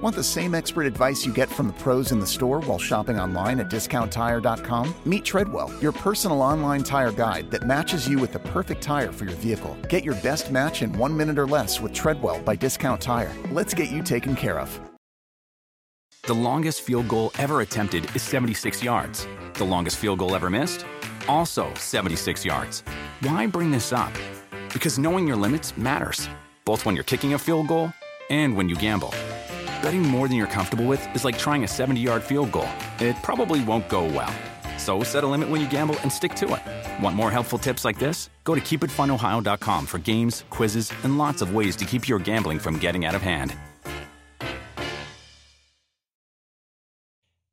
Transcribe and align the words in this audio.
Want 0.00 0.14
the 0.14 0.22
same 0.22 0.54
expert 0.54 0.86
advice 0.86 1.26
you 1.26 1.32
get 1.32 1.48
from 1.48 1.66
the 1.66 1.72
pros 1.72 2.12
in 2.12 2.20
the 2.20 2.26
store 2.26 2.60
while 2.60 2.78
shopping 2.78 3.18
online 3.18 3.58
at 3.58 3.68
discounttire.com? 3.68 4.94
Meet 5.04 5.24
Treadwell, 5.24 5.72
your 5.80 5.90
personal 5.90 6.40
online 6.40 6.84
tire 6.84 7.10
guide 7.10 7.50
that 7.50 7.66
matches 7.66 8.08
you 8.08 8.20
with 8.20 8.32
the 8.32 8.38
perfect 8.38 8.80
tire 8.80 9.10
for 9.10 9.24
your 9.24 9.34
vehicle. 9.34 9.76
Get 9.88 10.04
your 10.04 10.14
best 10.16 10.52
match 10.52 10.82
in 10.82 10.96
one 10.96 11.16
minute 11.16 11.36
or 11.36 11.48
less 11.48 11.80
with 11.80 11.92
Treadwell 11.92 12.40
by 12.42 12.54
Discount 12.54 13.00
Tire. 13.00 13.34
Let's 13.50 13.74
get 13.74 13.90
you 13.90 14.04
taken 14.04 14.36
care 14.36 14.60
of. 14.60 14.80
The 16.28 16.34
longest 16.34 16.82
field 16.82 17.08
goal 17.08 17.32
ever 17.36 17.62
attempted 17.62 18.04
is 18.14 18.22
76 18.22 18.84
yards. 18.84 19.26
The 19.54 19.64
longest 19.64 19.96
field 19.96 20.20
goal 20.20 20.36
ever 20.36 20.48
missed? 20.48 20.86
Also 21.26 21.74
76 21.74 22.44
yards. 22.44 22.84
Why 23.22 23.48
bring 23.48 23.72
this 23.72 23.92
up? 23.92 24.12
Because 24.72 24.96
knowing 24.96 25.26
your 25.26 25.36
limits 25.36 25.76
matters, 25.76 26.28
both 26.64 26.84
when 26.86 26.94
you're 26.94 27.02
kicking 27.02 27.34
a 27.34 27.38
field 27.38 27.66
goal 27.66 27.92
and 28.30 28.56
when 28.56 28.68
you 28.68 28.76
gamble. 28.76 29.12
Betting 29.82 30.02
more 30.02 30.28
than 30.28 30.36
you're 30.36 30.46
comfortable 30.46 30.86
with 30.86 31.00
is 31.14 31.24
like 31.24 31.38
trying 31.38 31.64
a 31.64 31.68
70 31.68 32.00
yard 32.00 32.22
field 32.22 32.52
goal. 32.52 32.68
It 33.00 33.16
probably 33.22 33.62
won't 33.64 33.88
go 33.88 34.04
well. 34.04 34.32
So 34.76 35.02
set 35.02 35.24
a 35.24 35.26
limit 35.26 35.48
when 35.48 35.60
you 35.60 35.68
gamble 35.68 35.98
and 36.00 36.12
stick 36.12 36.34
to 36.36 36.54
it. 36.54 37.02
Want 37.02 37.16
more 37.16 37.30
helpful 37.30 37.58
tips 37.58 37.84
like 37.84 37.98
this? 37.98 38.30
Go 38.44 38.54
to 38.54 38.60
keepitfunohio.com 38.60 39.86
for 39.86 39.98
games, 39.98 40.44
quizzes, 40.50 40.92
and 41.02 41.18
lots 41.18 41.42
of 41.42 41.54
ways 41.54 41.76
to 41.76 41.84
keep 41.84 42.08
your 42.08 42.18
gambling 42.18 42.58
from 42.58 42.78
getting 42.78 43.04
out 43.04 43.14
of 43.14 43.22
hand. 43.22 43.54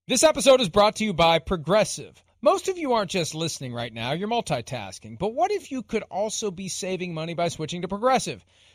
This 0.07 0.23
episode 0.23 0.61
is 0.61 0.69
brought 0.69 0.97
to 0.97 1.03
you 1.03 1.13
by 1.13 1.39
Progressive. 1.39 2.23
Most 2.39 2.67
of 2.67 2.77
you 2.77 2.93
aren't 2.93 3.09
just 3.09 3.33
listening 3.33 3.73
right 3.73 3.91
now, 3.91 4.11
you're 4.11 4.27
multitasking. 4.27 5.17
But 5.17 5.33
what 5.33 5.49
if 5.51 5.71
you 5.71 5.81
could 5.81 6.03
also 6.03 6.51
be 6.51 6.67
saving 6.67 7.11
money 7.15 7.33
by 7.33 7.47
switching 7.47 7.81
to 7.81 7.87
Progressive? 7.87 8.45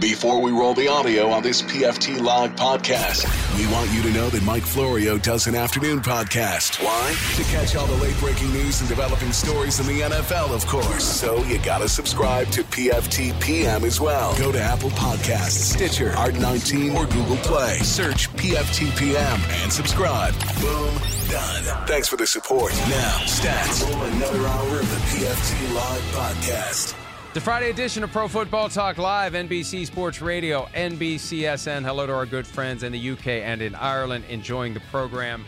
Before 0.00 0.40
we 0.40 0.50
roll 0.50 0.72
the 0.72 0.88
audio 0.88 1.28
on 1.28 1.42
this 1.42 1.60
PFT 1.60 2.22
Live 2.22 2.54
podcast, 2.56 3.26
we 3.58 3.70
want 3.70 3.92
you 3.92 4.00
to 4.04 4.10
know 4.12 4.30
that 4.30 4.42
Mike 4.42 4.62
Florio 4.62 5.18
does 5.18 5.46
an 5.46 5.54
afternoon 5.54 6.00
podcast. 6.00 6.82
Why? 6.82 7.14
To 7.36 7.44
catch 7.50 7.76
all 7.76 7.86
the 7.86 8.02
late 8.02 8.18
breaking 8.18 8.50
news 8.50 8.80
and 8.80 8.88
developing 8.88 9.30
stories 9.30 9.78
in 9.78 9.86
the 9.86 10.00
NFL, 10.00 10.54
of 10.54 10.66
course. 10.66 11.04
So 11.04 11.44
you 11.44 11.58
got 11.58 11.78
to 11.78 11.88
subscribe 11.88 12.48
to 12.52 12.62
PFT 12.64 13.38
PM 13.42 13.84
as 13.84 14.00
well. 14.00 14.34
Go 14.38 14.50
to 14.50 14.60
Apple 14.60 14.88
Podcasts, 14.90 15.74
Stitcher, 15.74 16.12
Art19, 16.12 16.94
or 16.94 17.04
Google 17.04 17.36
Play. 17.36 17.76
Search 17.80 18.30
PFT 18.36 18.96
PM 18.96 19.38
and 19.62 19.70
subscribe. 19.70 20.32
Boom, 20.62 20.94
done. 21.28 21.86
Thanks 21.86 22.08
for 22.08 22.16
the 22.16 22.26
support. 22.26 22.72
Now, 22.88 23.18
stats. 23.26 23.84
Another 24.16 24.46
hour 24.48 24.80
of 24.80 24.88
the 24.88 24.96
PFT 24.96 25.74
Live 25.74 26.02
podcast. 26.14 27.09
The 27.32 27.40
Friday 27.40 27.70
edition 27.70 28.02
of 28.02 28.10
Pro 28.10 28.26
Football 28.26 28.68
Talk 28.68 28.98
Live, 28.98 29.34
NBC 29.34 29.86
Sports 29.86 30.20
Radio, 30.20 30.64
NBCSN. 30.74 31.84
Hello 31.84 32.04
to 32.04 32.12
our 32.12 32.26
good 32.26 32.44
friends 32.44 32.82
in 32.82 32.90
the 32.90 33.10
UK 33.10 33.28
and 33.28 33.62
in 33.62 33.72
Ireland 33.76 34.24
enjoying 34.28 34.74
the 34.74 34.80
program 34.90 35.44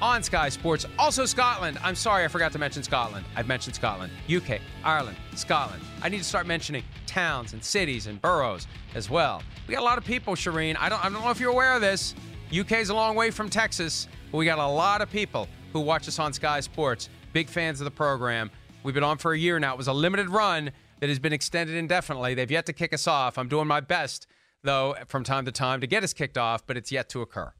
on 0.00 0.22
Sky 0.22 0.48
Sports. 0.48 0.86
Also, 0.98 1.26
Scotland. 1.26 1.76
I'm 1.84 1.96
sorry, 1.96 2.24
I 2.24 2.28
forgot 2.28 2.52
to 2.52 2.58
mention 2.58 2.82
Scotland. 2.82 3.26
I've 3.36 3.46
mentioned 3.46 3.74
Scotland, 3.74 4.10
UK, 4.34 4.58
Ireland, 4.82 5.18
Scotland. 5.34 5.82
I 6.00 6.08
need 6.08 6.16
to 6.16 6.24
start 6.24 6.46
mentioning 6.46 6.82
towns 7.04 7.52
and 7.52 7.62
cities 7.62 8.06
and 8.06 8.22
boroughs 8.22 8.66
as 8.94 9.10
well. 9.10 9.42
We 9.66 9.74
got 9.74 9.82
a 9.82 9.84
lot 9.84 9.98
of 9.98 10.06
people, 10.06 10.34
Charean. 10.34 10.78
I 10.80 10.88
don't, 10.88 11.04
I 11.04 11.10
don't 11.10 11.22
know 11.22 11.28
if 11.28 11.40
you're 11.40 11.52
aware 11.52 11.74
of 11.74 11.82
this. 11.82 12.14
UK 12.58 12.72
is 12.78 12.88
a 12.88 12.94
long 12.94 13.14
way 13.14 13.30
from 13.30 13.50
Texas, 13.50 14.08
but 14.32 14.38
we 14.38 14.46
got 14.46 14.58
a 14.58 14.66
lot 14.66 15.02
of 15.02 15.10
people 15.10 15.46
who 15.74 15.80
watch 15.80 16.08
us 16.08 16.18
on 16.18 16.32
Sky 16.32 16.60
Sports. 16.60 17.10
Big 17.34 17.48
fans 17.48 17.82
of 17.82 17.84
the 17.84 17.90
program. 17.90 18.50
We've 18.82 18.94
been 18.94 19.04
on 19.04 19.18
for 19.18 19.34
a 19.34 19.38
year 19.38 19.60
now. 19.60 19.74
It 19.74 19.76
was 19.76 19.88
a 19.88 19.92
limited 19.92 20.30
run 20.30 20.70
that 21.00 21.08
has 21.08 21.18
been 21.18 21.32
extended 21.32 21.76
indefinitely. 21.76 22.34
They've 22.34 22.50
yet 22.50 22.66
to 22.66 22.72
kick 22.72 22.92
us 22.92 23.06
off. 23.06 23.38
I'm 23.38 23.48
doing 23.48 23.66
my 23.66 23.80
best, 23.80 24.26
though, 24.62 24.96
from 25.06 25.24
time 25.24 25.44
to 25.44 25.52
time 25.52 25.80
to 25.80 25.86
get 25.86 26.02
us 26.02 26.12
kicked 26.12 26.38
off, 26.38 26.66
but 26.66 26.76
it's 26.76 26.92
yet 26.92 27.08
to 27.10 27.22
occur. 27.22 27.52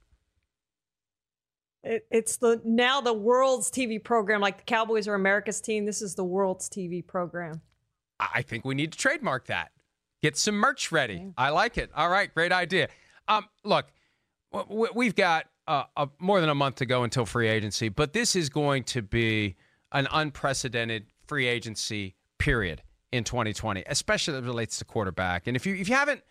It, 1.84 2.06
it's 2.10 2.37
the 2.37 2.60
now 2.65 3.00
the 3.00 3.12
world's 3.12 3.71
TV 3.71 4.03
program, 4.03 4.41
like 4.41 4.59
the 4.59 4.65
Cowboys 4.65 5.06
are 5.06 5.15
America's 5.15 5.60
team. 5.60 5.87
This 5.87 6.03
is 6.03 6.16
the 6.16 6.25
world's 6.25 6.69
TV 6.69 7.06
program. 7.06 7.62
I 8.19 8.43
think 8.43 8.65
we 8.65 8.75
need 8.75 8.93
to 8.93 8.99
trademark 8.99 9.47
that. 9.47 9.70
Get 10.20 10.37
some 10.37 10.56
merch 10.56 10.91
ready. 10.91 11.15
Okay. 11.15 11.32
I 11.38 11.50
like 11.50 11.78
it. 11.78 11.91
All 11.94 12.09
right, 12.09 12.32
great 12.34 12.50
idea. 12.50 12.88
Um, 13.28 13.47
look, 13.62 13.87
we've 14.69 15.15
got 15.15 15.47
uh, 15.69 15.84
a, 15.97 16.09
more 16.19 16.41
than 16.41 16.50
a 16.50 16.55
month 16.55 16.76
to 16.76 16.87
go 16.87 17.05
until 17.05 17.25
free 17.25 17.47
agency, 17.47 17.88
but 17.88 18.12
this 18.12 18.34
is 18.34 18.49
going 18.49 18.82
to 18.84 19.03
be 19.03 19.55
an 19.93 20.09
unprecedented 20.10 21.06
free 21.26 21.47
agency 21.47 22.16
period 22.38 22.82
in 23.13 23.25
2020, 23.25 23.85
especially 23.87 24.37
it 24.37 24.45
relates 24.45 24.79
to 24.79 24.85
quarterback. 24.85 25.47
And 25.47 25.57
if 25.57 25.67
you 25.67 25.75
if 25.75 25.89
you 25.89 25.95
haven't 25.95 26.23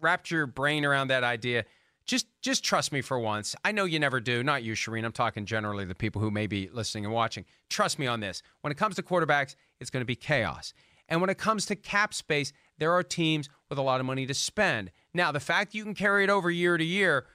wrapped 0.00 0.30
your 0.30 0.46
brain 0.46 0.84
around 0.84 1.08
that 1.08 1.24
idea, 1.24 1.64
just 2.06 2.26
just 2.42 2.64
trust 2.64 2.92
me 2.92 3.00
for 3.00 3.18
once. 3.18 3.54
I 3.64 3.72
know 3.72 3.84
you 3.84 3.98
never 3.98 4.20
do. 4.20 4.42
Not 4.42 4.62
you, 4.62 4.74
Charean. 4.74 5.04
I'm 5.04 5.12
talking 5.12 5.46
generally 5.46 5.84
the 5.84 5.94
people 5.94 6.20
who 6.20 6.30
may 6.30 6.46
be 6.46 6.68
listening 6.72 7.04
and 7.04 7.14
watching. 7.14 7.44
Trust 7.68 7.98
me 7.98 8.06
on 8.06 8.20
this. 8.20 8.42
When 8.62 8.70
it 8.70 8.76
comes 8.76 8.96
to 8.96 9.02
quarterbacks, 9.02 9.54
it's 9.80 9.90
going 9.90 10.02
to 10.02 10.06
be 10.06 10.16
chaos. 10.16 10.74
And 11.08 11.20
when 11.20 11.30
it 11.30 11.38
comes 11.38 11.66
to 11.66 11.76
cap 11.76 12.14
space, 12.14 12.52
there 12.78 12.92
are 12.92 13.02
teams 13.02 13.48
with 13.68 13.78
a 13.78 13.82
lot 13.82 14.00
of 14.00 14.06
money 14.06 14.26
to 14.26 14.34
spend. 14.34 14.90
Now, 15.12 15.32
the 15.32 15.40
fact 15.40 15.74
you 15.74 15.82
can 15.82 15.94
carry 15.94 16.22
it 16.22 16.30
over 16.30 16.50
year 16.50 16.76
to 16.76 16.84
year 16.84 17.26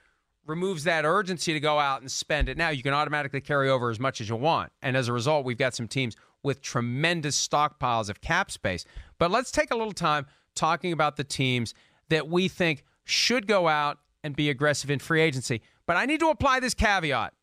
removes 0.46 0.84
that 0.84 1.04
urgency 1.04 1.52
to 1.52 1.60
go 1.60 1.78
out 1.78 2.00
and 2.00 2.10
spend 2.10 2.48
it 2.48 2.56
now. 2.56 2.70
You 2.70 2.82
can 2.82 2.94
automatically 2.94 3.40
carry 3.40 3.68
over 3.68 3.90
as 3.90 4.00
much 4.00 4.20
as 4.20 4.28
you 4.28 4.36
want. 4.36 4.72
And 4.80 4.96
as 4.96 5.08
a 5.08 5.12
result, 5.12 5.44
we've 5.44 5.58
got 5.58 5.74
some 5.74 5.88
teams 5.88 6.16
with 6.46 6.62
tremendous 6.62 7.36
stockpiles 7.36 8.08
of 8.08 8.22
cap 8.22 8.50
space. 8.50 8.86
But 9.18 9.30
let's 9.30 9.50
take 9.50 9.70
a 9.70 9.76
little 9.76 9.92
time 9.92 10.26
talking 10.54 10.92
about 10.92 11.16
the 11.16 11.24
teams 11.24 11.74
that 12.08 12.28
we 12.28 12.48
think 12.48 12.84
should 13.04 13.46
go 13.46 13.68
out 13.68 13.98
and 14.24 14.34
be 14.34 14.48
aggressive 14.48 14.90
in 14.90 15.00
free 15.00 15.20
agency. 15.20 15.60
But 15.86 15.96
I 15.96 16.06
need 16.06 16.20
to 16.20 16.28
apply 16.28 16.60
this 16.60 16.72
caveat. 16.72 17.34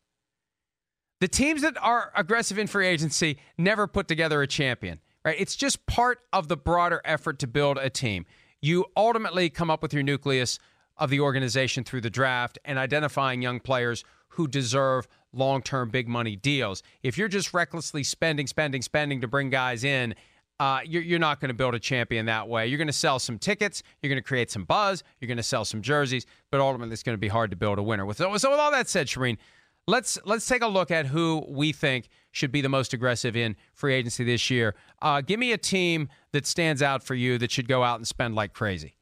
The 1.20 1.28
teams 1.28 1.62
that 1.62 1.76
are 1.80 2.12
aggressive 2.16 2.58
in 2.58 2.66
free 2.66 2.86
agency 2.86 3.38
never 3.56 3.86
put 3.86 4.08
together 4.08 4.42
a 4.42 4.46
champion, 4.46 5.00
right? 5.24 5.36
It's 5.38 5.54
just 5.54 5.86
part 5.86 6.20
of 6.32 6.48
the 6.48 6.56
broader 6.56 7.00
effort 7.04 7.38
to 7.40 7.46
build 7.46 7.78
a 7.78 7.90
team. 7.90 8.26
You 8.60 8.86
ultimately 8.96 9.50
come 9.50 9.70
up 9.70 9.82
with 9.82 9.92
your 9.92 10.02
nucleus 10.02 10.58
of 10.96 11.10
the 11.10 11.20
organization 11.20 11.84
through 11.84 12.00
the 12.00 12.10
draft 12.10 12.58
and 12.64 12.78
identifying 12.78 13.42
young 13.42 13.60
players 13.60 14.02
who 14.28 14.48
deserve 14.48 15.06
long 15.36 15.62
term 15.62 15.90
big 15.90 16.08
money 16.08 16.36
deals. 16.36 16.82
If 17.02 17.18
you're 17.18 17.28
just 17.28 17.54
recklessly 17.54 18.02
spending, 18.02 18.46
spending, 18.46 18.82
spending 18.82 19.20
to 19.20 19.28
bring 19.28 19.50
guys 19.50 19.84
in, 19.84 20.14
uh, 20.60 20.80
you're, 20.84 21.02
you're 21.02 21.18
not 21.18 21.40
going 21.40 21.48
to 21.48 21.54
build 21.54 21.74
a 21.74 21.80
champion 21.80 22.26
that 22.26 22.48
way. 22.48 22.66
You're 22.66 22.78
going 22.78 22.86
to 22.86 22.92
sell 22.92 23.18
some 23.18 23.38
tickets, 23.38 23.82
you're 24.02 24.08
going 24.08 24.22
to 24.22 24.26
create 24.26 24.50
some 24.50 24.64
buzz, 24.64 25.02
you're 25.20 25.26
going 25.26 25.36
to 25.36 25.42
sell 25.42 25.64
some 25.64 25.82
jerseys, 25.82 26.26
but 26.50 26.60
ultimately 26.60 26.92
it's 26.92 27.02
going 27.02 27.14
to 27.14 27.20
be 27.20 27.28
hard 27.28 27.50
to 27.50 27.56
build 27.56 27.78
a 27.78 27.82
winner. 27.82 28.06
With 28.06 28.18
so, 28.18 28.30
with 28.30 28.44
all 28.44 28.70
that 28.70 28.88
said, 28.88 29.08
Charean, 29.08 29.36
let's 29.86 30.18
let's 30.24 30.46
take 30.46 30.62
a 30.62 30.68
look 30.68 30.90
at 30.90 31.06
who 31.06 31.44
we 31.48 31.72
think 31.72 32.08
should 32.30 32.52
be 32.52 32.60
the 32.60 32.68
most 32.68 32.92
aggressive 32.92 33.36
in 33.36 33.56
free 33.72 33.94
agency 33.94 34.24
this 34.24 34.48
year. 34.50 34.74
Uh, 35.02 35.20
give 35.20 35.38
me 35.40 35.52
a 35.52 35.58
team 35.58 36.08
that 36.32 36.46
stands 36.46 36.82
out 36.82 37.02
for 37.02 37.14
you 37.14 37.38
that 37.38 37.50
should 37.50 37.68
go 37.68 37.82
out 37.82 37.98
and 37.98 38.06
spend 38.06 38.34
like 38.34 38.52
crazy. 38.52 38.94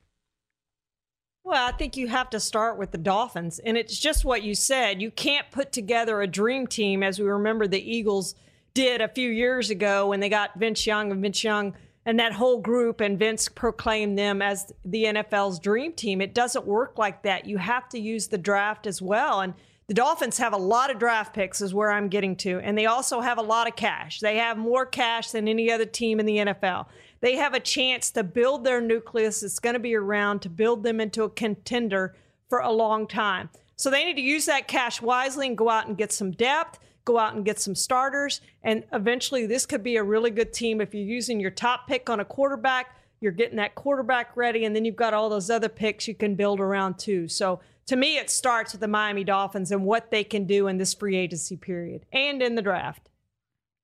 Well, 1.44 1.66
I 1.66 1.72
think 1.72 1.97
you 1.97 2.06
have 2.08 2.30
to 2.30 2.41
start 2.41 2.78
with 2.78 2.92
the 2.92 2.98
Dolphins. 2.98 3.58
And 3.58 3.76
it's 3.76 3.98
just 3.98 4.25
what 4.25 4.42
you 4.42 4.54
said. 4.54 5.02
You 5.02 5.11
can't 5.11 5.50
put 5.50 5.72
together 5.72 6.20
a 6.20 6.26
dream 6.26 6.66
team 6.66 7.02
as 7.02 7.19
we 7.19 7.26
remember 7.26 7.66
the 7.66 7.82
Eagles 7.82 8.34
did 8.75 9.00
a 9.00 9.08
few 9.08 9.28
years 9.28 9.69
ago 9.69 10.08
when 10.08 10.20
they 10.20 10.28
got 10.28 10.58
Vince 10.58 10.87
Young 10.87 11.11
and 11.11 11.20
Vince 11.20 11.43
Young 11.43 11.75
and 12.05 12.19
that 12.19 12.32
whole 12.32 12.58
group, 12.61 13.00
and 13.00 13.16
Vince 13.16 13.49
proclaimed 13.49 14.19
them 14.19 14.43
as 14.43 14.72
the 14.84 15.05
NFL's 15.05 15.61
dream 15.61 15.93
team. 15.93 16.20
It 16.20 16.34
doesn't 16.34 16.66
work 16.66 16.99
like 16.99 17.22
that. 17.22 17.46
You 17.46 17.58
have 17.58 17.88
to 17.90 17.99
use 17.99 18.26
the 18.26 18.38
draft 18.38 18.88
as 18.88 19.00
well. 19.00 19.40
And 19.40 19.55
the 19.87 19.94
Dolphins 19.94 20.38
have 20.38 20.52
a 20.52 20.58
lot 20.58 20.90
of 20.90 20.99
draft 20.99 21.32
picks, 21.32 21.61
is 21.61 21.72
where 21.72 21.93
I'm 21.93 22.08
getting 22.08 22.34
to. 22.37 22.58
And 22.58 22.76
they 22.76 22.87
also 22.87 23.20
have 23.20 23.38
a 23.38 23.43
lot 23.43 23.69
of 23.69 23.76
cash. 23.76 24.19
They 24.19 24.38
have 24.38 24.58
more 24.58 24.84
cash 24.84 25.31
than 25.31 25.46
any 25.46 25.70
other 25.70 25.84
team 25.84 26.19
in 26.19 26.26
the 26.26 26.38
NFL 26.38 26.87
they 27.22 27.36
have 27.36 27.54
a 27.54 27.60
chance 27.60 28.10
to 28.10 28.24
build 28.24 28.64
their 28.64 28.80
nucleus 28.80 29.40
that's 29.40 29.60
going 29.60 29.74
to 29.74 29.80
be 29.80 29.94
around 29.94 30.40
to 30.40 30.48
build 30.50 30.82
them 30.82 31.00
into 31.00 31.22
a 31.22 31.30
contender 31.30 32.14
for 32.50 32.58
a 32.58 32.70
long 32.70 33.06
time. 33.06 33.48
So 33.76 33.90
they 33.90 34.04
need 34.04 34.16
to 34.16 34.22
use 34.22 34.44
that 34.46 34.69
cash 34.69 35.00
wisely 35.00 35.46
and 35.46 35.56
go 35.56 35.70
out 35.70 35.86
and 35.86 35.96
get 35.96 36.12
some 36.12 36.32
depth, 36.32 36.78
go 37.04 37.19
out 37.19 37.34
and 37.34 37.44
get 37.44 37.58
some 37.58 37.74
starters. 37.74 38.40
And 38.62 38.84
eventually, 38.92 39.46
this 39.46 39.66
could 39.66 39.82
be 39.82 39.96
a 39.96 40.02
really 40.02 40.30
good 40.30 40.52
team 40.52 40.80
if 40.80 40.92
you're 40.92 41.04
using 41.04 41.40
your 41.40 41.50
top 41.52 41.86
pick 41.86 42.10
on 42.10 42.20
a 42.20 42.24
quarterback. 42.24 42.96
You're 43.20 43.32
getting 43.32 43.56
that 43.56 43.76
quarterback 43.76 44.36
ready, 44.36 44.64
and 44.64 44.75
then 44.75 44.84
you've 44.84 44.96
got 44.96 45.14
all 45.14 45.28
those 45.28 45.48
other 45.48 45.68
picks 45.68 46.08
you 46.08 46.14
can 46.14 46.34
build 46.34 46.60
around 46.60 46.98
too. 46.98 47.28
So, 47.28 47.60
to 47.86 47.96
me, 47.96 48.16
it 48.16 48.30
starts 48.30 48.72
with 48.72 48.80
the 48.80 48.88
Miami 48.88 49.25
Dolphins 49.25 49.72
and 49.72 49.84
what 49.84 50.10
they 50.10 50.22
can 50.22 50.44
do 50.44 50.68
in 50.68 50.78
this 50.78 50.94
free 50.94 51.16
agency 51.16 51.56
period 51.56 52.04
and 52.12 52.42
in 52.42 52.54
the 52.54 52.62
draft. 52.62 53.08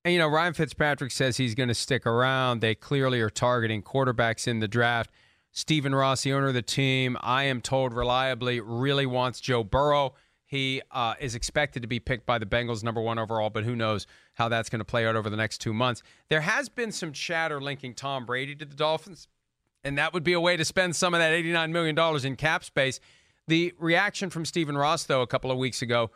And, 0.08 0.14
you 0.14 0.20
know, 0.20 0.28
Ryan 0.28 0.54
Fitzpatrick 0.54 1.10
says 1.10 1.36
he's 1.36 1.54
going 1.54 1.68
to 1.68 1.74
stick 1.74 2.06
around. 2.06 2.62
They 2.62 2.74
clearly 2.74 3.20
are 3.20 3.28
targeting 3.28 3.82
quarterbacks 3.82 4.48
in 4.48 4.58
the 4.58 4.66
draft. 4.66 5.10
Stephen 5.52 5.94
Ross, 5.94 6.22
the 6.22 6.32
owner 6.32 6.48
of 6.48 6.54
the 6.54 6.62
team, 6.62 7.18
I 7.20 7.42
am 7.42 7.60
told 7.60 7.92
reliably, 7.92 8.58
really 8.58 9.04
wants 9.04 9.38
Joe 9.38 9.62
Burrow. 9.62 10.14
He 10.46 10.80
uh, 10.92 11.12
is 11.20 11.34
expected 11.34 11.82
to 11.82 11.88
be 11.88 12.00
picked 12.00 12.24
by 12.24 12.38
the 12.38 12.46
Bengals, 12.46 12.82
number 12.82 13.02
one 13.02 13.18
overall, 13.18 13.50
but 13.50 13.64
who 13.64 13.76
knows 13.76 14.06
how 14.32 14.48
that's 14.48 14.70
going 14.70 14.78
to 14.78 14.84
play 14.86 15.06
out 15.06 15.14
over 15.14 15.28
the 15.28 15.36
next 15.36 15.58
two 15.58 15.74
months. 15.74 16.02
There 16.30 16.40
has 16.40 16.70
been 16.70 16.90
some 16.90 17.12
chatter 17.12 17.60
linking 17.60 17.92
Tom 17.92 18.24
Brady 18.24 18.54
to 18.54 18.64
the 18.64 18.76
Dolphins, 18.76 19.28
and 19.84 19.98
that 19.98 20.14
would 20.14 20.24
be 20.24 20.32
a 20.32 20.40
way 20.40 20.56
to 20.56 20.64
spend 20.64 20.96
some 20.96 21.12
of 21.12 21.20
that 21.20 21.34
$89 21.34 21.70
million 21.70 22.24
in 22.24 22.36
cap 22.36 22.64
space. 22.64 22.98
The 23.46 23.74
reaction 23.78 24.30
from 24.30 24.46
Stephen 24.46 24.78
Ross, 24.78 25.04
though, 25.04 25.20
a 25.20 25.26
couple 25.26 25.50
of 25.50 25.58
weeks 25.58 25.82
ago, 25.82 26.12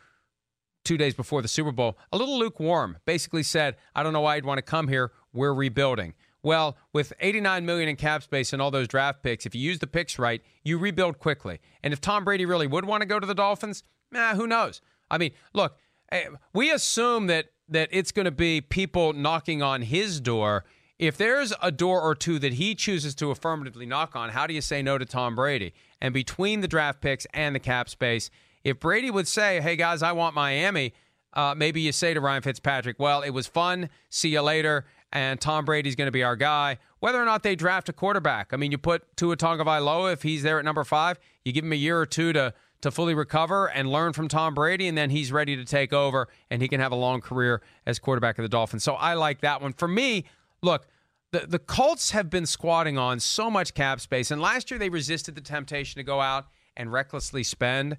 two 0.85 0.97
days 0.97 1.15
before 1.15 1.43
the 1.43 1.49
Super 1.49 1.73
Bowl, 1.73 1.99
a 2.13 2.17
little 2.17 2.39
lukewarm, 2.39 2.99
basically 3.05 3.43
said, 3.43 3.77
I 3.95 4.03
don't 4.03 4.13
know 4.13 4.21
why 4.21 4.37
you'd 4.37 4.45
want 4.45 4.59
to 4.59 4.63
come 4.63 4.89
here. 4.89 5.13
We're 5.33 5.55
rebuilding. 5.55 6.15
Well, 6.43 6.77
with 6.93 7.13
89 7.21 7.65
million 7.65 7.89
in 7.89 7.97
cap 7.97 8.23
space 8.23 8.53
and 8.53 8.61
all 8.61 8.71
those 8.71 8.89
draft 8.89 9.23
picks, 9.23 9.47
if 9.47 9.55
you 9.55 9.61
use 9.61 9.79
the 9.79 9.87
picks 9.87 10.19
right, 10.19 10.43
you 10.65 10.77
rebuild 10.77 11.19
quickly. 11.19 11.61
And 11.83 11.93
if 11.93 12.01
Tom 12.01 12.25
Brady 12.25 12.47
really 12.47 12.67
would 12.67 12.85
want 12.85 13.03
to 13.03 13.07
go 13.07 13.21
to 13.21 13.27
the 13.27 13.35
Dolphins, 13.35 13.85
nah, 14.11 14.35
who 14.35 14.47
knows? 14.47 14.81
I 15.11 15.19
mean, 15.19 15.33
look, 15.53 15.77
eh, 16.11 16.25
we 16.53 16.71
assume 16.71 17.29
that 17.29 17.47
that 17.69 17.89
it's 17.91 18.13
going 18.13 18.25
to 18.25 18.31
be 18.31 18.61
people 18.61 19.13
knocking 19.13 19.63
on 19.63 19.83
his 19.83 20.21
door. 20.21 20.65
If 20.99 21.17
there's 21.17 21.53
a 21.63 21.73
door 21.73 22.01
or 22.01 22.15
two 22.15 22.39
that 22.41 22.55
he 22.55 22.75
chooses 22.75 23.15
to 23.17 23.31
affirmatively 23.31 23.87
knock 23.87 24.15
on, 24.15 24.31
how 24.31 24.47
do 24.47 24.53
you 24.53 24.61
say 24.61 24.83
no 24.83 24.99
to 24.99 25.07
Tom 25.07 25.35
Brady? 25.35 25.73
And 26.01 26.13
between 26.13 26.61
the 26.61 26.69
draft 26.69 27.01
picks 27.01 27.27
and 27.33 27.55
the 27.55 27.61
cap 27.61 27.89
space, 27.89 28.31
if 28.65 28.79
Brady 28.81 29.11
would 29.11 29.29
say, 29.29 29.61
"Hey 29.61 29.77
guys, 29.77 30.03
I 30.03 30.13
want 30.13 30.35
Miami," 30.35 30.95
uh, 31.33 31.55
maybe 31.57 31.81
you 31.81 31.93
say 31.93 32.15
to 32.15 32.21
Ryan 32.21 32.43
Fitzpatrick, 32.43 32.99
"Well, 32.99 33.23
it 33.23 33.31
was 33.31 33.47
fun. 33.47 33.91
See 34.09 34.31
you 34.31 34.43
later." 34.43 34.85
And 35.15 35.39
Tom 35.39 35.67
Brady's 35.67 35.95
going 35.95 36.07
to 36.07 36.13
be 36.13 36.23
our 36.23 36.37
guy. 36.37 36.79
Whether 37.01 37.21
or 37.21 37.27
not 37.27 37.43
they 37.43 37.55
draft 37.55 37.91
a 37.91 37.93
quarterback, 37.93 38.55
I 38.55 38.57
mean, 38.57 38.73
you 38.73 38.79
put 38.79 39.15
Tua 39.15 39.37
Tagovailoa 39.37 40.15
if 40.15 40.23
he's 40.23 40.43
there 40.43 40.59
at 40.59 40.65
number 40.65 40.85
five, 40.85 41.19
you 41.45 41.53
give 41.53 41.65
him 41.65 41.73
a 41.73 41.77
year 41.77 42.01
or 42.01 42.07
two 42.07 42.33
to 42.33 42.55
to 42.83 42.91
fully 42.91 43.15
recover 43.15 43.71
and 43.71 43.91
learn 43.91 44.13
from 44.13 44.29
Tom 44.29 44.55
Brady, 44.55 44.89
and 44.89 44.99
then 44.99 45.11
he's 45.11 45.33
ready 45.33 45.57
to 45.57 45.65
take 45.65 45.93
over 45.93 46.29
and 46.51 46.61
he 46.61 46.69
can 46.69 46.81
have 46.81 46.93
a 46.93 46.97
long 46.97 47.21
career 47.21 47.63
as 47.87 47.99
quarterback 47.99 48.39
of 48.39 48.43
the 48.43 48.49
Dolphins. 48.49 48.83
So 48.83 48.95
I 48.95 49.15
like 49.15 49.41
that 49.41 49.63
one. 49.63 49.73
For 49.73 49.89
me, 49.89 50.25
look, 50.63 50.87
the, 51.31 51.47
the 51.47 51.59
Colts 51.59 52.11
have 52.11 52.29
been 52.29 52.45
squatting 52.45 52.99
on 52.99 53.21
so 53.21 53.51
much 53.51 53.73
cap 53.75 54.01
space, 54.01 54.31
and 54.31 54.41
last 54.41 54.71
year 54.71 54.79
they 54.79 54.89
resisted 54.89 55.35
the 55.35 55.41
temptation 55.41 55.99
to 55.99 56.03
go 56.03 56.21
out 56.21 56.47
and 56.77 56.93
recklessly 56.93 57.43
spend. 57.43 57.97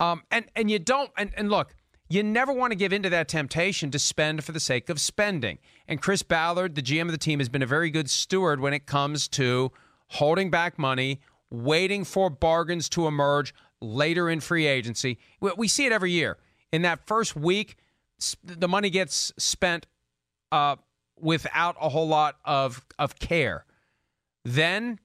Um, 0.00 0.22
and 0.30 0.46
and 0.54 0.70
you 0.70 0.78
don't 0.78 1.10
and, 1.16 1.30
and 1.36 1.50
look, 1.50 1.74
you 2.08 2.22
never 2.22 2.52
want 2.52 2.70
to 2.72 2.76
give 2.76 2.92
into 2.92 3.10
that 3.10 3.28
temptation 3.28 3.90
to 3.90 3.98
spend 3.98 4.44
for 4.44 4.52
the 4.52 4.60
sake 4.60 4.88
of 4.88 5.00
spending. 5.00 5.58
And 5.88 6.00
Chris 6.00 6.22
Ballard, 6.22 6.74
the 6.74 6.82
GM 6.82 7.02
of 7.02 7.12
the 7.12 7.18
team, 7.18 7.38
has 7.38 7.48
been 7.48 7.62
a 7.62 7.66
very 7.66 7.90
good 7.90 8.10
steward 8.10 8.60
when 8.60 8.72
it 8.72 8.86
comes 8.86 9.28
to 9.28 9.72
holding 10.08 10.50
back 10.50 10.78
money, 10.78 11.20
waiting 11.50 12.04
for 12.04 12.30
bargains 12.30 12.88
to 12.90 13.06
emerge 13.06 13.54
later 13.80 14.30
in 14.30 14.40
free 14.40 14.66
agency. 14.66 15.18
We 15.40 15.68
see 15.68 15.86
it 15.86 15.92
every 15.92 16.12
year. 16.12 16.38
In 16.72 16.82
that 16.82 17.06
first 17.06 17.34
week, 17.34 17.76
the 18.42 18.68
money 18.68 18.90
gets 18.90 19.32
spent 19.36 19.86
uh, 20.52 20.76
without 21.18 21.76
a 21.80 21.88
whole 21.88 22.08
lot 22.08 22.36
of 22.44 22.84
of 22.98 23.18
care. 23.18 23.64
Then, 24.44 25.00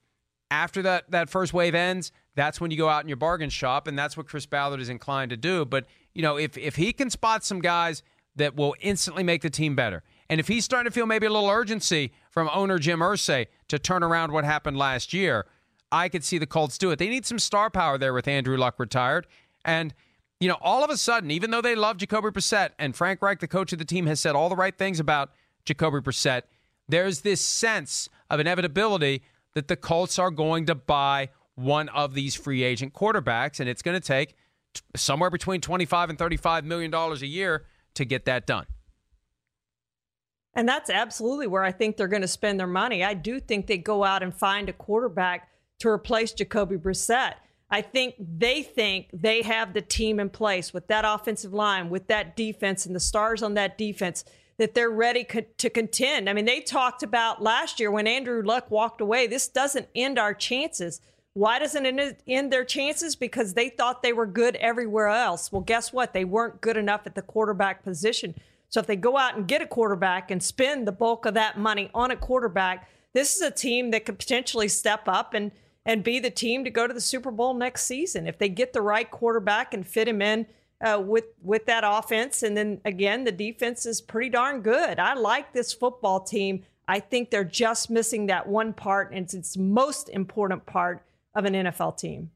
after 0.50 0.82
that 0.84 1.10
that 1.12 1.30
first 1.30 1.54
wave 1.54 1.74
ends, 1.74 2.12
that's 2.36 2.62
when 2.62 2.72
you 2.72 2.78
go 2.78 2.90
out 2.90 3.04
in 3.04 3.10
your 3.10 3.18
bargain 3.18 3.50
shop, 3.50 3.88
and 3.88 3.98
that's 3.98 4.16
what 4.16 4.28
Chris 4.28 4.46
Ballard 4.46 4.80
is 4.80 4.90
inclined 4.90 5.32
to 5.32 5.38
do. 5.38 5.66
But 5.66 5.86
you 6.14 6.22
know, 6.22 6.38
if 6.38 6.58
if 6.58 6.76
he 6.76 6.94
can 6.94 7.10
spot 7.10 7.44
some 7.44 7.60
guys 7.60 8.04
that 8.36 8.56
will 8.56 8.76
instantly 8.82 9.24
make 9.24 9.42
the 9.42 9.50
team 9.50 9.76
better, 9.76 10.04
and 10.30 10.40
if 10.40 10.48
he's 10.48 10.64
starting 10.64 10.90
to 10.90 10.94
feel 10.94 11.06
maybe 11.06 11.26
a 11.26 11.30
little 11.30 11.50
urgency 11.50 12.12
from 12.30 12.50
owner 12.54 12.80
Jim 12.80 13.00
Irsay 13.00 13.48
to 13.68 13.80
turn 13.80 14.04
around 14.04 14.32
what 14.32 14.46
happened 14.46 14.78
last 14.78 15.14
year, 15.14 15.46
I 15.92 16.08
could 16.08 16.24
see 16.24 16.38
the 16.38 16.46
Colts 16.46 16.78
do 16.78 16.92
it. 16.92 17.00
They 17.00 17.10
need 17.10 17.26
some 17.26 17.40
star 17.40 17.70
power 17.70 17.98
there 17.98 18.14
with 18.14 18.28
Andrew 18.28 18.58
Luck 18.58 18.80
retired, 18.80 19.28
and 19.66 19.94
you 20.40 20.48
know, 20.48 20.58
all 20.60 20.84
of 20.84 20.90
a 20.90 20.98
sudden, 20.98 21.30
even 21.30 21.52
though 21.52 21.62
they 21.62 21.76
love 21.76 21.98
Jacoby 21.98 22.30
Brissett 22.30 22.72
and 22.80 22.96
Frank 22.96 23.22
Reich, 23.22 23.40
the 23.40 23.48
coach 23.48 23.74
of 23.74 23.80
the 23.80 23.86
team, 23.86 24.08
has 24.08 24.20
said 24.20 24.36
all 24.36 24.50
the 24.50 24.56
right 24.56 24.76
things 24.76 25.00
about 25.00 25.30
Jacoby 25.66 26.00
Brissett, 26.00 26.44
there's 26.90 27.22
this 27.22 27.42
sense 27.42 28.10
of 28.28 28.40
inevitability 28.40 29.22
that 29.54 29.68
the 29.68 29.76
Colts 29.76 30.18
are 30.18 30.32
going 30.32 30.66
to 30.66 30.74
buy 30.74 31.30
one 31.56 31.90
of 31.90 32.14
these 32.14 32.36
free 32.36 32.64
agent 32.64 32.94
quarterbacks, 32.94 33.60
and 33.60 33.70
it's 33.70 33.82
going 33.82 34.00
to 34.00 34.06
take 34.06 34.36
t- 34.74 34.82
somewhere 34.96 35.30
between 35.30 35.62
25 35.62 36.10
and 36.10 36.20
35 36.20 36.66
million 36.66 36.92
dollars 36.92 37.22
a 37.22 37.28
year 37.28 37.66
to 37.96 38.06
get 38.06 38.26
that 38.26 38.46
done. 38.46 38.66
And 40.54 40.68
that's 40.68 40.90
absolutely 40.90 41.48
where 41.48 41.64
I 41.64 41.72
think 41.72 41.96
they're 41.96 42.08
going 42.08 42.24
to 42.24 42.28
spend 42.28 42.60
their 42.60 42.68
money. 42.68 43.04
I 43.04 43.14
do 43.14 43.40
think 43.40 43.68
they 43.68 43.78
go 43.78 44.04
out 44.04 44.22
and 44.22 44.34
find 44.34 44.68
a 44.68 44.74
quarterback 44.74 45.50
to 45.80 45.88
replace 45.88 46.34
Jacoby 46.34 46.78
Brissett. 46.78 47.36
I 47.70 47.82
think 47.82 48.16
they 48.20 48.64
think 48.64 49.08
they 49.14 49.44
have 49.44 49.74
the 49.74 49.82
team 49.82 50.20
in 50.20 50.30
place 50.30 50.74
with 50.74 50.88
that 50.88 51.06
offensive 51.08 51.54
line, 51.54 51.90
with 51.90 52.08
that 52.08 52.36
defense, 52.36 52.86
and 52.86 52.94
the 52.94 53.00
stars 53.00 53.42
on 53.42 53.54
that 53.54 53.78
defense 53.78 54.26
that 54.58 54.76
they're 54.76 54.92
ready 54.92 55.24
co- 55.24 55.46
to 55.58 55.70
contend. 55.70 56.30
I 56.30 56.34
mean, 56.34 56.46
they 56.46 56.60
talked 56.60 57.02
about 57.02 57.42
last 57.42 57.80
year 57.80 57.90
when 57.90 58.08
Andrew 58.08 58.44
Luck 58.44 58.70
walked 58.70 59.00
away, 59.00 59.26
this 59.26 59.48
doesn't 59.48 59.88
end 59.96 60.20
our 60.20 60.34
chances. 60.34 61.00
Why 61.34 61.60
doesn't 61.60 61.86
it 61.86 62.22
end 62.28 62.52
their 62.52 62.66
chances? 62.66 63.16
Because 63.16 63.54
they 63.54 63.70
thought 63.70 64.04
they 64.04 64.14
were 64.14 64.26
good 64.26 64.58
everywhere 64.58 65.08
else. 65.08 65.52
Well, 65.52 65.62
guess 65.62 65.94
what? 65.94 66.14
They 66.14 66.26
weren't 66.26 66.60
good 66.60 66.76
enough 66.76 67.02
at 67.06 67.16
the 67.16 67.22
quarterback 67.22 67.84
position. 67.84 68.36
So 68.70 68.80
if 68.80 68.88
they 68.88 68.96
go 68.96 69.18
out 69.18 69.38
and 69.38 69.48
get 69.48 69.62
a 69.62 69.68
quarterback 69.68 70.32
and 70.32 70.42
spend 70.42 70.88
the 70.88 70.92
bulk 70.92 71.26
of 71.26 71.34
that 71.36 71.58
money 71.58 71.90
on 71.94 72.12
a 72.12 72.16
quarterback, 72.16 72.90
this 73.14 73.36
is 73.36 73.42
a 73.42 73.52
team 73.52 73.92
that 73.92 74.06
could 74.06 74.20
potentially 74.20 74.68
step 74.68 75.08
up 75.08 75.34
and 75.34 75.52
and 75.84 76.04
be 76.04 76.20
the 76.20 76.30
team 76.30 76.64
to 76.64 76.70
go 76.70 76.86
to 76.86 76.94
the 76.94 77.02
Super 77.02 77.32
Bowl 77.32 77.56
next 77.56 77.86
season 77.86 78.28
if 78.28 78.38
they 78.38 78.50
get 78.50 78.72
the 78.72 78.82
right 78.82 79.10
quarterback 79.10 79.74
and 79.74 79.86
fit 79.86 80.08
him 80.08 80.22
in 80.22 80.46
uh, 80.80 81.02
with 81.04 81.26
with 81.42 81.66
that 81.66 81.84
offense. 81.86 82.44
And 82.44 82.56
then 82.56 82.82
again, 82.86 83.24
the 83.24 83.32
defense 83.32 83.86
is 83.86 84.00
pretty 84.00 84.30
darn 84.30 84.62
good. 84.62 85.00
I 85.00 85.14
like 85.16 85.54
this 85.54 85.74
football 85.74 86.20
team. 86.20 86.64
I 86.88 87.00
think 87.00 87.30
they're 87.30 87.44
just 87.44 87.90
missing 87.90 88.28
that 88.28 88.48
one 88.48 88.74
part, 88.74 89.12
and 89.12 89.24
it's 89.24 89.34
its 89.34 89.58
most 89.58 90.10
important 90.10 90.66
part 90.66 91.02
of 91.36 91.46
an 91.46 91.54
NFL 91.54 91.98
team. 91.98 92.32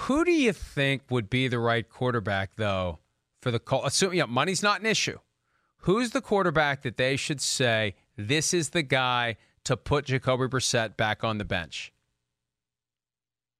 Who 0.00 0.24
do 0.24 0.32
you 0.32 0.52
think 0.52 1.02
would 1.10 1.28
be 1.28 1.48
the 1.48 1.58
right 1.58 1.88
quarterback, 1.88 2.56
though, 2.56 2.98
for 3.40 3.50
the 3.50 3.58
Colts? 3.58 3.88
Assuming 3.88 4.18
yeah, 4.18 4.24
money's 4.24 4.62
not 4.62 4.80
an 4.80 4.86
issue. 4.86 5.18
Who's 5.78 6.10
the 6.10 6.20
quarterback 6.20 6.82
that 6.82 6.96
they 6.96 7.16
should 7.16 7.40
say 7.40 7.94
this 8.16 8.54
is 8.54 8.70
the 8.70 8.82
guy 8.82 9.36
to 9.64 9.76
put 9.76 10.06
Jacoby 10.06 10.46
Brissett 10.46 10.96
back 10.96 11.24
on 11.24 11.38
the 11.38 11.44
bench? 11.44 11.92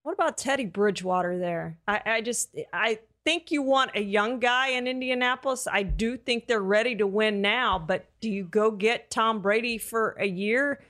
What 0.02 0.12
about 0.12 0.36
Teddy 0.36 0.66
Bridgewater 0.66 1.38
there? 1.38 1.78
I, 1.86 2.00
I 2.04 2.20
just 2.22 2.56
I 2.72 2.98
think 3.24 3.50
you 3.50 3.62
want 3.62 3.92
a 3.94 4.02
young 4.02 4.40
guy 4.40 4.68
in 4.70 4.86
Indianapolis. 4.86 5.68
I 5.70 5.84
do 5.84 6.16
think 6.16 6.46
they're 6.46 6.60
ready 6.60 6.96
to 6.96 7.06
win 7.06 7.40
now, 7.40 7.78
but 7.78 8.06
do 8.20 8.28
you 8.28 8.44
go 8.44 8.70
get 8.70 9.10
Tom 9.10 9.40
Brady 9.40 9.78
for 9.78 10.16
a 10.18 10.26
year? 10.26 10.80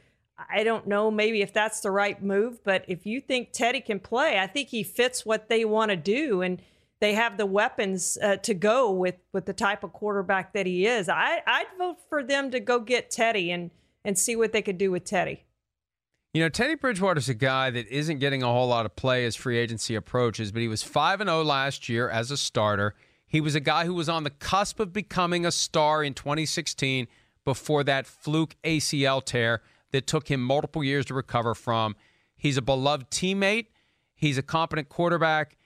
I 0.50 0.64
don't 0.64 0.86
know 0.86 1.10
maybe 1.10 1.42
if 1.42 1.52
that's 1.52 1.80
the 1.80 1.90
right 1.90 2.22
move, 2.22 2.62
but 2.64 2.84
if 2.88 3.06
you 3.06 3.20
think 3.20 3.52
Teddy 3.52 3.80
can 3.80 4.00
play, 4.00 4.38
I 4.38 4.46
think 4.46 4.68
he 4.68 4.82
fits 4.82 5.26
what 5.26 5.48
they 5.48 5.64
want 5.64 5.90
to 5.90 5.96
do 5.96 6.42
and 6.42 6.60
they 7.00 7.14
have 7.14 7.36
the 7.36 7.46
weapons 7.46 8.16
uh, 8.22 8.36
to 8.36 8.54
go 8.54 8.92
with 8.92 9.16
with 9.32 9.44
the 9.44 9.52
type 9.52 9.82
of 9.82 9.92
quarterback 9.92 10.52
that 10.52 10.66
he 10.66 10.86
is. 10.86 11.08
I 11.08 11.42
I'd 11.46 11.66
vote 11.76 11.96
for 12.08 12.22
them 12.22 12.50
to 12.52 12.60
go 12.60 12.78
get 12.78 13.10
Teddy 13.10 13.50
and 13.50 13.70
and 14.04 14.18
see 14.18 14.36
what 14.36 14.52
they 14.52 14.62
could 14.62 14.78
do 14.78 14.90
with 14.90 15.04
Teddy. 15.04 15.44
You 16.32 16.42
know, 16.42 16.48
Teddy 16.48 16.76
Bridgewater's 16.76 17.28
a 17.28 17.34
guy 17.34 17.70
that 17.70 17.88
isn't 17.88 18.18
getting 18.18 18.42
a 18.42 18.46
whole 18.46 18.68
lot 18.68 18.86
of 18.86 18.96
play 18.96 19.26
as 19.26 19.36
free 19.36 19.58
agency 19.58 19.94
approaches, 19.94 20.50
but 20.50 20.62
he 20.62 20.68
was 20.68 20.82
5 20.82 21.20
and 21.20 21.28
0 21.28 21.42
last 21.42 21.88
year 21.88 22.08
as 22.08 22.30
a 22.30 22.36
starter. 22.36 22.94
He 23.26 23.40
was 23.40 23.54
a 23.54 23.60
guy 23.60 23.84
who 23.84 23.94
was 23.94 24.08
on 24.08 24.24
the 24.24 24.30
cusp 24.30 24.80
of 24.80 24.92
becoming 24.92 25.44
a 25.44 25.50
star 25.50 26.02
in 26.04 26.14
2016 26.14 27.08
before 27.44 27.84
that 27.84 28.06
fluke 28.06 28.56
ACL 28.64 29.22
tear 29.24 29.60
that 29.92 30.06
took 30.06 30.28
him 30.28 30.42
multiple 30.42 30.82
years 30.82 31.06
to 31.06 31.14
recover 31.14 31.54
from. 31.54 31.96
He's 32.36 32.56
a 32.56 32.62
beloved 32.62 33.10
teammate. 33.10 33.66
He's 34.14 34.38
a 34.38 34.42
competent 34.42 34.88
quarterback. 34.88 35.56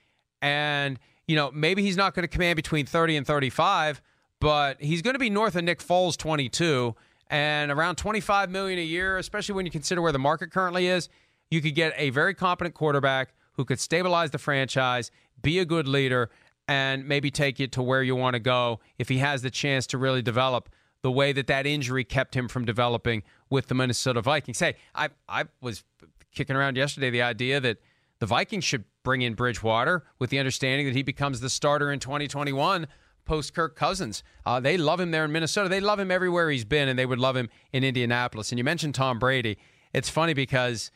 And, 0.41 0.99
you 1.27 1.35
know, 1.35 1.51
maybe 1.51 1.81
he's 1.81 1.97
not 1.97 2.13
going 2.13 2.23
to 2.23 2.27
command 2.27 2.55
between 2.55 2.85
30 2.85 3.17
and 3.17 3.25
35, 3.25 4.01
but 4.39 4.81
he's 4.81 5.01
going 5.01 5.15
to 5.15 5.19
be 5.19 5.29
north 5.29 5.55
of 5.55 5.63
Nick 5.63 5.79
Foles 5.79 6.15
22 6.17 6.95
and 7.29 7.71
around 7.71 7.95
25 7.95 8.49
million 8.49 8.79
a 8.79 8.83
year, 8.83 9.17
especially 9.17 9.55
when 9.55 9.65
you 9.65 9.71
consider 9.71 10.01
where 10.01 10.11
the 10.11 10.19
market 10.19 10.51
currently 10.51 10.87
is. 10.87 11.09
You 11.49 11.61
could 11.61 11.75
get 11.75 11.93
a 11.97 12.09
very 12.11 12.33
competent 12.33 12.75
quarterback 12.75 13.33
who 13.53 13.65
could 13.65 13.79
stabilize 13.79 14.31
the 14.31 14.37
franchise, 14.37 15.11
be 15.41 15.59
a 15.59 15.65
good 15.65 15.87
leader, 15.87 16.29
and 16.67 17.07
maybe 17.07 17.31
take 17.31 17.59
you 17.59 17.67
to 17.67 17.81
where 17.81 18.03
you 18.03 18.15
want 18.15 18.33
to 18.33 18.39
go 18.39 18.79
if 18.97 19.09
he 19.09 19.19
has 19.19 19.41
the 19.41 19.49
chance 19.49 19.87
to 19.87 19.97
really 19.97 20.21
develop 20.21 20.69
the 21.01 21.11
way 21.11 21.31
that 21.33 21.47
that 21.47 21.65
injury 21.65 22.03
kept 22.03 22.35
him 22.35 22.47
from 22.47 22.65
developing 22.65 23.23
with 23.49 23.67
the 23.67 23.75
Minnesota 23.75 24.21
Vikings. 24.21 24.59
Hey, 24.59 24.75
I 24.95 25.09
I 25.29 25.45
was 25.61 25.83
kicking 26.33 26.55
around 26.55 26.77
yesterday 26.77 27.09
the 27.09 27.21
idea 27.21 27.59
that 27.59 27.77
The 28.19 28.25
Vikings 28.25 28.63
should 28.63 28.83
bring 29.03 29.21
in 29.21 29.35
Bridgewater 29.35 30.03
with 30.19 30.29
the 30.29 30.39
understanding 30.39 30.85
that 30.87 30.95
he 30.95 31.03
becomes 31.03 31.39
the 31.39 31.49
starter 31.49 31.91
in 31.91 31.99
2021 31.99 32.87
post 33.25 33.53
Kirk 33.53 33.75
Cousins. 33.75 34.23
Uh, 34.45 34.59
they 34.59 34.77
love 34.77 34.99
him 34.99 35.11
there 35.11 35.25
in 35.25 35.31
Minnesota. 35.31 35.69
They 35.69 35.79
love 35.79 35.99
him 35.99 36.11
everywhere 36.11 36.49
he's 36.49 36.65
been, 36.65 36.87
and 36.87 36.97
they 36.97 37.05
would 37.05 37.19
love 37.19 37.35
him 37.35 37.49
in 37.73 37.83
Indianapolis. 37.83 38.51
And 38.51 38.57
you 38.57 38.63
mentioned 38.63 38.95
Tom 38.95 39.19
Brady. 39.19 39.57
It's 39.93 40.09
funny 40.09 40.33
because 40.33 40.91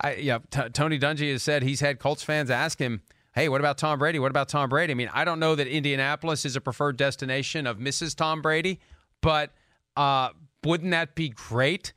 I, 0.00 0.14
yeah, 0.16 0.38
T- 0.50 0.68
Tony 0.72 0.98
Dungy 0.98 1.32
has 1.32 1.42
said 1.42 1.62
he's 1.62 1.80
had 1.80 1.98
Colts 1.98 2.22
fans 2.22 2.50
ask 2.50 2.78
him, 2.78 3.02
hey, 3.34 3.48
what 3.48 3.60
about 3.60 3.78
Tom 3.78 3.98
Brady? 3.98 4.18
What 4.18 4.30
about 4.30 4.48
Tom 4.48 4.68
Brady? 4.68 4.92
I 4.92 4.94
mean, 4.94 5.10
I 5.12 5.24
don't 5.24 5.38
know 5.40 5.54
that 5.54 5.66
Indianapolis 5.66 6.44
is 6.44 6.56
a 6.56 6.60
preferred 6.60 6.96
destination 6.96 7.66
of 7.66 7.78
Mrs. 7.78 8.14
Tom 8.16 8.42
Brady, 8.42 8.80
but 9.20 9.52
uh, 9.96 10.30
wouldn't 10.64 10.90
that 10.92 11.14
be 11.14 11.30
great 11.30 11.92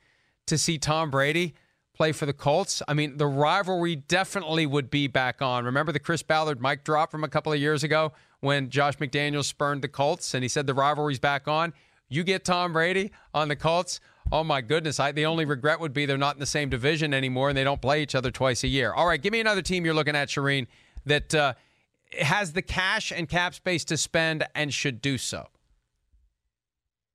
to 0.46 0.58
see 0.58 0.78
Tom 0.78 1.10
Brady 1.10 1.54
play 1.94 2.12
for 2.12 2.26
the 2.26 2.32
Colts? 2.32 2.82
I 2.88 2.94
mean, 2.94 3.16
the 3.16 3.26
rivalry 3.26 3.96
definitely 3.96 4.66
would 4.66 4.90
be 4.90 5.06
back 5.06 5.42
on. 5.42 5.64
Remember 5.64 5.92
the 5.92 6.00
Chris 6.00 6.22
Ballard 6.22 6.60
mic 6.60 6.84
drop 6.84 7.10
from 7.10 7.24
a 7.24 7.28
couple 7.28 7.52
of 7.52 7.60
years 7.60 7.84
ago 7.84 8.12
when 8.40 8.70
Josh 8.70 8.96
McDaniels 8.98 9.44
spurned 9.44 9.82
the 9.82 9.88
Colts 9.88 10.34
and 10.34 10.42
he 10.42 10.48
said 10.48 10.66
the 10.66 10.74
rivalry's 10.74 11.18
back 11.18 11.46
on? 11.48 11.72
You 12.08 12.24
get 12.24 12.44
Tom 12.44 12.72
Brady 12.72 13.10
on 13.32 13.48
the 13.48 13.56
Colts. 13.56 14.00
Oh 14.30 14.44
my 14.44 14.60
goodness! 14.60 15.00
I, 15.00 15.12
the 15.12 15.26
only 15.26 15.44
regret 15.44 15.80
would 15.80 15.92
be 15.92 16.06
they're 16.06 16.18
not 16.18 16.36
in 16.36 16.40
the 16.40 16.46
same 16.46 16.68
division 16.68 17.12
anymore, 17.12 17.48
and 17.48 17.56
they 17.56 17.64
don't 17.64 17.80
play 17.80 18.02
each 18.02 18.14
other 18.14 18.30
twice 18.30 18.62
a 18.64 18.68
year. 18.68 18.92
All 18.92 19.06
right, 19.06 19.20
give 19.20 19.32
me 19.32 19.40
another 19.40 19.62
team 19.62 19.84
you're 19.84 19.94
looking 19.94 20.14
at, 20.14 20.28
Charean, 20.28 20.66
that 21.06 21.34
uh, 21.34 21.54
has 22.20 22.52
the 22.52 22.62
cash 22.62 23.12
and 23.12 23.28
cap 23.28 23.54
space 23.54 23.84
to 23.86 23.96
spend 23.96 24.44
and 24.54 24.72
should 24.72 25.00
do 25.00 25.18
so. 25.18 25.48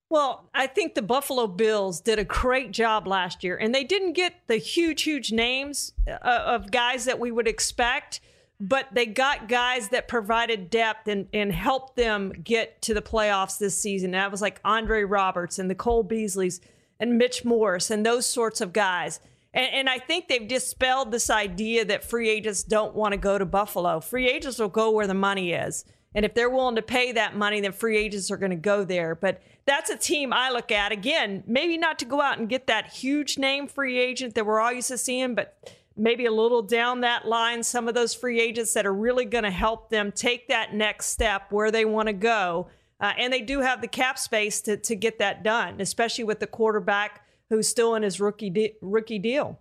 Well, 0.10 0.50
I 0.54 0.68
think 0.68 0.96
the 0.96 1.02
Buffalo 1.02 1.48
Bills 1.48 2.00
did 2.00 2.18
a 2.18 2.24
great 2.24 2.72
job 2.72 3.08
last 3.08 3.44
year, 3.44 3.58
and 3.58 3.76
they 3.76 3.84
didn't 3.84 4.14
get 4.14 4.36
the 4.48 4.56
huge, 4.56 5.04
huge 5.04 5.34
names 5.34 5.92
uh, 6.08 6.18
of 6.22 6.72
guys 6.72 7.06
that 7.06 7.20
we 7.20 7.30
would 7.30 7.48
expect, 7.48 8.22
but 8.60 8.88
they 8.94 9.06
got 9.06 9.50
guys 9.50 9.90
that 9.90 10.08
provided 10.08 10.70
depth 10.70 11.10
and, 11.10 11.28
and 11.34 11.52
helped 11.52 11.98
them 11.98 12.32
get 12.42 12.82
to 12.84 12.94
the 12.94 13.02
playoffs 13.02 13.58
this 13.58 13.80
season. 13.80 14.08
And 14.08 14.14
that 14.14 14.32
was 14.32 14.42
like 14.42 14.62
Andre 14.64 15.04
Roberts 15.04 15.60
and 15.60 15.70
the 15.70 15.76
Cole 15.76 16.06
Beasleys 16.06 16.62
and 17.00 17.18
Mitch 17.18 17.44
Morse 17.44 17.92
and 17.92 18.06
those 18.06 18.26
sorts 18.26 18.62
of 18.62 18.72
guys. 18.72 19.20
And, 19.54 19.74
and 19.74 19.90
I 19.90 20.00
think 20.00 20.30
they've 20.30 20.48
dispelled 20.48 21.12
this 21.12 21.30
idea 21.30 21.84
that 21.84 22.04
free 22.04 22.30
agents 22.30 22.64
don't 22.64 22.96
want 22.96 23.12
to 23.12 23.18
go 23.18 23.38
to 23.38 23.46
Buffalo. 23.46 24.00
Free 24.00 24.30
agents 24.30 24.58
will 24.58 24.70
go 24.70 24.92
where 24.92 25.08
the 25.08 25.14
money 25.14 25.52
is. 25.52 25.84
And 26.16 26.26
if 26.26 26.34
they're 26.34 26.50
willing 26.50 26.76
to 26.76 26.82
pay 26.82 27.12
that 27.12 27.36
money, 27.36 27.62
then 27.62 27.72
free 27.72 27.98
agents 27.98 28.32
are 28.32 28.38
going 28.38 28.52
to 28.52 28.56
go 28.56 28.84
there. 28.84 29.14
But 29.14 29.42
that's 29.66 29.90
a 29.90 29.98
team 29.98 30.34
I 30.34 30.50
look 30.50 30.72
at. 30.72 30.92
Again, 30.92 31.44
maybe 31.46 31.78
not 31.78 32.00
to 32.00 32.06
go 32.06 32.22
out 32.22 32.40
and 32.40 32.50
get 32.50 32.68
that 32.68 32.88
huge 32.88 33.38
name 33.38 33.68
free 33.68 34.00
agent 34.00 34.34
that 34.36 34.46
we're 34.46 34.60
all 34.60 34.72
used 34.72 34.88
to 34.88 34.98
seeing, 34.98 35.36
but 35.36 35.58
maybe 35.96 36.26
a 36.26 36.32
little 36.32 36.62
down 36.62 37.02
that 37.02 37.28
line, 37.28 37.64
some 37.64 37.88
of 37.88 37.94
those 37.94 38.14
free 38.14 38.40
agents 38.40 38.74
that 38.74 38.86
are 38.86 38.94
really 38.94 39.26
going 39.26 39.44
to 39.44 39.52
help 39.52 39.90
them 39.90 40.12
take 40.12 40.48
that 40.48 40.74
next 40.74 41.08
step 41.08 41.52
where 41.52 41.72
they 41.72 41.86
want 41.86 42.08
to 42.08 42.14
go. 42.14 42.68
Uh, 43.00 43.14
and 43.18 43.32
they 43.32 43.42
do 43.42 43.60
have 43.60 43.82
the 43.82 43.88
cap 43.88 44.18
space 44.18 44.62
to, 44.62 44.78
to 44.78 44.96
get 44.96 45.20
that 45.20 45.44
done, 45.44 45.80
especially 45.82 46.24
with 46.24 46.40
the 46.40 46.48
quarterback 46.48 47.26
who's 47.50 47.68
still 47.68 47.96
in 47.96 48.04
his 48.04 48.20
rookie 48.20 48.50
de- 48.50 48.76
rookie 48.82 49.20
deal. 49.20 49.60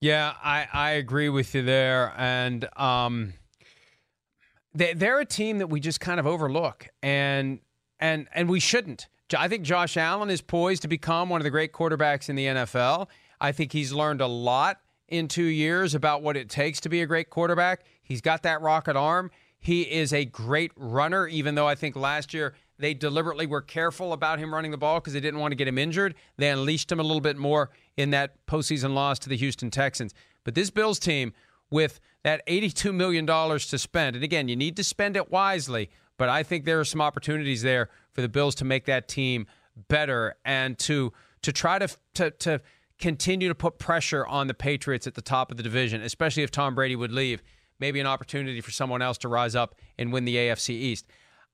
Yeah, 0.00 0.34
I, 0.42 0.66
I 0.72 0.90
agree 0.92 1.28
with 1.28 1.54
you 1.54 1.62
there. 1.62 2.14
And 2.16 2.66
um, 2.76 3.34
they're 4.74 5.20
a 5.20 5.24
team 5.24 5.58
that 5.58 5.66
we 5.66 5.80
just 5.80 6.00
kind 6.00 6.20
of 6.20 6.26
overlook. 6.26 6.88
And 7.02 7.60
and 7.98 8.28
and 8.34 8.48
we 8.48 8.60
shouldn't. 8.60 9.08
I 9.36 9.48
think 9.48 9.62
Josh 9.62 9.96
Allen 9.96 10.30
is 10.30 10.40
poised 10.40 10.82
to 10.82 10.88
become 10.88 11.28
one 11.28 11.40
of 11.40 11.44
the 11.44 11.50
great 11.50 11.72
quarterbacks 11.72 12.28
in 12.28 12.36
the 12.36 12.46
NFL. 12.46 13.06
I 13.40 13.52
think 13.52 13.72
he's 13.72 13.92
learned 13.92 14.20
a 14.20 14.26
lot 14.26 14.80
in 15.08 15.28
two 15.28 15.44
years 15.44 15.94
about 15.94 16.22
what 16.22 16.36
it 16.36 16.48
takes 16.48 16.80
to 16.80 16.88
be 16.88 17.02
a 17.02 17.06
great 17.06 17.30
quarterback. 17.30 17.84
He's 18.02 18.20
got 18.20 18.42
that 18.42 18.60
rocket 18.60 18.96
arm. 18.96 19.30
He 19.58 19.82
is 19.82 20.12
a 20.12 20.24
great 20.24 20.72
runner, 20.74 21.26
even 21.28 21.54
though 21.54 21.68
I 21.68 21.74
think 21.74 21.94
last 21.94 22.32
year 22.32 22.54
they 22.78 22.94
deliberately 22.94 23.46
were 23.46 23.60
careful 23.60 24.12
about 24.12 24.38
him 24.38 24.54
running 24.54 24.70
the 24.70 24.78
ball 24.78 25.00
because 25.00 25.12
they 25.12 25.20
didn't 25.20 25.38
want 25.38 25.52
to 25.52 25.56
get 25.56 25.68
him 25.68 25.78
injured. 25.78 26.14
They 26.38 26.48
unleashed 26.48 26.90
him 26.90 26.98
a 26.98 27.02
little 27.02 27.20
bit 27.20 27.36
more 27.36 27.70
in 27.96 28.10
that 28.10 28.46
postseason 28.46 28.94
loss 28.94 29.18
to 29.20 29.28
the 29.28 29.36
Houston 29.36 29.70
Texans. 29.70 30.14
But 30.44 30.54
this 30.54 30.70
Bills 30.70 30.98
team, 30.98 31.34
with 31.70 32.00
that 32.24 32.46
$82 32.46 32.94
million 32.94 33.26
to 33.26 33.78
spend, 33.78 34.16
and 34.16 34.24
again, 34.24 34.48
you 34.48 34.56
need 34.56 34.76
to 34.76 34.84
spend 34.84 35.16
it 35.16 35.30
wisely, 35.30 35.90
but 36.18 36.28
I 36.28 36.42
think 36.42 36.64
there 36.64 36.80
are 36.80 36.84
some 36.84 37.00
opportunities 37.00 37.62
there 37.62 37.88
for 38.12 38.20
the 38.20 38.28
Bills 38.28 38.54
to 38.56 38.64
make 38.64 38.84
that 38.86 39.08
team 39.08 39.46
better 39.88 40.34
and 40.44 40.78
to 40.80 41.12
to 41.42 41.52
try 41.52 41.78
to 41.78 41.88
to 42.14 42.30
to 42.30 42.60
continue 42.98 43.48
to 43.48 43.54
put 43.54 43.78
pressure 43.78 44.26
on 44.26 44.46
the 44.46 44.54
Patriots 44.54 45.06
at 45.06 45.14
the 45.14 45.22
top 45.22 45.50
of 45.50 45.56
the 45.56 45.62
division, 45.62 46.02
especially 46.02 46.42
if 46.42 46.50
Tom 46.50 46.74
Brady 46.74 46.96
would 46.96 47.12
leave. 47.12 47.42
Maybe 47.78 47.98
an 47.98 48.06
opportunity 48.06 48.60
for 48.60 48.70
someone 48.70 49.00
else 49.00 49.16
to 49.18 49.28
rise 49.28 49.54
up 49.54 49.74
and 49.98 50.12
win 50.12 50.26
the 50.26 50.36
AFC 50.36 50.70
East. 50.70 51.06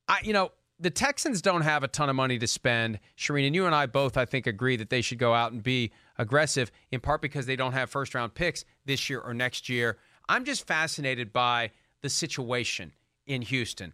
I, 0.08 0.18
you 0.24 0.32
know, 0.32 0.50
the 0.80 0.90
Texans 0.90 1.40
don't 1.40 1.62
have 1.62 1.84
a 1.84 1.88
ton 1.88 2.08
of 2.08 2.16
money 2.16 2.38
to 2.38 2.46
spend. 2.46 2.98
Charean, 3.16 3.46
and 3.46 3.54
you 3.54 3.64
and 3.64 3.74
I 3.74 3.86
both, 3.86 4.16
I 4.16 4.24
think, 4.24 4.48
agree 4.48 4.76
that 4.76 4.90
they 4.90 5.02
should 5.02 5.18
go 5.18 5.32
out 5.32 5.52
and 5.52 5.62
be 5.62 5.92
aggressive, 6.18 6.72
in 6.90 7.00
part 7.00 7.22
because 7.22 7.46
they 7.46 7.56
don't 7.56 7.72
have 7.72 7.90
first 7.90 8.14
round 8.14 8.34
picks 8.34 8.64
this 8.84 9.08
year 9.08 9.20
or 9.20 9.32
next 9.32 9.68
year. 9.68 9.98
I'm 10.28 10.44
just 10.44 10.66
fascinated 10.66 11.32
by 11.32 11.70
the 12.02 12.08
situation 12.08 12.92
in 13.26 13.42
Houston. 13.42 13.92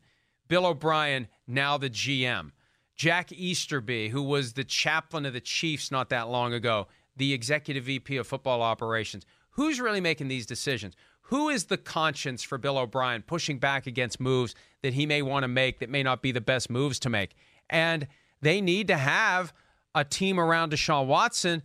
Bill 0.49 0.67
O'Brien, 0.67 1.29
now 1.47 1.79
the 1.79 1.91
GM. 1.91 2.51
Jack 2.95 3.33
Easterby, 3.33 4.11
who 4.11 4.23
was 4.23 4.53
the 4.53 4.65
chaplain 4.65 5.27
of 5.27 5.33
the 5.33 5.41
Chiefs 5.41 5.91
not 5.91 6.11
that 6.11 6.29
long 6.29 6.53
ago, 6.53 6.87
the 7.17 7.33
executive 7.33 7.85
VP 7.85 8.17
of 8.17 8.27
football 8.27 8.63
operations. 8.63 9.25
Who's 9.51 9.81
really 9.81 10.01
making 10.01 10.29
these 10.29 10.47
decisions? 10.47 10.95
Who 11.23 11.49
is 11.49 11.65
the 11.65 11.79
conscience 11.79 12.43
for 12.43 12.59
Bill 12.59 12.79
O'Brien 12.79 13.23
pushing 13.23 13.59
back 13.59 13.87
against 13.87 14.21
moves 14.21 14.55
that 14.83 14.95
he 14.95 15.07
may 15.07 15.23
want 15.23 15.45
to 15.45 15.49
make 15.49 15.79
that 15.79 15.89
may 15.89 16.03
not 16.03 16.23
be 16.23 16.33
the 16.33 16.41
best 16.41 16.71
moves 16.71 16.99
to 17.01 17.11
make? 17.11 17.35
And 17.71 18.07
they 18.41 18.61
need 18.61 18.89
to 18.89 18.97
have 18.97 19.53
a 19.95 20.05
team 20.05 20.39
around 20.39 20.73
Deshaun 20.73 21.07
Watson, 21.07 21.63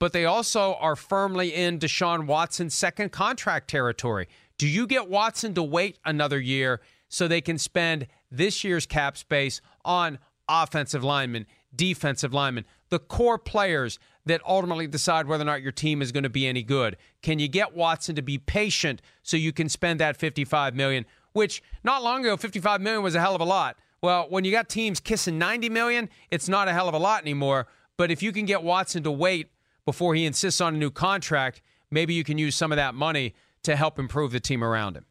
but 0.00 0.12
they 0.12 0.24
also 0.24 0.74
are 0.80 0.96
firmly 0.96 1.54
in 1.54 1.78
Deshaun 1.78 2.26
Watson's 2.26 2.74
second 2.74 3.12
contract 3.12 3.68
territory. 3.68 4.26
Do 4.58 4.66
you 4.66 4.88
get 4.88 5.08
Watson 5.08 5.54
to 5.54 5.62
wait 5.62 5.98
another 6.04 6.40
year 6.40 6.80
so 7.08 7.28
they 7.28 7.40
can 7.40 7.58
spend 7.58 8.08
this 8.30 8.64
year's 8.64 8.86
cap 8.86 9.16
space 9.16 9.60
on 9.84 10.18
offensive 10.48 11.04
linemen, 11.04 11.46
defensive 11.74 12.34
linemen, 12.34 12.64
the 12.88 12.98
core 12.98 13.38
players 13.38 13.98
that 14.26 14.40
ultimately 14.46 14.86
decide 14.86 15.26
whether 15.26 15.42
or 15.42 15.46
not 15.46 15.62
your 15.62 15.72
team 15.72 16.02
is 16.02 16.12
going 16.12 16.24
to 16.24 16.30
be 16.30 16.46
any 16.46 16.62
good. 16.62 16.96
Can 17.22 17.38
you 17.38 17.46
get 17.46 17.76
Watson 17.76 18.16
to 18.16 18.22
be 18.22 18.38
patient 18.38 19.02
so 19.22 19.36
you 19.36 19.52
can 19.52 19.68
spend 19.68 20.00
that 20.00 20.16
55 20.16 20.74
million, 20.74 21.04
which 21.32 21.62
not 21.84 22.02
long 22.02 22.22
ago 22.22 22.36
55 22.36 22.80
million 22.80 23.02
was 23.02 23.14
a 23.14 23.20
hell 23.20 23.34
of 23.34 23.40
a 23.40 23.44
lot. 23.44 23.76
Well, 24.02 24.26
when 24.30 24.44
you 24.44 24.50
got 24.50 24.68
teams 24.68 24.98
kissing 24.98 25.38
90 25.38 25.68
million, 25.68 26.08
it's 26.30 26.48
not 26.48 26.68
a 26.68 26.72
hell 26.72 26.88
of 26.88 26.94
a 26.94 26.98
lot 26.98 27.20
anymore, 27.20 27.66
but 27.98 28.10
if 28.10 28.22
you 28.22 28.32
can 28.32 28.46
get 28.46 28.62
Watson 28.62 29.02
to 29.02 29.10
wait 29.10 29.50
before 29.84 30.14
he 30.14 30.24
insists 30.24 30.60
on 30.60 30.74
a 30.74 30.78
new 30.78 30.90
contract, 30.90 31.62
maybe 31.90 32.14
you 32.14 32.24
can 32.24 32.38
use 32.38 32.54
some 32.54 32.72
of 32.72 32.76
that 32.76 32.94
money 32.94 33.34
to 33.62 33.76
help 33.76 33.98
improve 33.98 34.32
the 34.32 34.40
team 34.40 34.64
around 34.64 34.96
him. 34.96 35.04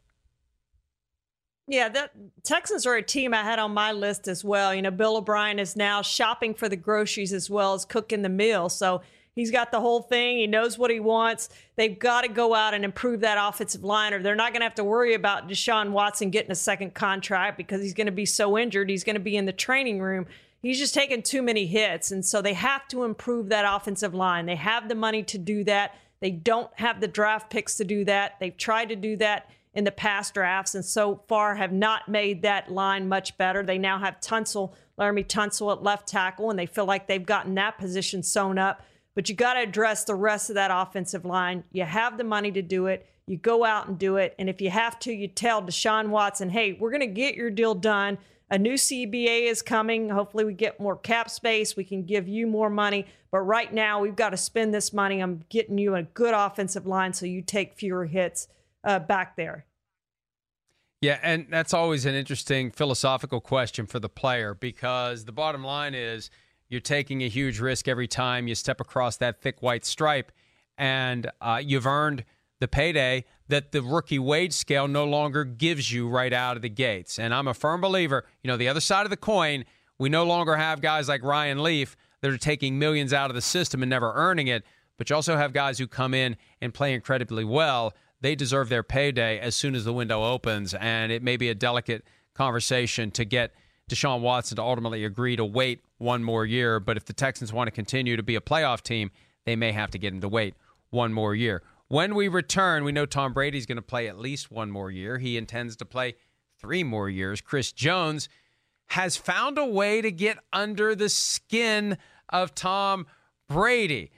Yeah, 1.68 1.88
the 1.88 2.10
Texans 2.42 2.84
are 2.84 2.96
a 2.96 3.02
team 3.02 3.32
I 3.32 3.42
had 3.42 3.60
on 3.60 3.72
my 3.72 3.92
list 3.92 4.26
as 4.26 4.44
well. 4.44 4.74
You 4.74 4.82
know, 4.82 4.90
Bill 4.90 5.18
O'Brien 5.18 5.60
is 5.60 5.76
now 5.76 6.02
shopping 6.02 6.52
for 6.52 6.68
the 6.68 6.76
groceries 6.76 7.32
as 7.32 7.48
well 7.48 7.74
as 7.74 7.84
cooking 7.84 8.22
the 8.22 8.28
meal. 8.28 8.68
So 8.68 9.02
he's 9.36 9.52
got 9.52 9.70
the 9.70 9.80
whole 9.80 10.02
thing. 10.02 10.38
He 10.38 10.48
knows 10.48 10.78
what 10.78 10.90
he 10.90 10.98
wants. 10.98 11.48
They've 11.76 11.96
got 11.96 12.22
to 12.22 12.28
go 12.28 12.56
out 12.56 12.74
and 12.74 12.84
improve 12.84 13.20
that 13.20 13.38
offensive 13.40 13.84
line, 13.84 14.12
or 14.12 14.20
they're 14.20 14.34
not 14.34 14.52
going 14.52 14.62
to 14.62 14.66
have 14.66 14.74
to 14.76 14.84
worry 14.84 15.14
about 15.14 15.48
Deshaun 15.48 15.90
Watson 15.90 16.30
getting 16.30 16.50
a 16.50 16.56
second 16.56 16.94
contract 16.94 17.56
because 17.56 17.80
he's 17.80 17.94
going 17.94 18.06
to 18.06 18.12
be 18.12 18.26
so 18.26 18.58
injured. 18.58 18.90
He's 18.90 19.04
going 19.04 19.14
to 19.14 19.20
be 19.20 19.36
in 19.36 19.44
the 19.44 19.52
training 19.52 20.00
room. 20.00 20.26
He's 20.60 20.78
just 20.78 20.94
taking 20.94 21.22
too 21.22 21.42
many 21.42 21.66
hits. 21.66 22.10
And 22.10 22.24
so 22.24 22.42
they 22.42 22.54
have 22.54 22.86
to 22.88 23.04
improve 23.04 23.48
that 23.48 23.64
offensive 23.66 24.14
line. 24.14 24.46
They 24.46 24.56
have 24.56 24.88
the 24.88 24.94
money 24.94 25.22
to 25.24 25.38
do 25.38 25.64
that. 25.64 25.96
They 26.20 26.30
don't 26.30 26.70
have 26.74 27.00
the 27.00 27.08
draft 27.08 27.50
picks 27.50 27.76
to 27.78 27.84
do 27.84 28.04
that. 28.04 28.36
They've 28.40 28.56
tried 28.56 28.90
to 28.90 28.96
do 28.96 29.16
that 29.16 29.50
in 29.72 29.84
the 29.84 29.92
past 29.92 30.34
drafts 30.34 30.74
and 30.74 30.84
so 30.84 31.22
far 31.28 31.54
have 31.54 31.72
not 31.72 32.08
made 32.08 32.42
that 32.42 32.70
line 32.70 33.08
much 33.08 33.38
better. 33.38 33.62
They 33.62 33.78
now 33.78 33.98
have 33.98 34.20
Tunsil, 34.20 34.72
Laremy 34.98 35.26
Tunsil 35.26 35.72
at 35.72 35.82
left 35.82 36.08
tackle, 36.08 36.50
and 36.50 36.58
they 36.58 36.66
feel 36.66 36.86
like 36.86 37.06
they've 37.06 37.24
gotten 37.24 37.54
that 37.54 37.78
position 37.78 38.22
sewn 38.22 38.58
up. 38.58 38.82
But 39.14 39.28
you 39.28 39.34
got 39.34 39.54
to 39.54 39.60
address 39.60 40.04
the 40.04 40.14
rest 40.14 40.50
of 40.50 40.54
that 40.54 40.70
offensive 40.72 41.24
line. 41.24 41.64
You 41.72 41.84
have 41.84 42.18
the 42.18 42.24
money 42.24 42.50
to 42.52 42.62
do 42.62 42.86
it. 42.86 43.06
You 43.26 43.36
go 43.36 43.64
out 43.64 43.86
and 43.86 43.98
do 43.98 44.16
it. 44.16 44.34
And 44.38 44.48
if 44.48 44.60
you 44.60 44.70
have 44.70 44.98
to, 45.00 45.12
you 45.12 45.28
tell 45.28 45.62
Deshaun 45.62 46.08
Watson, 46.08 46.50
hey, 46.50 46.72
we're 46.72 46.90
going 46.90 47.00
to 47.00 47.06
get 47.06 47.36
your 47.36 47.50
deal 47.50 47.74
done. 47.74 48.18
A 48.50 48.58
new 48.58 48.74
CBA 48.74 49.48
is 49.48 49.62
coming. 49.62 50.08
Hopefully, 50.08 50.44
we 50.44 50.54
get 50.54 50.80
more 50.80 50.96
cap 50.96 51.30
space. 51.30 51.76
We 51.76 51.84
can 51.84 52.04
give 52.04 52.26
you 52.26 52.46
more 52.46 52.68
money. 52.68 53.06
But 53.30 53.40
right 53.40 53.72
now, 53.72 54.00
we've 54.00 54.16
got 54.16 54.30
to 54.30 54.36
spend 54.36 54.74
this 54.74 54.92
money. 54.92 55.20
I'm 55.20 55.44
getting 55.48 55.78
you 55.78 55.94
a 55.94 56.02
good 56.02 56.34
offensive 56.34 56.84
line 56.84 57.12
so 57.12 57.26
you 57.26 57.42
take 57.42 57.74
fewer 57.74 58.06
hits 58.06 58.48
uh, 58.82 58.98
back 58.98 59.36
there. 59.36 59.66
Yeah, 61.00 61.18
and 61.22 61.46
that's 61.48 61.72
always 61.72 62.04
an 62.04 62.14
interesting 62.14 62.72
philosophical 62.72 63.40
question 63.40 63.86
for 63.86 64.00
the 64.00 64.08
player 64.08 64.52
because 64.52 65.24
the 65.24 65.32
bottom 65.32 65.64
line 65.64 65.94
is 65.94 66.28
you're 66.68 66.80
taking 66.80 67.22
a 67.22 67.28
huge 67.28 67.58
risk 67.58 67.88
every 67.88 68.08
time 68.08 68.48
you 68.48 68.54
step 68.54 68.80
across 68.80 69.16
that 69.16 69.40
thick 69.40 69.62
white 69.62 69.84
stripe, 69.84 70.30
and 70.76 71.30
uh, 71.40 71.60
you've 71.62 71.86
earned 71.86 72.24
the 72.60 72.68
payday 72.68 73.24
that 73.48 73.72
the 73.72 73.82
rookie 73.82 74.18
wage 74.18 74.52
scale 74.52 74.86
no 74.86 75.04
longer 75.04 75.44
gives 75.44 75.90
you 75.90 76.08
right 76.08 76.32
out 76.32 76.56
of 76.56 76.62
the 76.62 76.68
gates. 76.68 77.18
And 77.18 77.34
I'm 77.34 77.48
a 77.48 77.54
firm 77.54 77.80
believer, 77.80 78.24
you 78.42 78.48
know, 78.48 78.56
the 78.56 78.68
other 78.68 78.80
side 78.80 79.04
of 79.06 79.10
the 79.10 79.16
coin, 79.16 79.64
we 79.98 80.08
no 80.08 80.24
longer 80.24 80.56
have 80.56 80.80
guys 80.80 81.08
like 81.08 81.22
Ryan 81.22 81.62
Leaf 81.62 81.96
that 82.20 82.30
are 82.30 82.38
taking 82.38 82.78
millions 82.78 83.12
out 83.12 83.30
of 83.30 83.34
the 83.34 83.42
system 83.42 83.82
and 83.82 83.90
never 83.90 84.12
earning 84.14 84.46
it, 84.46 84.64
but 84.96 85.10
you 85.10 85.16
also 85.16 85.36
have 85.36 85.52
guys 85.52 85.78
who 85.78 85.86
come 85.86 86.14
in 86.14 86.36
and 86.60 86.72
play 86.72 86.94
incredibly 86.94 87.44
well. 87.44 87.94
They 88.20 88.34
deserve 88.34 88.68
their 88.68 88.82
payday 88.82 89.38
as 89.40 89.54
soon 89.56 89.74
as 89.74 89.84
the 89.84 89.92
window 89.92 90.22
opens, 90.22 90.74
and 90.74 91.10
it 91.10 91.22
may 91.22 91.36
be 91.36 91.48
a 91.48 91.54
delicate 91.54 92.04
conversation 92.34 93.10
to 93.12 93.24
get 93.24 93.52
Deshaun 93.90 94.20
Watson 94.20 94.56
to 94.56 94.62
ultimately 94.62 95.04
agree 95.04 95.36
to 95.36 95.44
wait 95.44 95.80
one 95.98 96.22
more 96.22 96.46
year. 96.46 96.78
But 96.80 96.96
if 96.96 97.06
the 97.06 97.12
Texans 97.12 97.52
want 97.52 97.66
to 97.66 97.72
continue 97.72 98.16
to 98.16 98.22
be 98.22 98.36
a 98.36 98.40
playoff 98.40 98.82
team, 98.82 99.10
they 99.44 99.56
may 99.56 99.72
have 99.72 99.90
to 99.90 99.98
get 99.98 100.12
him 100.12 100.20
to 100.20 100.28
wait 100.28 100.54
one 100.90 101.12
more 101.12 101.34
year. 101.34 101.62
When 101.90 102.14
we 102.14 102.28
return, 102.28 102.84
we 102.84 102.92
know 102.92 103.04
Tom 103.04 103.32
Brady's 103.32 103.66
going 103.66 103.74
to 103.74 103.82
play 103.82 104.06
at 104.06 104.16
least 104.16 104.48
one 104.48 104.70
more 104.70 104.92
year. 104.92 105.18
He 105.18 105.36
intends 105.36 105.74
to 105.74 105.84
play 105.84 106.14
three 106.60 106.84
more 106.84 107.08
years. 107.08 107.40
Chris 107.40 107.72
Jones 107.72 108.28
has 108.90 109.16
found 109.16 109.58
a 109.58 109.66
way 109.66 110.00
to 110.00 110.12
get 110.12 110.38
under 110.52 110.94
the 110.94 111.08
skin 111.08 111.98
of 112.28 112.54
Tom 112.54 113.08
Brady. 113.48 114.12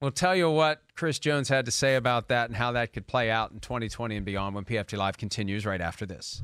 We'll 0.00 0.10
tell 0.10 0.34
you 0.34 0.50
what 0.50 0.82
Chris 0.96 1.20
Jones 1.20 1.48
had 1.48 1.64
to 1.66 1.70
say 1.70 1.94
about 1.94 2.26
that 2.26 2.48
and 2.48 2.56
how 2.56 2.72
that 2.72 2.92
could 2.92 3.06
play 3.06 3.30
out 3.30 3.52
in 3.52 3.60
2020 3.60 4.16
and 4.16 4.26
beyond 4.26 4.56
when 4.56 4.64
PFT 4.64 4.98
Live 4.98 5.16
continues 5.16 5.64
right 5.64 5.80
after 5.80 6.04
this. 6.04 6.42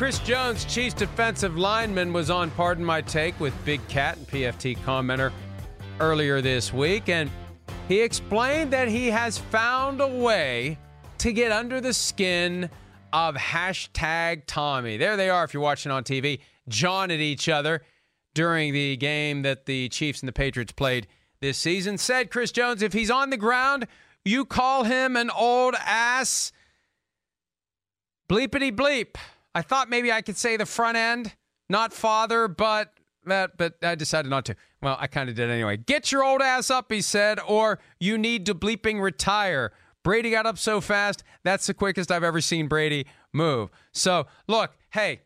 Chris 0.00 0.18
Jones, 0.20 0.64
Chiefs 0.64 0.94
defensive 0.94 1.58
lineman, 1.58 2.10
was 2.10 2.30
on 2.30 2.50
Pardon 2.52 2.82
My 2.82 3.02
Take 3.02 3.38
with 3.38 3.52
Big 3.66 3.86
Cat 3.86 4.16
and 4.16 4.26
PFT 4.26 4.78
commenter 4.78 5.30
earlier 6.00 6.40
this 6.40 6.72
week, 6.72 7.10
and 7.10 7.30
he 7.86 8.00
explained 8.00 8.72
that 8.72 8.88
he 8.88 9.08
has 9.08 9.36
found 9.36 10.00
a 10.00 10.08
way 10.08 10.78
to 11.18 11.34
get 11.34 11.52
under 11.52 11.82
the 11.82 11.92
skin 11.92 12.70
of 13.12 13.34
hashtag 13.34 14.44
Tommy. 14.46 14.96
There 14.96 15.18
they 15.18 15.28
are 15.28 15.44
if 15.44 15.52
you're 15.52 15.62
watching 15.62 15.92
on 15.92 16.02
TV, 16.02 16.40
John 16.66 17.10
at 17.10 17.20
each 17.20 17.50
other 17.50 17.82
during 18.32 18.72
the 18.72 18.96
game 18.96 19.42
that 19.42 19.66
the 19.66 19.90
Chiefs 19.90 20.20
and 20.20 20.28
the 20.28 20.32
Patriots 20.32 20.72
played 20.72 21.08
this 21.42 21.58
season. 21.58 21.98
Said 21.98 22.30
Chris 22.30 22.52
Jones, 22.52 22.80
if 22.80 22.94
he's 22.94 23.10
on 23.10 23.28
the 23.28 23.36
ground, 23.36 23.86
you 24.24 24.46
call 24.46 24.84
him 24.84 25.14
an 25.14 25.28
old 25.28 25.74
ass. 25.78 26.52
Bleepity 28.30 28.74
bleep. 28.74 29.16
I 29.54 29.62
thought 29.62 29.90
maybe 29.90 30.12
I 30.12 30.22
could 30.22 30.36
say 30.36 30.56
the 30.56 30.66
front 30.66 30.96
end, 30.96 31.34
not 31.68 31.92
father, 31.92 32.48
but 32.48 32.92
that, 33.26 33.56
but 33.56 33.74
I 33.82 33.94
decided 33.94 34.28
not 34.28 34.44
to. 34.46 34.56
Well, 34.82 34.96
I 34.98 35.06
kind 35.06 35.28
of 35.28 35.34
did 35.34 35.50
anyway. 35.50 35.76
Get 35.76 36.10
your 36.10 36.24
old 36.24 36.40
ass 36.40 36.70
up, 36.70 36.90
he 36.90 37.02
said, 37.02 37.38
or 37.46 37.78
you 37.98 38.16
need 38.16 38.46
to 38.46 38.54
bleeping 38.54 39.00
retire. 39.00 39.72
Brady 40.02 40.30
got 40.30 40.46
up 40.46 40.56
so 40.56 40.80
fast, 40.80 41.22
that's 41.42 41.66
the 41.66 41.74
quickest 41.74 42.10
I've 42.10 42.24
ever 42.24 42.40
seen 42.40 42.68
Brady 42.68 43.06
move. 43.32 43.70
So, 43.92 44.26
look, 44.48 44.72
hey, 44.90 45.20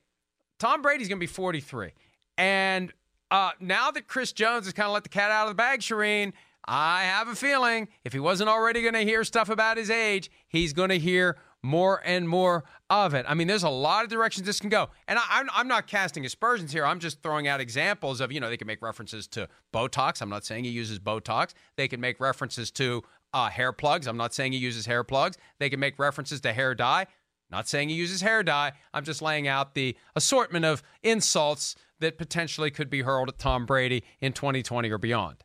Tom 0.58 0.82
Brady's 0.82 1.08
going 1.08 1.18
to 1.18 1.20
be 1.20 1.26
43. 1.26 1.92
And 2.36 2.92
uh, 3.30 3.52
now 3.60 3.90
that 3.92 4.08
Chris 4.08 4.32
Jones 4.32 4.66
has 4.66 4.72
kind 4.72 4.88
of 4.88 4.92
let 4.92 5.04
the 5.04 5.08
cat 5.08 5.30
out 5.30 5.44
of 5.44 5.50
the 5.50 5.54
bag, 5.54 5.80
Charean, 5.80 6.32
I 6.66 7.04
have 7.04 7.28
a 7.28 7.36
feeling 7.36 7.88
if 8.04 8.12
he 8.12 8.18
wasn't 8.18 8.48
already 8.48 8.82
going 8.82 8.94
to 8.94 9.04
hear 9.04 9.22
stuff 9.22 9.48
about 9.48 9.76
his 9.76 9.90
age, 9.90 10.30
he's 10.48 10.72
going 10.72 10.88
to 10.88 10.98
hear 10.98 11.36
more 11.64 12.02
and 12.04 12.28
more 12.28 12.62
of 12.90 13.14
it. 13.14 13.25
I 13.26 13.33
mean, 13.33 13.47
there's 13.47 13.62
a 13.62 13.71
lot 13.71 14.04
of 14.04 14.11
directions 14.11 14.47
this 14.47 14.61
can 14.61 14.68
go. 14.68 14.90
And 15.09 15.18
I, 15.18 15.40
am 15.40 15.49
I'm 15.52 15.66
not 15.66 15.87
casting 15.87 16.26
aspersions 16.26 16.73
here. 16.73 16.85
I'm 16.85 17.00
just 17.00 17.23
throwing 17.23 17.49
out 17.49 17.59
examples 17.59 18.21
of, 18.21 18.30
you 18.30 18.38
know, 18.38 18.50
they 18.50 18.59
can 18.59 18.66
make 18.66 18.83
references 18.83 19.26
to 19.28 19.49
Botox. 19.73 20.21
I'm 20.21 20.28
not 20.28 20.44
saying 20.44 20.64
he 20.64 20.71
uses 20.71 20.99
Botox. 20.99 21.54
They 21.76 21.88
can 21.88 22.00
make 22.00 22.21
references 22.21 22.71
to 22.73 23.02
uh, 23.33 23.49
hair 23.49 23.73
plugs. 23.73 24.06
I'm 24.06 24.18
not 24.18 24.35
saying 24.35 24.52
he 24.52 24.59
uses 24.59 24.85
hair 24.85 25.03
plugs. 25.03 25.38
They 25.59 25.70
can 25.70 25.81
make 25.81 25.98
references 25.98 26.42
to 26.42 26.53
hair 26.53 26.74
dye. 26.74 27.07
Not 27.50 27.66
saying 27.66 27.88
he 27.88 27.94
uses 27.94 28.20
hair 28.20 28.42
dye. 28.42 28.72
I'm 28.92 29.05
just 29.05 29.22
laying 29.22 29.48
out 29.48 29.74
the 29.74 29.96
assortment 30.14 30.66
of 30.66 30.83
insults 31.03 31.77
that 32.00 32.18
potentially 32.18 32.70
could 32.70 32.90
be 32.90 33.03
hurled 33.03 33.31
at 33.31 33.38
Tom 33.38 33.64
Brady 33.64 34.05
in 34.20 34.35
2020 34.35 34.90
or 34.90 34.98
beyond. 34.98 35.42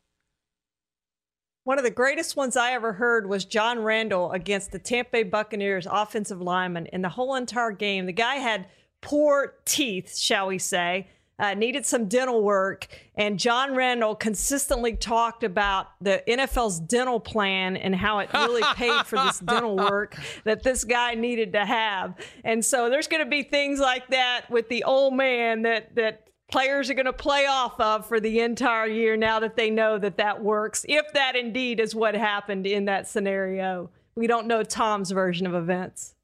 One 1.64 1.78
of 1.78 1.84
the 1.84 1.90
greatest 1.90 2.36
ones 2.36 2.56
I 2.56 2.72
ever 2.72 2.94
heard 2.94 3.28
was 3.28 3.44
John 3.44 3.80
Randle 3.80 4.32
against 4.32 4.72
the 4.72 4.78
Tampa 4.78 5.10
Bay 5.12 5.22
Buccaneers 5.24 5.86
offensive 5.90 6.40
lineman. 6.40 6.86
In 6.86 7.02
the 7.02 7.10
whole 7.10 7.34
entire 7.34 7.70
game, 7.70 8.06
the 8.06 8.12
guy 8.12 8.36
had 8.36 8.66
poor 9.02 9.56
teeth, 9.66 10.16
shall 10.16 10.46
we 10.46 10.58
say, 10.58 11.08
uh, 11.38 11.52
needed 11.52 11.84
some 11.84 12.06
dental 12.06 12.42
work. 12.42 12.86
And 13.14 13.38
John 13.38 13.74
Randle 13.74 14.14
consistently 14.14 14.94
talked 14.96 15.44
about 15.44 15.88
the 16.00 16.22
NFL's 16.26 16.80
dental 16.80 17.20
plan 17.20 17.76
and 17.76 17.94
how 17.94 18.20
it 18.20 18.30
really 18.32 18.62
paid 18.74 19.04
for 19.04 19.16
this 19.16 19.40
dental 19.40 19.76
work 19.90 20.16
that 20.44 20.62
this 20.62 20.84
guy 20.84 21.14
needed 21.14 21.52
to 21.52 21.66
have. 21.66 22.14
And 22.42 22.64
so 22.64 22.88
there's 22.88 23.06
going 23.06 23.22
to 23.22 23.30
be 23.30 23.42
things 23.42 23.80
like 23.80 24.08
that 24.08 24.50
with 24.50 24.70
the 24.70 24.84
old 24.84 25.14
man 25.14 25.62
that 25.62 25.94
that 25.94 26.29
players 26.50 26.90
are 26.90 26.94
going 26.94 27.06
to 27.06 27.12
play 27.12 27.46
off 27.46 27.78
of 27.80 28.06
for 28.06 28.20
the 28.20 28.40
entire 28.40 28.86
year 28.86 29.16
now 29.16 29.40
that 29.40 29.56
they 29.56 29.70
know 29.70 29.98
that 29.98 30.16
that 30.16 30.42
works, 30.42 30.84
if 30.88 31.12
that 31.12 31.36
indeed 31.36 31.80
is 31.80 31.94
what 31.94 32.14
happened 32.14 32.66
in 32.66 32.86
that 32.86 33.08
scenario. 33.08 33.90
We 34.14 34.26
don't 34.26 34.46
know 34.46 34.62
Tom's 34.62 35.10
version 35.10 35.46
of 35.46 35.54
events. 35.54 36.14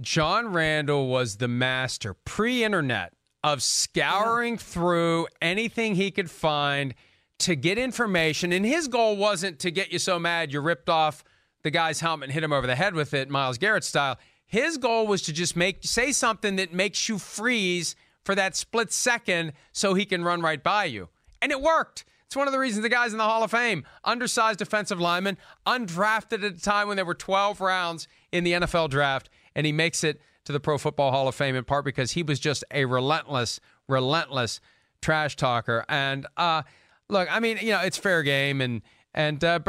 John 0.00 0.52
Randle 0.52 1.08
was 1.08 1.36
the 1.36 1.48
master 1.48 2.14
pre 2.14 2.64
internet 2.64 3.12
of 3.42 3.62
scouring 3.62 4.56
through 4.56 5.28
anything 5.40 5.94
he 5.94 6.10
could 6.10 6.30
find 6.30 6.94
to 7.40 7.54
get 7.54 7.78
information. 7.78 8.52
And 8.52 8.64
his 8.64 8.88
goal 8.88 9.16
wasn't 9.16 9.58
to 9.60 9.70
get 9.70 9.92
you 9.92 9.98
so 9.98 10.18
mad 10.18 10.52
you 10.52 10.60
ripped 10.60 10.88
off 10.88 11.22
the 11.62 11.70
guy's 11.70 12.00
helmet 12.00 12.28
and 12.28 12.32
hit 12.32 12.42
him 12.42 12.52
over 12.52 12.66
the 12.66 12.74
head 12.74 12.94
with 12.94 13.14
it, 13.14 13.28
Myles 13.28 13.58
Garrett 13.58 13.84
style. 13.84 14.18
His 14.46 14.78
goal 14.78 15.06
was 15.06 15.22
to 15.22 15.32
just 15.32 15.56
make 15.56 15.78
say 15.82 16.12
something 16.12 16.56
that 16.56 16.72
makes 16.72 17.08
you 17.08 17.18
freeze 17.18 17.96
for 18.24 18.34
that 18.34 18.56
split 18.56 18.92
second 18.92 19.52
so 19.72 19.94
he 19.94 20.04
can 20.04 20.24
run 20.24 20.40
right 20.40 20.62
by 20.62 20.84
you. 20.86 21.08
And 21.42 21.52
it 21.52 21.60
worked. 21.60 22.04
It's 22.26 22.36
one 22.36 22.48
of 22.48 22.52
the 22.52 22.58
reasons 22.58 22.82
the 22.82 22.88
guy's 22.88 23.12
in 23.12 23.18
the 23.18 23.24
Hall 23.24 23.44
of 23.44 23.50
Fame. 23.50 23.84
Undersized 24.02 24.58
defensive 24.58 24.98
lineman, 24.98 25.38
undrafted 25.66 26.44
at 26.44 26.56
a 26.56 26.60
time 26.60 26.88
when 26.88 26.96
there 26.96 27.04
were 27.04 27.14
12 27.14 27.60
rounds 27.60 28.08
in 28.32 28.44
the 28.44 28.52
NFL 28.52 28.90
draft, 28.90 29.28
and 29.54 29.66
he 29.66 29.72
makes 29.72 30.02
it 30.02 30.20
to 30.44 30.52
the 30.52 30.60
Pro 30.60 30.78
Football 30.78 31.10
Hall 31.10 31.28
of 31.28 31.34
Fame 31.34 31.54
in 31.54 31.64
part 31.64 31.84
because 31.84 32.12
he 32.12 32.22
was 32.22 32.40
just 32.40 32.64
a 32.70 32.86
relentless, 32.86 33.60
relentless 33.88 34.60
trash 35.00 35.36
talker. 35.36 35.84
And 35.88 36.26
uh, 36.36 36.62
look, 37.08 37.28
I 37.30 37.40
mean, 37.40 37.58
you 37.60 37.70
know, 37.70 37.80
it's 37.80 37.98
fair 37.98 38.22
game, 38.22 38.60
and 38.60 38.82
and 39.14 39.44
uh, 39.44 39.60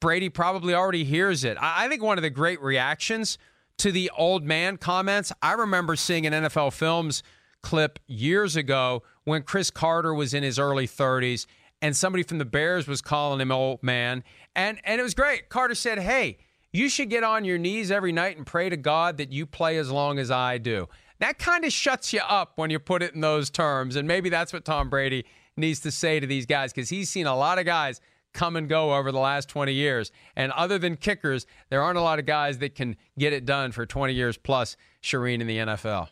Brady 0.00 0.30
probably 0.30 0.74
already 0.74 1.04
hears 1.04 1.44
it. 1.44 1.58
I 1.60 1.86
think 1.88 2.02
one 2.02 2.16
of 2.16 2.22
the 2.22 2.30
great 2.30 2.62
reactions 2.62 3.36
to 3.78 3.92
the 3.92 4.10
old 4.16 4.44
man 4.44 4.78
comments, 4.78 5.32
I 5.42 5.52
remember 5.52 5.96
seeing 5.96 6.24
in 6.24 6.32
NFL 6.32 6.72
films 6.72 7.22
clip 7.64 7.98
years 8.06 8.56
ago 8.56 9.02
when 9.24 9.42
Cris 9.42 9.70
Carter 9.70 10.12
was 10.12 10.34
in 10.34 10.42
his 10.42 10.58
early 10.58 10.86
30s 10.86 11.46
and 11.80 11.96
somebody 11.96 12.22
from 12.22 12.36
the 12.36 12.44
Bears 12.44 12.86
was 12.86 13.00
calling 13.00 13.40
him 13.40 13.50
old 13.50 13.82
man. 13.82 14.22
And, 14.54 14.78
and 14.84 15.00
it 15.00 15.02
was 15.02 15.14
great. 15.14 15.48
Carter 15.48 15.74
said, 15.74 15.98
Hey, 15.98 16.36
you 16.72 16.90
should 16.90 17.08
get 17.08 17.24
on 17.24 17.46
your 17.46 17.56
knees 17.56 17.90
every 17.90 18.12
night 18.12 18.36
and 18.36 18.46
pray 18.46 18.68
to 18.68 18.76
God 18.76 19.16
that 19.16 19.32
you 19.32 19.46
play 19.46 19.78
as 19.78 19.90
long 19.90 20.18
as 20.18 20.30
I 20.30 20.58
do. 20.58 20.88
That 21.20 21.38
kind 21.38 21.64
of 21.64 21.72
shuts 21.72 22.12
you 22.12 22.20
up 22.20 22.52
when 22.56 22.68
you 22.68 22.78
put 22.78 23.02
it 23.02 23.14
in 23.14 23.22
those 23.22 23.48
terms. 23.48 23.96
And 23.96 24.06
maybe 24.06 24.28
that's 24.28 24.52
what 24.52 24.66
Tom 24.66 24.90
Brady 24.90 25.24
needs 25.56 25.80
to 25.80 25.90
say 25.90 26.20
to 26.20 26.26
these 26.26 26.44
guys 26.44 26.70
because 26.70 26.90
he's 26.90 27.08
seen 27.08 27.26
a 27.26 27.34
lot 27.34 27.58
of 27.58 27.64
guys 27.64 28.00
come 28.34 28.56
and 28.56 28.68
go 28.68 28.94
over 28.94 29.10
the 29.10 29.18
last 29.18 29.48
20 29.48 29.72
years. 29.72 30.12
And 30.36 30.52
other 30.52 30.78
than 30.78 30.96
kickers, 30.96 31.46
there 31.70 31.80
aren't 31.80 31.96
a 31.96 32.02
lot 32.02 32.18
of 32.18 32.26
guys 32.26 32.58
that 32.58 32.74
can 32.74 32.96
get 33.18 33.32
it 33.32 33.46
done 33.46 33.72
for 33.72 33.86
20 33.86 34.12
years 34.12 34.36
plus, 34.36 34.76
Charean, 35.02 35.40
in 35.40 35.46
the 35.46 35.58
NFL. 35.58 36.08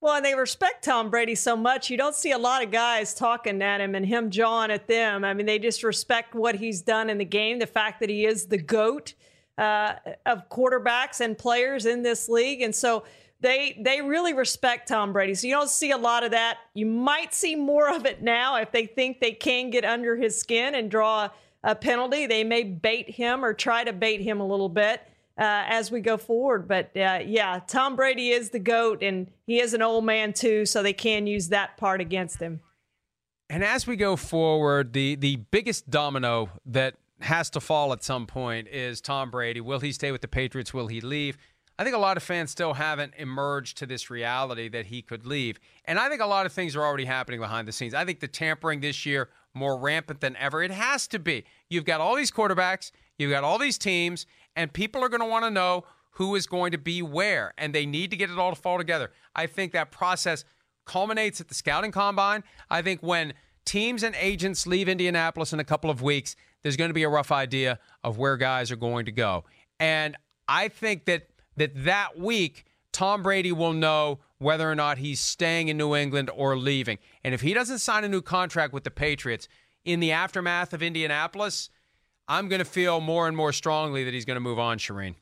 Well, 0.00 0.14
and 0.14 0.24
they 0.24 0.34
respect 0.34 0.84
Tom 0.84 1.10
Brady 1.10 1.34
so 1.34 1.56
much. 1.56 1.90
You 1.90 1.96
don't 1.96 2.14
see 2.14 2.30
a 2.30 2.38
lot 2.38 2.62
of 2.62 2.70
guys 2.70 3.14
talking 3.14 3.60
at 3.62 3.80
him 3.80 3.96
and 3.96 4.06
him 4.06 4.30
jawing 4.30 4.70
at 4.70 4.86
them. 4.86 5.24
I 5.24 5.34
mean, 5.34 5.46
they 5.46 5.58
just 5.58 5.82
respect 5.82 6.34
what 6.34 6.54
he's 6.54 6.82
done 6.82 7.10
in 7.10 7.18
the 7.18 7.24
game, 7.24 7.58
the 7.58 7.66
fact 7.66 7.98
that 8.00 8.08
he 8.08 8.24
is 8.24 8.46
the 8.46 8.58
GOAT 8.58 9.14
uh, 9.56 9.94
of 10.24 10.48
quarterbacks 10.50 11.20
and 11.20 11.36
players 11.36 11.84
in 11.84 12.02
this 12.02 12.28
league. 12.28 12.62
And 12.62 12.72
so 12.72 13.02
they 13.40 13.80
they 13.84 14.00
really 14.00 14.34
respect 14.34 14.88
Tom 14.88 15.12
Brady. 15.12 15.34
So 15.34 15.48
you 15.48 15.52
don't 15.52 15.70
see 15.70 15.90
a 15.90 15.96
lot 15.96 16.22
of 16.22 16.30
that. 16.30 16.58
You 16.74 16.86
might 16.86 17.34
see 17.34 17.56
more 17.56 17.92
of 17.92 18.06
it 18.06 18.22
now 18.22 18.56
if 18.56 18.70
they 18.70 18.86
think 18.86 19.20
they 19.20 19.32
can 19.32 19.70
get 19.70 19.84
under 19.84 20.16
his 20.16 20.38
skin 20.38 20.76
and 20.76 20.88
draw 20.90 21.28
a 21.64 21.74
penalty. 21.74 22.26
They 22.26 22.44
may 22.44 22.62
bait 22.62 23.10
him 23.10 23.44
or 23.44 23.52
try 23.52 23.82
to 23.82 23.92
bait 23.92 24.20
him 24.20 24.40
a 24.40 24.46
little 24.46 24.68
bit 24.68 25.02
uh, 25.38 25.64
as 25.68 25.90
we 25.90 26.00
go 26.00 26.16
forward. 26.16 26.66
But 26.66 26.90
uh, 26.96 27.20
yeah, 27.24 27.60
Tom 27.66 27.96
Brady 27.96 28.30
is 28.30 28.50
the 28.50 28.58
GOAT, 28.58 29.02
and 29.02 29.30
he 29.46 29.60
is 29.60 29.72
an 29.74 29.82
old 29.82 30.04
man 30.04 30.32
too, 30.32 30.66
so 30.66 30.82
they 30.82 30.92
can 30.92 31.26
use 31.26 31.48
that 31.48 31.76
part 31.76 32.00
against 32.00 32.40
him. 32.40 32.60
And 33.48 33.64
as 33.64 33.86
we 33.86 33.96
go 33.96 34.16
forward, 34.16 34.92
the, 34.92 35.14
the 35.14 35.36
biggest 35.36 35.88
domino 35.88 36.50
that 36.66 36.96
has 37.20 37.48
to 37.50 37.60
fall 37.60 37.92
at 37.92 38.02
some 38.02 38.26
point 38.26 38.68
is 38.68 39.00
Tom 39.00 39.30
Brady. 39.30 39.60
Will 39.60 39.80
he 39.80 39.92
stay 39.92 40.12
with 40.12 40.20
the 40.20 40.28
Patriots? 40.28 40.74
Will 40.74 40.88
he 40.88 41.00
leave? 41.00 41.38
I 41.78 41.84
think 41.84 41.94
a 41.94 41.98
lot 41.98 42.16
of 42.16 42.24
fans 42.24 42.50
still 42.50 42.74
haven't 42.74 43.14
emerged 43.16 43.78
to 43.78 43.86
this 43.86 44.10
reality 44.10 44.68
that 44.68 44.86
he 44.86 45.00
could 45.00 45.24
leave. 45.24 45.60
And 45.84 45.98
I 45.98 46.08
think 46.08 46.20
a 46.20 46.26
lot 46.26 46.44
of 46.44 46.52
things 46.52 46.74
are 46.74 46.84
already 46.84 47.04
happening 47.04 47.38
behind 47.38 47.68
the 47.68 47.72
scenes. 47.72 47.94
I 47.94 48.04
think 48.04 48.18
the 48.18 48.28
tampering 48.28 48.80
this 48.80 49.06
year 49.06 49.28
more 49.54 49.78
rampant 49.78 50.20
than 50.20 50.36
ever. 50.36 50.62
It 50.62 50.70
has 50.70 51.06
to 51.08 51.18
be. 51.18 51.44
You've 51.68 51.84
got 51.84 52.00
all 52.00 52.14
these 52.14 52.30
quarterbacks, 52.30 52.90
you've 53.18 53.30
got 53.30 53.44
all 53.44 53.58
these 53.58 53.78
teams, 53.78 54.26
and 54.58 54.72
people 54.72 55.04
are 55.04 55.08
going 55.08 55.20
to 55.20 55.26
want 55.26 55.44
to 55.44 55.50
know 55.50 55.84
who 56.12 56.34
is 56.34 56.48
going 56.48 56.72
to 56.72 56.78
be 56.78 57.00
where, 57.00 57.54
and 57.56 57.72
they 57.72 57.86
need 57.86 58.10
to 58.10 58.16
get 58.16 58.28
it 58.28 58.38
all 58.38 58.52
to 58.52 58.60
fall 58.60 58.76
together. 58.76 59.12
I 59.36 59.46
think 59.46 59.72
that 59.72 59.92
process 59.92 60.44
culminates 60.84 61.40
at 61.40 61.46
the 61.46 61.54
scouting 61.54 61.92
combine. 61.92 62.42
I 62.68 62.82
think 62.82 63.00
when 63.00 63.34
teams 63.64 64.02
and 64.02 64.16
agents 64.16 64.66
leave 64.66 64.88
Indianapolis 64.88 65.52
in 65.52 65.60
a 65.60 65.64
couple 65.64 65.90
of 65.90 66.02
weeks, 66.02 66.34
there's 66.62 66.76
going 66.76 66.90
to 66.90 66.94
be 66.94 67.04
a 67.04 67.08
rough 67.08 67.30
idea 67.30 67.78
of 68.02 68.18
where 68.18 68.36
guys 68.36 68.72
are 68.72 68.76
going 68.76 69.04
to 69.06 69.12
go. 69.12 69.44
And 69.78 70.16
I 70.48 70.66
think 70.68 71.04
that 71.04 71.28
that 71.56 71.84
that 71.84 72.18
week 72.18 72.64
Tom 72.92 73.22
Brady 73.22 73.52
will 73.52 73.72
know 73.72 74.18
whether 74.38 74.68
or 74.68 74.74
not 74.74 74.98
he's 74.98 75.20
staying 75.20 75.68
in 75.68 75.76
New 75.76 75.94
England 75.94 76.30
or 76.34 76.56
leaving. 76.56 76.98
And 77.22 77.32
if 77.32 77.42
he 77.42 77.54
doesn't 77.54 77.78
sign 77.78 78.02
a 78.02 78.08
new 78.08 78.22
contract 78.22 78.72
with 78.72 78.82
the 78.82 78.90
Patriots 78.90 79.46
in 79.84 80.00
the 80.00 80.10
aftermath 80.10 80.72
of 80.72 80.82
Indianapolis, 80.82 81.70
I'm 82.28 82.48
going 82.48 82.58
to 82.58 82.64
feel 82.64 83.00
more 83.00 83.26
and 83.26 83.36
more 83.36 83.52
strongly 83.52 84.04
that 84.04 84.12
he's 84.12 84.26
going 84.26 84.36
to 84.36 84.40
move 84.40 84.58
on, 84.58 84.78
Charean. 84.78 85.14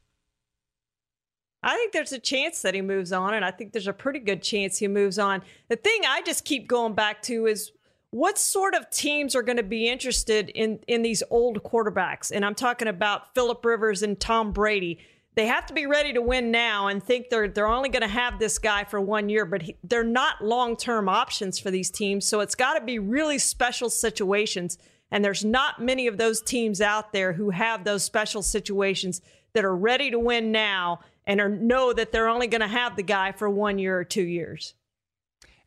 I 1.62 1.74
think 1.76 1.92
there's 1.92 2.12
a 2.12 2.18
chance 2.18 2.62
that 2.62 2.74
he 2.74 2.82
moves 2.82 3.12
on, 3.12 3.34
and 3.34 3.44
I 3.44 3.50
think 3.50 3.72
there's 3.72 3.86
a 3.86 3.92
pretty 3.92 4.18
good 4.18 4.42
chance 4.42 4.78
he 4.78 4.88
moves 4.88 5.18
on. 5.18 5.42
The 5.68 5.76
thing 5.76 6.02
I 6.06 6.22
just 6.22 6.44
keep 6.44 6.68
going 6.68 6.94
back 6.94 7.22
to 7.22 7.46
is 7.46 7.72
what 8.10 8.38
sort 8.38 8.74
of 8.74 8.88
teams 8.90 9.34
are 9.34 9.42
going 9.42 9.56
to 9.56 9.62
be 9.62 9.88
interested 9.88 10.48
in 10.50 10.78
in 10.86 11.02
these 11.02 11.22
old 11.30 11.62
quarterbacks? 11.62 12.30
And 12.30 12.44
I'm 12.44 12.54
talking 12.54 12.88
about 12.88 13.34
Philip 13.34 13.64
Rivers 13.64 14.02
and 14.02 14.18
Tom 14.18 14.52
Brady. 14.52 15.00
They 15.34 15.46
have 15.46 15.66
to 15.66 15.74
be 15.74 15.86
ready 15.86 16.14
to 16.14 16.22
win 16.22 16.50
now 16.50 16.86
and 16.86 17.02
think 17.02 17.30
they're 17.30 17.48
they're 17.48 17.66
only 17.66 17.88
going 17.88 18.02
to 18.02 18.08
have 18.08 18.38
this 18.38 18.58
guy 18.58 18.84
for 18.84 19.00
one 19.00 19.28
year, 19.28 19.44
but 19.44 19.62
he, 19.62 19.76
they're 19.82 20.04
not 20.04 20.42
long 20.42 20.76
term 20.76 21.08
options 21.08 21.58
for 21.58 21.70
these 21.70 21.90
teams. 21.90 22.26
So 22.26 22.40
it's 22.40 22.54
got 22.54 22.78
to 22.78 22.84
be 22.84 22.98
really 22.98 23.38
special 23.38 23.90
situations, 23.90 24.78
and 25.10 25.24
there's 25.24 25.44
not 25.44 25.80
many 25.80 26.06
of 26.06 26.18
those 26.18 26.40
teams 26.40 26.80
out 26.80 27.12
there 27.12 27.32
who 27.32 27.50
have 27.50 27.84
those 27.84 28.02
special 28.02 28.42
situations 28.42 29.20
that 29.52 29.64
are 29.64 29.76
ready 29.76 30.10
to 30.10 30.18
win 30.18 30.52
now 30.52 31.00
and 31.26 31.40
are, 31.40 31.48
know 31.48 31.92
that 31.92 32.12
they're 32.12 32.28
only 32.28 32.46
going 32.46 32.60
to 32.60 32.68
have 32.68 32.96
the 32.96 33.02
guy 33.02 33.32
for 33.32 33.48
one 33.48 33.78
year 33.78 33.98
or 33.98 34.04
two 34.04 34.22
years. 34.22 34.74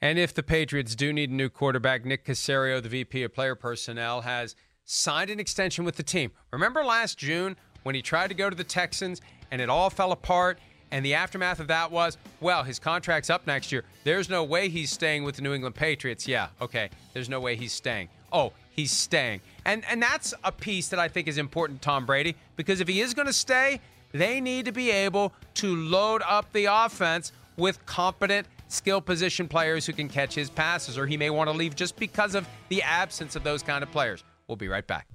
And 0.01 0.17
if 0.17 0.33
the 0.33 0.43
Patriots 0.43 0.95
do 0.95 1.11
need 1.11 1.29
a 1.29 1.33
new 1.33 1.49
quarterback, 1.49 2.05
Nick 2.05 2.25
Caserio, 2.25 2.81
the 2.81 2.89
VP 2.89 3.23
of 3.23 3.33
Player 3.33 3.55
Personnel, 3.55 4.21
has 4.21 4.55
signed 4.85 5.29
an 5.29 5.39
extension 5.39 5.83
with 5.83 5.97
the 5.97 6.03
team. 6.03 6.31
Remember 6.51 6.83
last 6.83 7.17
June 7.17 7.57
when 7.83 7.95
he 7.95 8.01
tried 8.01 8.29
to 8.29 8.33
go 8.33 8.49
to 8.49 8.55
the 8.55 8.63
Texans 8.63 9.21
and 9.51 9.61
it 9.61 9.69
all 9.69 9.89
fell 9.89 10.11
apart? 10.11 10.59
And 10.91 11.05
the 11.05 11.13
aftermath 11.13 11.59
of 11.59 11.67
that 11.67 11.91
was, 11.91 12.17
well, 12.39 12.63
his 12.63 12.79
contract's 12.79 13.29
up 13.29 13.45
next 13.45 13.71
year. 13.71 13.83
There's 14.03 14.29
no 14.29 14.43
way 14.43 14.69
he's 14.69 14.89
staying 14.89 15.23
with 15.23 15.35
the 15.35 15.41
New 15.41 15.53
England 15.53 15.75
Patriots. 15.75 16.27
Yeah, 16.27 16.47
okay. 16.61 16.89
There's 17.13 17.29
no 17.29 17.39
way 17.39 17.55
he's 17.55 17.73
staying. 17.73 18.09
Oh, 18.31 18.53
he's 18.69 18.91
staying. 18.91 19.41
And 19.65 19.83
and 19.89 20.01
that's 20.01 20.33
a 20.43 20.51
piece 20.51 20.89
that 20.89 20.99
I 20.99 21.07
think 21.07 21.27
is 21.27 21.37
important 21.37 21.81
to 21.81 21.85
Tom 21.85 22.05
Brady 22.05 22.35
because 22.55 22.81
if 22.81 22.87
he 22.87 23.01
is 23.01 23.13
going 23.13 23.27
to 23.27 23.33
stay, 23.33 23.81
they 24.11 24.41
need 24.41 24.65
to 24.65 24.71
be 24.71 24.91
able 24.91 25.33
to 25.55 25.75
load 25.75 26.21
up 26.27 26.51
the 26.53 26.65
offense 26.65 27.31
with 27.57 27.85
competent 27.85 28.47
skill 28.67 29.01
position 29.01 29.47
players 29.47 29.85
who 29.85 29.93
can 29.93 30.07
catch 30.07 30.33
his 30.33 30.49
passes, 30.49 30.97
or 30.97 31.05
he 31.05 31.17
may 31.17 31.29
want 31.29 31.49
to 31.49 31.55
leave 31.55 31.75
just 31.75 31.95
because 31.97 32.35
of 32.35 32.47
the 32.69 32.81
absence 32.83 33.35
of 33.35 33.43
those 33.43 33.61
kind 33.63 33.83
of 33.83 33.91
players. 33.91 34.23
We'll 34.47 34.55
be 34.55 34.67
right 34.67 34.85
back. 34.85 35.07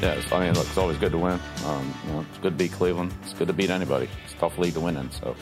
Yeah, 0.00 0.12
it's, 0.12 0.30
I 0.30 0.44
mean, 0.44 0.52
look, 0.54 0.66
it's 0.66 0.76
always 0.76 0.98
good 0.98 1.12
to 1.12 1.18
win. 1.18 1.40
Um, 1.64 1.94
you 2.06 2.12
know, 2.12 2.26
it's 2.28 2.38
good 2.38 2.52
to 2.52 2.64
beat 2.64 2.72
Cleveland. 2.72 3.14
It's 3.22 3.32
good 3.32 3.48
to 3.48 3.54
beat 3.54 3.70
anybody. 3.70 4.08
It's 4.24 4.34
a 4.34 4.36
tough 4.36 4.58
league 4.58 4.74
to 4.74 4.80
win 4.80 4.96
in. 4.96 5.10
So, 5.10 5.34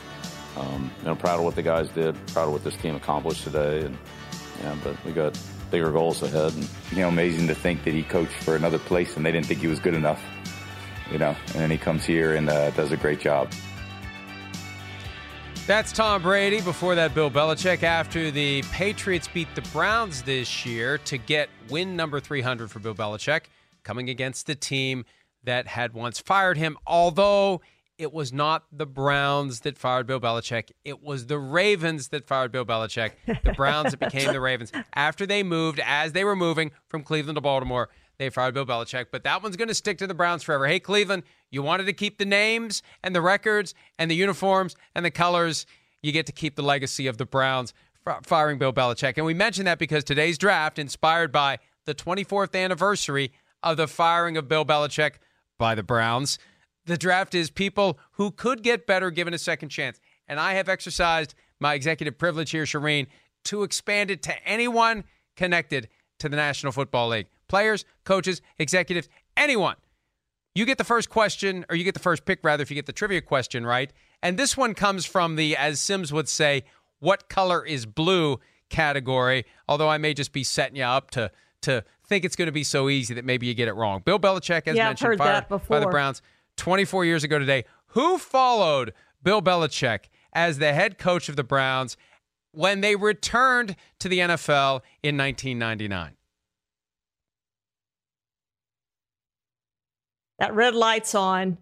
um, 0.57 0.91
you 1.01 1.07
know, 1.07 1.15
proud 1.15 1.39
of 1.39 1.45
what 1.45 1.55
the 1.55 1.63
guys 1.63 1.89
did. 1.91 2.15
Proud 2.29 2.47
of 2.47 2.53
what 2.53 2.65
this 2.65 2.77
team 2.77 2.95
accomplished 2.95 3.45
today. 3.45 3.85
And 3.85 3.99
yeah, 4.63 4.77
but 4.83 5.03
we 5.05 5.13
got 5.13 5.39
bigger 5.71 5.91
goals 5.91 6.23
ahead. 6.23 6.53
And, 6.53 6.69
you 6.93 6.99
know, 6.99 7.09
amazing 7.09 7.49
to 7.49 7.55
think 7.55 7.85
that 7.85 7.95
he 7.95 8.03
coached 8.03 8.33
for 8.33 8.57
another 8.57 8.79
place 8.79 9.17
and 9.17 9.27
they 9.27 9.33
didn't 9.33 9.47
think 9.47 9.61
he 9.61 9.67
was 9.67 9.81
good 9.81 9.95
enough. 9.95 10.23
You 11.11 11.19
know, 11.19 11.37
and 11.49 11.55
then 11.55 11.71
he 11.71 11.79
comes 11.79 12.05
here 12.05 12.35
and 12.35 12.49
uh, 12.49 12.71
does 12.71 12.93
a 12.93 12.97
great 12.97 13.21
job. 13.21 13.53
That's 15.67 15.93
Tom 15.93 16.23
Brady. 16.23 16.61
Before 16.61 16.95
that, 16.95 17.15
Bill 17.15 17.31
Belichick. 17.31 17.83
After 17.83 18.31
the 18.31 18.63
Patriots 18.71 19.29
beat 19.29 19.49
the 19.55 19.63
Browns 19.73 20.23
this 20.23 20.67
year 20.67 20.99
to 20.99 21.17
get 21.17 21.49
win 21.71 21.97
number 21.97 22.21
300 22.21 22.71
for 22.71 22.81
Bill 22.81 22.95
Belichick, 22.95 23.45
coming 23.83 24.11
against 24.11 24.47
the 24.47 24.55
team 24.55 25.07
that 25.43 25.67
had 25.67 25.95
once 25.95 26.21
fired 26.21 26.59
him, 26.59 26.77
although 26.87 27.63
it 27.99 28.13
was 28.13 28.33
not 28.33 28.65
the 28.73 28.87
Browns 28.87 29.61
that 29.61 29.79
fired 29.79 30.07
Bill 30.07 30.21
Belichick. 30.21 30.71
It 30.85 31.03
was 31.03 31.27
the 31.27 31.39
Ravens 31.39 32.09
that 32.09 32.27
fired 32.27 32.51
Bill 32.51 32.65
Belichick. 32.65 33.13
The 33.27 33.53
Browns 33.53 33.93
that 33.93 34.01
became 34.01 34.33
the 34.33 34.41
Ravens. 34.41 34.73
After 34.95 35.27
they 35.27 35.43
moved, 35.43 35.81
as 35.85 36.13
they 36.13 36.25
were 36.25 36.37
moving 36.37 36.73
from 36.89 37.03
Cleveland 37.03 37.37
to 37.37 37.41
Baltimore, 37.41 37.89
they 38.19 38.31
fired 38.31 38.55
Bill 38.55 38.67
Belichick. 38.67 39.07
But 39.13 39.25
that 39.25 39.43
one's 39.43 39.57
going 39.57 39.69
to 39.69 39.75
stick 39.75 39.99
to 39.99 40.07
the 40.07 40.15
Browns 40.15 40.43
forever. 40.43 40.67
Hey, 40.67 40.81
Cleveland, 40.81 41.23
you 41.51 41.63
wanted 41.63 41.85
to 41.85 41.93
keep 41.93 42.19
the 42.19 42.25
names 42.25 42.83
and 43.03 43.15
the 43.15 43.21
records 43.21 43.75
and 43.99 44.11
the 44.11 44.17
uniforms 44.17 44.75
and 44.95 45.05
the 45.05 45.11
colors. 45.11 45.67
You 46.03 46.13
get 46.13 46.27
to 46.27 46.33
keep 46.33 46.57
the 46.57 46.63
legacy 46.63 47.07
of 47.07 47.19
the 47.19 47.27
Browns 47.27 47.73
firing 48.25 48.59
Bill 48.59 48.73
Belichick. 48.73 49.15
And 49.17 49.25
we 49.25 49.35
mentioned 49.35 49.67
that 49.67 49.79
because 49.79 50.05
today's 50.05 50.37
draft, 50.37 50.79
inspired 50.79 51.33
by 51.33 51.59
the 51.87 51.95
24th 51.95 52.55
anniversary 52.55 53.33
of 53.63 53.77
the 53.77 53.87
firing 53.87 54.37
of 54.37 54.49
Bill 54.49 54.65
Belichick 54.65 55.15
by 55.59 55.75
the 55.75 55.83
Browns, 55.83 56.39
the 56.87 56.97
draft 56.97 57.35
is 57.35 57.51
people 57.51 57.99
who 58.13 58.31
could 58.31 58.63
get 58.63 58.87
better 58.87 59.11
given 59.11 59.35
a 59.35 59.39
second 59.39 59.71
chance. 59.71 60.01
And 60.29 60.41
I 60.41 60.55
have 60.55 60.69
exercised 60.69 61.35
my 61.61 61.75
executive 61.75 62.19
privilege 62.19 62.51
here, 62.51 62.65
Charean, 62.65 63.07
to 63.45 63.63
expand 63.63 64.11
it 64.11 64.23
to 64.23 64.49
anyone 64.49 65.05
connected 65.37 65.89
to 66.19 66.29
the 66.29 66.37
National 66.37 66.73
Football 66.73 67.09
League 67.09 67.27
players, 67.49 67.85
coaches, 68.05 68.41
executives, 68.59 69.09
anyone. 69.37 69.77
You 70.55 70.65
get 70.65 70.79
the 70.79 70.85
first 70.85 71.11
question, 71.11 71.67
or 71.69 71.77
you 71.77 71.85
get 71.85 71.95
the 71.95 72.01
first 72.01 72.25
pick, 72.25 72.41
rather, 72.43 72.63
if 72.63 72.71
you 72.71 72.75
get 72.75 72.87
the 72.87 72.93
trivia 72.93 73.21
question 73.21 73.67
right. 73.67 73.93
And 74.23 74.39
this 74.39 74.57
one 74.57 74.75
comes 74.75 75.05
from 75.05 75.37
the, 75.37 75.57
as 75.57 75.81
Simms 75.81 76.13
would 76.13 76.29
say, 76.29 76.65
what 77.01 77.29
color 77.29 77.65
is 77.65 77.87
blue 77.87 78.39
category, 78.71 79.45
although 79.69 79.89
I 79.89 79.99
may 79.99 80.15
just 80.15 80.33
be 80.33 80.45
setting 80.45 80.77
you 80.77 80.85
up 80.85 81.11
to, 81.13 81.31
to 81.63 81.85
think 82.07 82.25
it's 82.25 82.37
going 82.37 82.47
to 82.47 82.53
be 82.53 82.65
so 82.65 82.89
easy 82.89 83.15
that 83.15 83.25
maybe 83.25 83.47
you 83.47 83.55
get 83.55 83.69
it 83.69 83.75
wrong. 83.75 84.03
Bill 84.05 84.19
Belichick, 84.19 84.67
as 84.67 84.77
yeah, 84.77 84.89
mentioned, 84.89 85.19
fired 85.19 85.49
by 85.49 85.81
the 85.81 85.87
Browns. 85.87 86.23
24 86.57 87.05
years 87.05 87.25
ago 87.25 87.39
today. 87.39 87.65
Who 87.89 88.19
followed 88.19 88.93
Bill 89.23 89.41
Belichick 89.43 90.07
as 90.33 90.59
the 90.59 90.73
head 90.73 90.99
coach 90.99 91.29
of 91.29 91.37
the 91.37 91.45
Browns 91.45 91.97
when 92.53 92.81
they 92.81 92.97
returned 92.97 93.77
to 94.01 94.09
the 94.09 94.19
NFL 94.19 94.81
in 95.03 95.17
1999? 95.17 96.13
That 100.39 100.55
red 100.55 100.75
light's 100.75 101.15
on, 101.15 101.59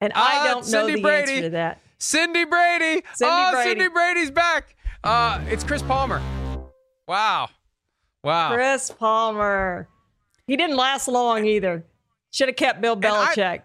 and 0.00 0.12
I 0.14 0.38
Ah, 0.40 0.44
don't 0.44 0.56
know 0.70 0.86
Cindy 0.86 0.94
the 0.96 1.00
Brady. 1.02 1.32
answer 1.32 1.42
to 1.42 1.50
that. 1.50 1.80
Cindy 1.98 2.44
Brady. 2.44 3.02
Cindy 3.14 3.32
oh, 3.34 3.50
Brady. 3.52 3.70
Cindy 3.70 3.88
Brady's 3.88 4.30
back. 4.30 4.76
Uh, 5.02 5.40
it's 5.48 5.64
Chris 5.64 5.82
Palmer. 5.82 6.20
Wow. 7.08 7.48
Wow. 8.22 8.52
Chris 8.52 8.90
Palmer. 8.90 9.88
He 10.46 10.56
didn't 10.56 10.76
last 10.76 11.08
long 11.08 11.46
either. 11.46 11.84
Should 12.32 12.48
have 12.48 12.56
kept 12.56 12.80
Bill 12.80 12.96
Belichick. 12.96 13.62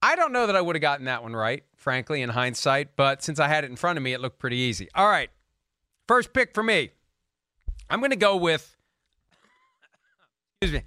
I 0.00 0.14
don't 0.16 0.32
know 0.32 0.46
that 0.46 0.56
I 0.56 0.60
would 0.60 0.76
have 0.76 0.80
gotten 0.80 1.06
that 1.06 1.22
one 1.22 1.34
right, 1.34 1.64
frankly, 1.76 2.22
in 2.22 2.30
hindsight, 2.30 2.96
but 2.96 3.22
since 3.22 3.40
I 3.40 3.48
had 3.48 3.64
it 3.64 3.70
in 3.70 3.76
front 3.76 3.96
of 3.96 4.02
me, 4.02 4.12
it 4.12 4.20
looked 4.20 4.38
pretty 4.38 4.56
easy. 4.56 4.88
All 4.94 5.08
right. 5.08 5.30
First 6.06 6.32
pick 6.32 6.54
for 6.54 6.62
me. 6.62 6.90
I'm 7.90 8.00
going 8.00 8.10
to 8.10 8.16
go 8.16 8.36
with. 8.36 8.76
Excuse 10.60 10.80
me. 10.80 10.86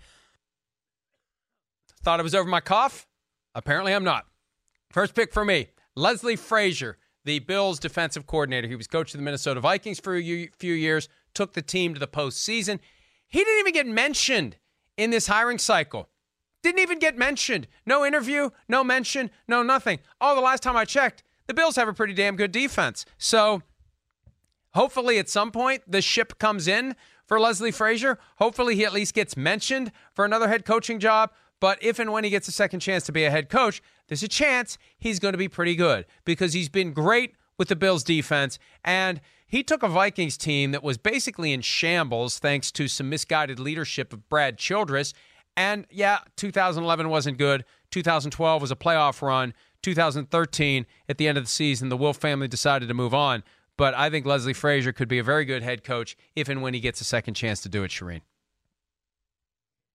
Thought 2.03 2.19
I 2.19 2.23
was 2.23 2.35
over 2.35 2.49
my 2.49 2.61
cough? 2.61 3.07
Apparently, 3.53 3.93
I'm 3.93 4.03
not. 4.03 4.25
First 4.91 5.13
pick 5.13 5.33
for 5.33 5.45
me 5.45 5.67
Leslie 5.95 6.35
Frazier, 6.35 6.97
the 7.25 7.39
Bills 7.39 7.79
defensive 7.79 8.25
coordinator. 8.25 8.67
He 8.67 8.75
was 8.75 8.87
coach 8.87 9.13
of 9.13 9.19
the 9.19 9.23
Minnesota 9.23 9.59
Vikings 9.59 9.99
for 9.99 10.15
a 10.15 10.47
few 10.57 10.73
years, 10.73 11.09
took 11.33 11.53
the 11.53 11.61
team 11.61 11.93
to 11.93 11.99
the 11.99 12.07
postseason. 12.07 12.79
He 13.27 13.39
didn't 13.39 13.59
even 13.59 13.73
get 13.73 13.87
mentioned 13.87 14.57
in 14.97 15.09
this 15.11 15.27
hiring 15.27 15.57
cycle. 15.57 16.09
Didn't 16.63 16.79
even 16.79 16.99
get 16.99 17.17
mentioned. 17.17 17.67
No 17.85 18.05
interview, 18.05 18.51
no 18.67 18.83
mention, 18.83 19.31
no 19.47 19.63
nothing. 19.63 19.99
Oh, 20.19 20.35
the 20.35 20.41
last 20.41 20.61
time 20.63 20.77
I 20.77 20.85
checked, 20.85 21.23
the 21.47 21.53
Bills 21.53 21.75
have 21.75 21.87
a 21.87 21.93
pretty 21.93 22.13
damn 22.13 22.35
good 22.35 22.51
defense. 22.51 23.05
So 23.17 23.63
hopefully 24.73 25.17
at 25.17 25.29
some 25.29 25.51
point 25.51 25.83
the 25.87 26.01
ship 26.01 26.37
comes 26.39 26.67
in 26.67 26.95
for 27.25 27.39
Leslie 27.39 27.71
Frazier. 27.71 28.19
Hopefully 28.37 28.75
he 28.75 28.85
at 28.85 28.93
least 28.93 29.13
gets 29.13 29.35
mentioned 29.35 29.91
for 30.13 30.23
another 30.25 30.47
head 30.47 30.65
coaching 30.65 30.99
job. 30.99 31.31
But 31.59 31.81
if 31.81 31.99
and 31.99 32.11
when 32.11 32.23
he 32.23 32.29
gets 32.29 32.47
a 32.47 32.51
second 32.51 32.79
chance 32.79 33.05
to 33.05 33.11
be 33.11 33.23
a 33.23 33.31
head 33.31 33.47
coach, 33.47 33.81
there's 34.07 34.23
a 34.23 34.27
chance 34.27 34.77
he's 34.97 35.19
going 35.19 35.33
to 35.33 35.37
be 35.37 35.47
pretty 35.47 35.75
good 35.75 36.05
because 36.25 36.53
he's 36.53 36.69
been 36.69 36.91
great 36.91 37.35
with 37.57 37.67
the 37.67 37.75
Bills 37.75 38.03
defense. 38.03 38.57
And 38.83 39.21
he 39.45 39.63
took 39.63 39.83
a 39.83 39.87
Vikings 39.87 40.37
team 40.37 40.71
that 40.71 40.83
was 40.83 40.97
basically 40.97 41.53
in 41.53 41.61
shambles 41.61 42.39
thanks 42.39 42.71
to 42.71 42.87
some 42.87 43.09
misguided 43.09 43.59
leadership 43.59 44.11
of 44.11 44.27
Brad 44.27 44.57
Childress 44.57 45.13
And 45.61 45.85
yeah, 45.91 46.19
2011 46.37 47.07
wasn't 47.07 47.37
good. 47.37 47.65
2012 47.91 48.61
was 48.63 48.71
a 48.71 48.75
playoff 48.75 49.21
run. 49.21 49.53
2013, 49.83 50.87
at 51.07 51.19
the 51.19 51.27
end 51.27 51.37
of 51.37 51.43
the 51.43 51.49
season, 51.49 51.89
the 51.89 51.97
Wilf 51.97 52.17
family 52.17 52.47
decided 52.47 52.87
to 52.87 52.95
move 52.95 53.13
on. 53.13 53.43
But 53.77 53.93
I 53.93 54.09
think 54.09 54.25
Leslie 54.25 54.53
Frazier 54.53 54.91
could 54.91 55.07
be 55.07 55.19
a 55.19 55.23
very 55.23 55.45
good 55.45 55.61
head 55.61 55.83
coach 55.83 56.17
if 56.35 56.49
and 56.49 56.63
when 56.63 56.73
he 56.73 56.79
gets 56.79 56.99
a 56.99 57.03
second 57.03 57.35
chance 57.35 57.61
to 57.61 57.69
do 57.69 57.83
it, 57.83 57.91
Charean. 57.91 58.21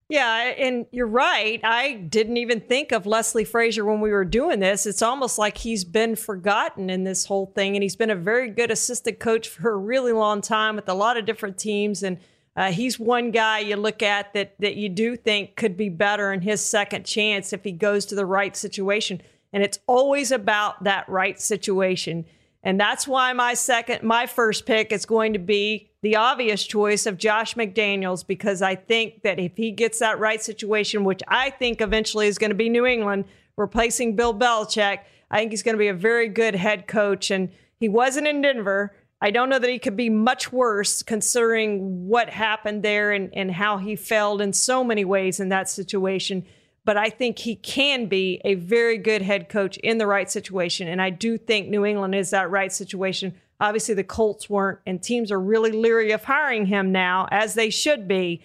Yeah, 0.08 0.52
and 0.56 0.86
you're 0.92 1.08
right. 1.08 1.60
I 1.64 1.94
didn't 1.94 2.36
even 2.36 2.60
think 2.60 2.92
of 2.92 3.04
Leslie 3.04 3.44
Frazier 3.44 3.84
when 3.84 4.00
we 4.00 4.12
were 4.12 4.24
doing 4.24 4.60
this. 4.60 4.86
It's 4.86 5.02
almost 5.02 5.36
like 5.36 5.58
he's 5.58 5.84
been 5.84 6.14
forgotten 6.14 6.90
in 6.90 7.02
this 7.02 7.26
whole 7.26 7.46
thing, 7.56 7.74
and 7.74 7.82
he's 7.82 7.96
been 7.96 8.10
a 8.10 8.16
very 8.16 8.50
good 8.50 8.70
assistant 8.70 9.18
coach 9.18 9.48
for 9.48 9.72
a 9.72 9.76
really 9.76 10.12
long 10.12 10.42
time 10.42 10.76
with 10.76 10.88
a 10.88 10.94
lot 10.94 11.16
of 11.16 11.26
different 11.26 11.58
teams. 11.58 12.04
And 12.04 12.18
uh, 12.56 12.72
he's 12.72 12.98
one 12.98 13.30
guy 13.30 13.58
you 13.58 13.76
look 13.76 14.02
at 14.02 14.32
that 14.32 14.54
that 14.58 14.76
you 14.76 14.88
do 14.88 15.16
think 15.16 15.56
could 15.56 15.76
be 15.76 15.88
better 15.88 16.32
in 16.32 16.40
his 16.40 16.60
second 16.60 17.04
chance 17.04 17.52
if 17.52 17.62
he 17.62 17.72
goes 17.72 18.06
to 18.06 18.14
the 18.14 18.26
right 18.26 18.56
situation. 18.56 19.20
And 19.52 19.62
it's 19.62 19.78
always 19.86 20.32
about 20.32 20.84
that 20.84 21.08
right 21.08 21.40
situation. 21.40 22.24
And 22.62 22.80
that's 22.80 23.06
why 23.06 23.32
my 23.32 23.54
second, 23.54 24.02
my 24.02 24.26
first 24.26 24.66
pick 24.66 24.90
is 24.90 25.06
going 25.06 25.34
to 25.34 25.38
be 25.38 25.90
the 26.02 26.16
obvious 26.16 26.64
choice 26.64 27.06
of 27.06 27.16
Josh 27.16 27.54
McDaniels, 27.54 28.26
because 28.26 28.60
I 28.60 28.74
think 28.74 29.22
that 29.22 29.38
if 29.38 29.56
he 29.56 29.70
gets 29.70 30.00
that 30.00 30.18
right 30.18 30.42
situation, 30.42 31.04
which 31.04 31.22
I 31.28 31.50
think 31.50 31.80
eventually 31.80 32.26
is 32.26 32.38
going 32.38 32.50
to 32.50 32.56
be 32.56 32.68
New 32.68 32.84
England 32.84 33.26
replacing 33.56 34.16
Bill 34.16 34.34
Belichick, 34.34 35.00
I 35.30 35.38
think 35.38 35.52
he's 35.52 35.62
going 35.62 35.74
to 35.74 35.78
be 35.78 35.88
a 35.88 35.94
very 35.94 36.28
good 36.28 36.54
head 36.54 36.86
coach. 36.86 37.30
And 37.30 37.50
he 37.78 37.88
wasn't 37.88 38.26
in 38.26 38.42
Denver. 38.42 38.94
I 39.26 39.30
don't 39.32 39.48
know 39.48 39.58
that 39.58 39.68
he 39.68 39.80
could 39.80 39.96
be 39.96 40.08
much 40.08 40.52
worse 40.52 41.02
considering 41.02 42.06
what 42.06 42.30
happened 42.30 42.84
there 42.84 43.10
and, 43.10 43.30
and 43.34 43.50
how 43.50 43.76
he 43.76 43.96
failed 43.96 44.40
in 44.40 44.52
so 44.52 44.84
many 44.84 45.04
ways 45.04 45.40
in 45.40 45.48
that 45.48 45.68
situation 45.68 46.46
but 46.86 46.96
I 46.96 47.10
think 47.10 47.40
he 47.40 47.56
can 47.56 48.06
be 48.06 48.40
a 48.44 48.54
very 48.54 48.96
good 48.96 49.20
head 49.20 49.48
coach 49.48 49.76
in 49.78 49.98
the 49.98 50.06
right 50.06 50.30
situation. 50.30 50.86
And 50.86 51.02
I 51.02 51.10
do 51.10 51.36
think 51.36 51.68
New 51.68 51.84
England 51.84 52.14
is 52.14 52.30
that 52.30 52.48
right 52.48 52.72
situation. 52.72 53.34
Obviously, 53.60 53.96
the 53.96 54.04
Colts 54.04 54.48
weren't, 54.48 54.78
and 54.86 55.02
teams 55.02 55.32
are 55.32 55.40
really 55.40 55.72
leery 55.72 56.12
of 56.12 56.22
hiring 56.22 56.66
him 56.66 56.92
now, 56.92 57.26
as 57.32 57.54
they 57.54 57.70
should 57.70 58.06
be. 58.06 58.40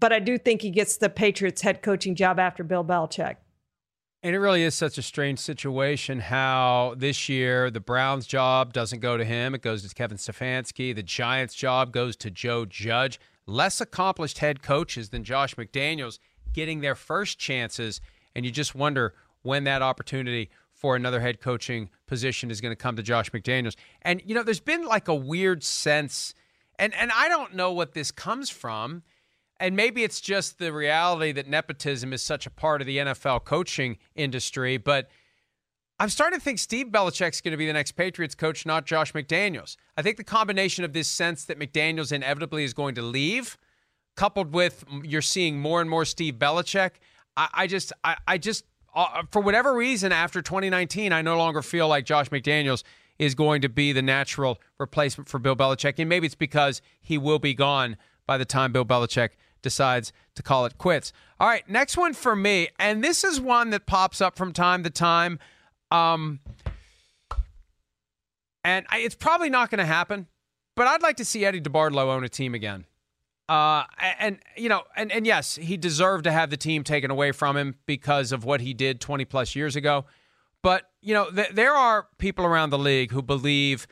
But 0.00 0.14
I 0.14 0.18
do 0.18 0.38
think 0.38 0.62
he 0.62 0.70
gets 0.70 0.96
the 0.96 1.10
Patriots 1.10 1.60
head 1.60 1.82
coaching 1.82 2.14
job 2.14 2.38
after 2.38 2.64
Bill 2.64 2.84
Belichick. 2.84 3.36
And 4.24 4.36
it 4.36 4.38
really 4.38 4.62
is 4.62 4.76
such 4.76 4.98
a 4.98 5.02
strange 5.02 5.40
situation 5.40 6.20
how 6.20 6.94
this 6.96 7.28
year 7.28 7.70
the 7.70 7.80
Browns' 7.80 8.24
job 8.24 8.72
doesn't 8.72 9.00
go 9.00 9.16
to 9.16 9.24
him. 9.24 9.52
It 9.52 9.62
goes 9.62 9.86
to 9.86 9.92
Kevin 9.92 10.16
Stefanski. 10.16 10.94
The 10.94 11.02
Giants' 11.02 11.54
job 11.54 11.92
goes 11.92 12.14
to 12.18 12.30
Joe 12.30 12.64
Judge. 12.64 13.18
Less 13.46 13.80
accomplished 13.80 14.38
head 14.38 14.62
coaches 14.62 15.08
than 15.08 15.24
Josh 15.24 15.56
McDaniels 15.56 16.20
getting 16.52 16.82
their 16.82 16.94
first 16.94 17.38
chances, 17.38 18.00
and 18.36 18.44
you 18.44 18.52
just 18.52 18.74
wonder 18.74 19.14
when 19.42 19.64
that 19.64 19.82
opportunity 19.82 20.50
for 20.70 20.94
another 20.94 21.20
head 21.20 21.40
coaching 21.40 21.90
position 22.06 22.50
is 22.50 22.60
going 22.60 22.70
to 22.70 22.76
come 22.76 22.94
to 22.94 23.02
Josh 23.02 23.30
McDaniels. 23.30 23.74
And 24.02 24.22
you 24.24 24.36
know, 24.36 24.44
there's 24.44 24.60
been 24.60 24.84
like 24.84 25.08
a 25.08 25.14
weird 25.14 25.64
sense, 25.64 26.34
and 26.78 26.94
and 26.94 27.10
I 27.12 27.28
don't 27.28 27.54
know 27.54 27.72
what 27.72 27.94
this 27.94 28.12
comes 28.12 28.50
from. 28.50 29.02
And 29.62 29.76
maybe 29.76 30.02
it's 30.02 30.20
just 30.20 30.58
the 30.58 30.72
reality 30.72 31.30
that 31.30 31.46
nepotism 31.46 32.12
is 32.12 32.20
such 32.20 32.46
a 32.46 32.50
part 32.50 32.80
of 32.80 32.86
the 32.88 32.98
NFL 32.98 33.44
coaching 33.44 33.96
industry, 34.16 34.76
but 34.76 35.08
I'm 36.00 36.08
starting 36.08 36.40
to 36.40 36.44
think 36.44 36.58
Steve 36.58 36.88
Belichick's 36.88 37.40
going 37.40 37.52
to 37.52 37.56
be 37.56 37.68
the 37.68 37.72
next 37.72 37.92
Patriots 37.92 38.34
coach, 38.34 38.66
not 38.66 38.86
Josh 38.86 39.12
McDaniels. 39.12 39.76
I 39.96 40.02
think 40.02 40.16
the 40.16 40.24
combination 40.24 40.84
of 40.84 40.94
this 40.94 41.06
sense 41.06 41.44
that 41.44 41.60
McDaniels 41.60 42.10
inevitably 42.10 42.64
is 42.64 42.74
going 42.74 42.96
to 42.96 43.02
leave 43.02 43.56
coupled 44.16 44.52
with 44.52 44.84
you're 45.04 45.22
seeing 45.22 45.60
more 45.60 45.80
and 45.80 45.88
more 45.88 46.04
Steve 46.04 46.34
Belichick, 46.40 46.94
I, 47.36 47.48
I 47.54 47.66
just, 47.68 47.92
I, 48.02 48.16
I 48.26 48.38
just, 48.38 48.64
uh, 48.96 49.22
for 49.30 49.40
whatever 49.40 49.76
reason, 49.76 50.10
after 50.10 50.42
2019, 50.42 51.12
I 51.12 51.22
no 51.22 51.38
longer 51.38 51.62
feel 51.62 51.86
like 51.86 52.04
Josh 52.04 52.30
McDaniels 52.30 52.82
is 53.20 53.36
going 53.36 53.62
to 53.62 53.68
be 53.68 53.92
the 53.92 54.02
natural 54.02 54.58
replacement 54.80 55.28
for 55.28 55.38
Bill 55.38 55.54
Belichick. 55.54 56.00
And 56.00 56.08
maybe 56.08 56.26
it's 56.26 56.34
because 56.34 56.82
he 57.00 57.16
will 57.16 57.38
be 57.38 57.54
gone 57.54 57.96
by 58.26 58.38
the 58.38 58.44
time 58.44 58.72
Bill 58.72 58.84
Belichick 58.84 59.30
decides 59.62 60.12
to 60.34 60.42
call 60.42 60.66
it 60.66 60.78
quits. 60.78 61.12
All 61.40 61.48
right, 61.48 61.68
next 61.68 61.96
one 61.96 62.14
for 62.14 62.36
me. 62.36 62.68
And 62.78 63.02
this 63.02 63.24
is 63.24 63.40
one 63.40 63.70
that 63.70 63.86
pops 63.86 64.20
up 64.20 64.36
from 64.36 64.52
time 64.52 64.82
to 64.84 64.90
time. 64.90 65.38
Um, 65.90 66.40
and 68.64 68.86
I, 68.90 68.98
it's 68.98 69.14
probably 69.14 69.50
not 69.50 69.70
going 69.70 69.78
to 69.78 69.84
happen, 69.84 70.26
but 70.76 70.86
I'd 70.86 71.02
like 71.02 71.16
to 71.16 71.24
see 71.24 71.44
Eddie 71.44 71.60
DeBartolo 71.60 72.06
own 72.06 72.24
a 72.24 72.28
team 72.28 72.54
again. 72.54 72.86
Uh, 73.48 73.84
and 74.18 74.38
you 74.56 74.68
know, 74.68 74.82
and 74.96 75.10
and 75.12 75.26
yes, 75.26 75.56
he 75.56 75.76
deserved 75.76 76.24
to 76.24 76.32
have 76.32 76.48
the 76.48 76.56
team 76.56 76.84
taken 76.84 77.10
away 77.10 77.32
from 77.32 77.56
him 77.56 77.74
because 77.86 78.32
of 78.32 78.44
what 78.44 78.60
he 78.60 78.72
did 78.72 79.00
20 79.00 79.24
plus 79.24 79.54
years 79.56 79.76
ago. 79.76 80.06
But 80.62 80.88
you 81.00 81.12
know, 81.12 81.28
th- 81.30 81.50
there 81.50 81.74
are 81.74 82.06
people 82.18 82.46
around 82.46 82.70
the 82.70 82.78
league 82.78 83.10
who 83.10 83.20
believe 83.20 83.86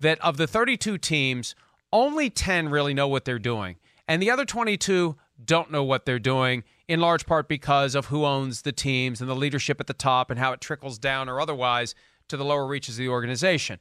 that 0.00 0.20
of 0.20 0.36
the 0.36 0.46
32 0.46 0.98
teams, 0.98 1.54
only 1.92 2.28
10 2.28 2.68
really 2.68 2.92
know 2.92 3.08
what 3.08 3.24
they're 3.24 3.38
doing, 3.38 3.76
and 4.08 4.22
the 4.22 4.30
other 4.30 4.44
22 4.44 5.16
don't 5.44 5.70
know 5.70 5.84
what 5.84 6.06
they're 6.06 6.18
doing. 6.18 6.64
In 6.88 7.00
large 7.00 7.26
part 7.26 7.48
because 7.48 7.94
of 7.94 8.06
who 8.06 8.24
owns 8.24 8.62
the 8.62 8.72
teams 8.72 9.20
and 9.20 9.28
the 9.28 9.34
leadership 9.34 9.80
at 9.80 9.88
the 9.88 9.92
top 9.92 10.30
and 10.30 10.38
how 10.38 10.52
it 10.52 10.60
trickles 10.60 10.98
down 10.98 11.28
or 11.28 11.40
otherwise 11.40 11.94
to 12.28 12.36
the 12.36 12.44
lower 12.44 12.66
reaches 12.66 12.94
of 12.94 12.98
the 12.98 13.08
organization. 13.08 13.80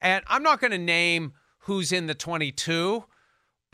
And 0.00 0.24
I'm 0.26 0.42
not 0.42 0.60
going 0.60 0.70
to 0.70 0.78
name 0.78 1.34
who's 1.60 1.92
in 1.92 2.06
the 2.06 2.14
22 2.14 3.04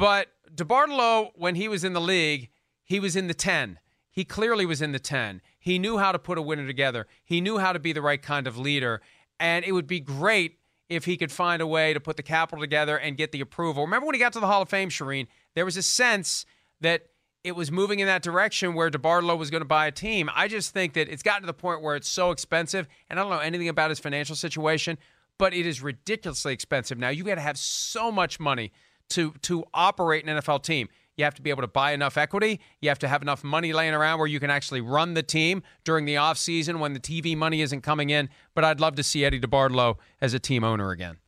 but 0.02 0.32
DeBartolo, 0.52 1.30
when 1.36 1.54
he 1.54 1.68
was 1.68 1.84
in 1.84 1.92
the 1.92 2.00
league, 2.00 2.50
he 2.82 2.98
was 2.98 3.14
in 3.14 3.28
the 3.28 3.34
10. 3.34 3.78
He 4.10 4.24
clearly 4.24 4.66
was 4.66 4.82
in 4.82 4.90
the 4.90 4.98
10. 4.98 5.40
He 5.60 5.78
knew 5.78 5.98
how 5.98 6.10
to 6.10 6.18
put 6.18 6.38
a 6.38 6.42
winner 6.42 6.66
together. 6.66 7.06
He 7.24 7.40
knew 7.40 7.58
how 7.58 7.72
to 7.72 7.78
be 7.78 7.92
the 7.92 8.02
right 8.02 8.20
kind 8.20 8.48
of 8.48 8.58
leader. 8.58 9.00
And 9.38 9.64
it 9.64 9.70
would 9.70 9.86
be 9.86 10.00
great 10.00 10.58
if 10.92 11.05
he 11.05 11.16
could 11.16 11.33
find 11.33 11.62
a 11.62 11.66
way 11.66 11.92
to 11.92 12.00
put 12.00 12.16
the 12.16 12.22
capital 12.22 12.61
together 12.61 12.96
and 12.96 13.16
get 13.16 13.33
the 13.33 13.40
approval. 13.40 13.85
Remember 13.85 14.07
when 14.07 14.14
he 14.14 14.18
got 14.18 14.33
to 14.35 14.40
the 14.40 14.46
Hall 14.46 14.62
of 14.62 14.68
Fame, 14.68 14.88
Charean, 14.88 15.26
there 15.55 15.64
was 15.64 15.76
a 15.76 15.83
sense 15.83 16.46
that 16.81 17.07
it 17.44 17.57
was 17.57 17.72
moving 17.72 17.98
in 18.00 18.07
that 18.07 18.22
direction 18.22 18.74
where 18.74 18.90
DeBartolo 18.90 19.37
was 19.37 19.50
going 19.50 19.62
to 19.62 19.68
buy 19.68 19.87
a 19.87 19.92
team. 19.92 20.31
I 20.35 20.48
just 20.48 20.72
think 20.72 20.92
that 20.94 21.09
it's 21.09 21.22
gotten 21.22 21.42
to 21.42 21.46
the 21.46 21.55
point 21.55 21.83
where 21.83 21.96
it's 21.96 22.09
so 22.09 22.31
expensive, 22.31 22.87
and 23.11 23.18
I 23.18 23.22
don't 23.22 23.33
know 23.33 23.38
anything 23.38 23.68
about 23.68 23.90
his 23.90 23.98
financial 23.98 24.37
situation, 24.37 24.98
but 25.38 25.52
it 25.52 25.66
is 25.66 25.83
ridiculously 25.83 26.52
expensive 26.52 26.98
now. 26.98 27.09
You 27.09 27.24
got 27.24 27.35
to 27.37 27.40
have 27.40 27.59
so 27.59 28.12
much 28.12 28.38
money 28.38 28.72
to 29.11 29.33
to 29.42 29.64
operate 29.74 30.24
an 30.26 30.38
NFL 30.38 30.62
team. 30.62 30.88
You 31.22 31.26
have 31.26 31.35
to 31.35 31.42
be 31.42 31.50
able 31.50 31.62
to 31.62 31.68
buy 31.68 31.92
enough 31.92 32.18
equity. 32.18 32.58
You 32.80 32.88
have 32.88 32.98
to 32.98 33.06
have 33.06 33.22
enough 33.22 33.44
money 33.44 33.72
laying 33.72 33.94
around 33.94 34.18
where 34.18 34.26
you 34.26 34.40
can 34.40 34.50
actually 34.50 34.80
run 34.80 35.14
the 35.14 35.22
team 35.22 35.62
during 35.85 36.04
the 36.04 36.16
offseason 36.16 36.80
when 36.80 36.94
the 36.94 36.98
TV 36.98 37.37
money 37.37 37.62
isn't 37.62 37.82
coming 37.82 38.11
in. 38.11 38.28
But 38.56 38.64
I'd 38.64 38.80
love 38.80 38.96
to 38.96 39.04
see 39.04 39.24
Eddie 39.24 39.38
DeBartolo 39.38 39.98
as 40.20 40.35
a 40.35 40.40
team 40.40 40.64
owner 40.64 40.90
again. 40.90 41.18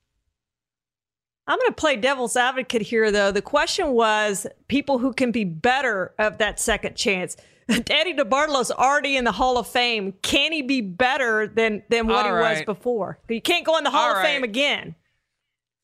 I'm 1.46 1.60
going 1.60 1.70
to 1.70 1.76
play 1.76 1.94
devil's 1.94 2.36
advocate 2.36 2.82
here, 2.82 3.12
though. 3.12 3.30
The 3.30 3.40
question 3.40 3.92
was 3.92 4.48
people 4.66 4.98
who 4.98 5.12
can 5.12 5.30
be 5.30 5.44
better 5.44 6.12
of 6.18 6.38
that 6.38 6.58
second 6.58 6.96
chance. 6.96 7.36
Eddie 7.68 8.14
DeBartolo's 8.14 8.72
already 8.72 9.16
in 9.16 9.22
the 9.22 9.30
Hall 9.30 9.58
of 9.58 9.68
Fame. 9.68 10.12
Can 10.22 10.50
he 10.50 10.62
be 10.62 10.80
better 10.80 11.46
than 11.46 11.84
than 11.88 12.08
what 12.08 12.24
All 12.26 12.32
he 12.32 12.36
right. 12.36 12.56
was 12.56 12.64
before? 12.64 13.20
You 13.28 13.40
can't 13.40 13.64
go 13.64 13.78
in 13.78 13.84
the 13.84 13.90
Hall 13.90 14.06
All 14.06 14.10
of 14.10 14.16
right. 14.16 14.26
Fame 14.26 14.42
again. 14.42 14.96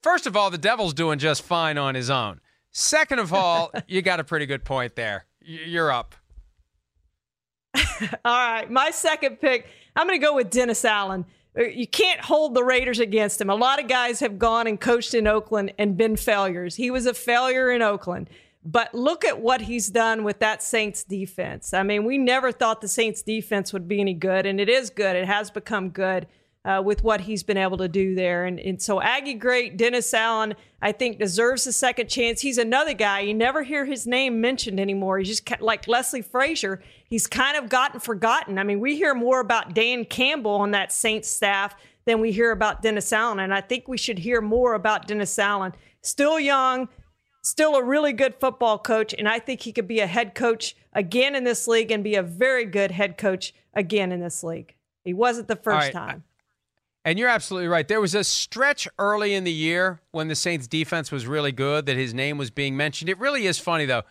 First 0.02 0.26
of 0.26 0.36
all, 0.36 0.50
the 0.50 0.58
Devil's 0.58 0.94
doing 0.94 1.20
just 1.20 1.42
fine 1.42 1.78
on 1.78 1.94
his 1.94 2.10
own. 2.10 2.40
Second 2.72 3.18
of 3.18 3.32
all, 3.32 3.72
you 3.86 4.02
got 4.02 4.20
a 4.20 4.24
pretty 4.24 4.46
good 4.46 4.64
point 4.64 4.96
there. 4.96 5.26
You're 5.40 5.90
up. 5.90 6.14
all 7.74 7.80
right. 8.24 8.70
My 8.70 8.90
second 8.90 9.40
pick, 9.40 9.66
I'm 9.96 10.06
going 10.06 10.20
to 10.20 10.24
go 10.24 10.34
with 10.34 10.50
Dennis 10.50 10.84
Allen. 10.84 11.24
Uh, 11.58 11.64
you 11.64 11.86
can't 11.86 12.20
hold 12.20 12.54
the 12.54 12.62
Raiders 12.62 13.00
against 13.00 13.40
him. 13.40 13.50
A 13.50 13.54
lot 13.54 13.80
of 13.80 13.88
guys 13.88 14.20
have 14.20 14.38
gone 14.38 14.66
and 14.66 14.80
coached 14.80 15.14
in 15.14 15.26
Oakland 15.26 15.72
and 15.78 15.96
been 15.96 16.16
failures. 16.16 16.76
He 16.76 16.90
was 16.90 17.06
a 17.06 17.14
failure 17.14 17.70
in 17.70 17.82
Oakland. 17.82 18.30
But 18.62 18.94
look 18.94 19.24
at 19.24 19.40
what 19.40 19.62
he's 19.62 19.88
done 19.88 20.22
with 20.22 20.38
that 20.40 20.62
Saints 20.62 21.02
defense. 21.02 21.72
I 21.72 21.82
mean, 21.82 22.04
we 22.04 22.18
never 22.18 22.52
thought 22.52 22.82
the 22.82 22.88
Saints 22.88 23.22
defense 23.22 23.72
would 23.72 23.88
be 23.88 24.00
any 24.00 24.12
good, 24.12 24.44
and 24.44 24.60
it 24.60 24.68
is 24.68 24.90
good. 24.90 25.16
It 25.16 25.26
has 25.26 25.50
become 25.50 25.88
good 25.88 26.26
uh, 26.64 26.82
with 26.84 27.02
what 27.02 27.22
he's 27.22 27.42
been 27.42 27.56
able 27.56 27.78
to 27.78 27.88
do 27.88 28.14
there. 28.14 28.44
And, 28.44 28.60
and 28.60 28.80
so 28.80 29.00
Aggie 29.00 29.34
great 29.34 29.76
Dennis 29.76 30.12
Allen, 30.12 30.54
I 30.82 30.92
think 30.92 31.18
deserves 31.18 31.66
a 31.66 31.72
second 31.72 32.08
chance. 32.08 32.40
He's 32.40 32.58
another 32.58 32.92
guy 32.92 33.20
you 33.20 33.34
never 33.34 33.62
hear 33.62 33.84
his 33.84 34.06
name 34.06 34.40
mentioned 34.40 34.78
anymore. 34.78 35.18
He's 35.18 35.28
just 35.28 35.60
like 35.60 35.88
Leslie 35.88 36.22
Frazier. 36.22 36.82
He's 37.08 37.26
kind 37.26 37.56
of 37.56 37.68
gotten 37.68 38.00
forgotten. 38.00 38.58
I 38.58 38.64
mean, 38.64 38.80
we 38.80 38.96
hear 38.96 39.14
more 39.14 39.40
about 39.40 39.74
Dan 39.74 40.04
Campbell 40.04 40.52
on 40.52 40.72
that 40.72 40.92
Saints 40.92 41.28
staff 41.28 41.74
than 42.04 42.20
we 42.20 42.32
hear 42.32 42.50
about 42.50 42.82
Dennis 42.82 43.12
Allen, 43.12 43.40
and 43.40 43.54
I 43.54 43.60
think 43.60 43.86
we 43.86 43.98
should 43.98 44.18
hear 44.18 44.40
more 44.40 44.74
about 44.74 45.06
Dennis 45.06 45.38
Allen. 45.38 45.72
Still 46.02 46.40
young, 46.40 46.88
still 47.42 47.74
a 47.76 47.84
really 47.84 48.12
good 48.12 48.34
football 48.40 48.78
coach, 48.78 49.14
and 49.16 49.28
I 49.28 49.38
think 49.38 49.60
he 49.60 49.72
could 49.72 49.86
be 49.86 50.00
a 50.00 50.06
head 50.06 50.34
coach 50.34 50.76
again 50.92 51.34
in 51.34 51.44
this 51.44 51.68
league 51.68 51.90
and 51.90 52.02
be 52.02 52.14
a 52.14 52.22
very 52.22 52.64
good 52.64 52.90
head 52.90 53.18
coach 53.18 53.54
again 53.74 54.12
in 54.12 54.20
this 54.20 54.42
league. 54.42 54.74
He 55.04 55.12
wasn't 55.12 55.48
the 55.48 55.56
first 55.56 55.86
right. 55.86 55.92
time. 55.92 56.24
And 57.04 57.18
you're 57.18 57.28
absolutely 57.28 57.68
right. 57.68 57.88
There 57.88 58.00
was 58.00 58.14
a 58.14 58.24
stretch 58.24 58.86
early 58.98 59.32
in 59.34 59.44
the 59.44 59.52
year 59.52 60.00
when 60.10 60.28
the 60.28 60.34
Saints 60.34 60.66
defense 60.66 61.10
was 61.10 61.26
really 61.26 61.52
good 61.52 61.86
that 61.86 61.96
his 61.96 62.12
name 62.12 62.36
was 62.36 62.50
being 62.50 62.76
mentioned. 62.76 63.08
It 63.08 63.18
really 63.18 63.46
is 63.46 63.58
funny 63.58 63.86
though. 63.86 64.02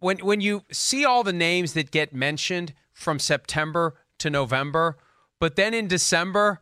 when 0.00 0.18
when 0.18 0.40
you 0.40 0.64
see 0.72 1.04
all 1.04 1.22
the 1.22 1.32
names 1.32 1.74
that 1.74 1.90
get 1.92 2.12
mentioned 2.12 2.74
from 2.92 3.18
September 3.18 3.94
to 4.18 4.30
November, 4.30 4.96
but 5.38 5.56
then 5.56 5.72
in 5.74 5.86
December 5.86 6.60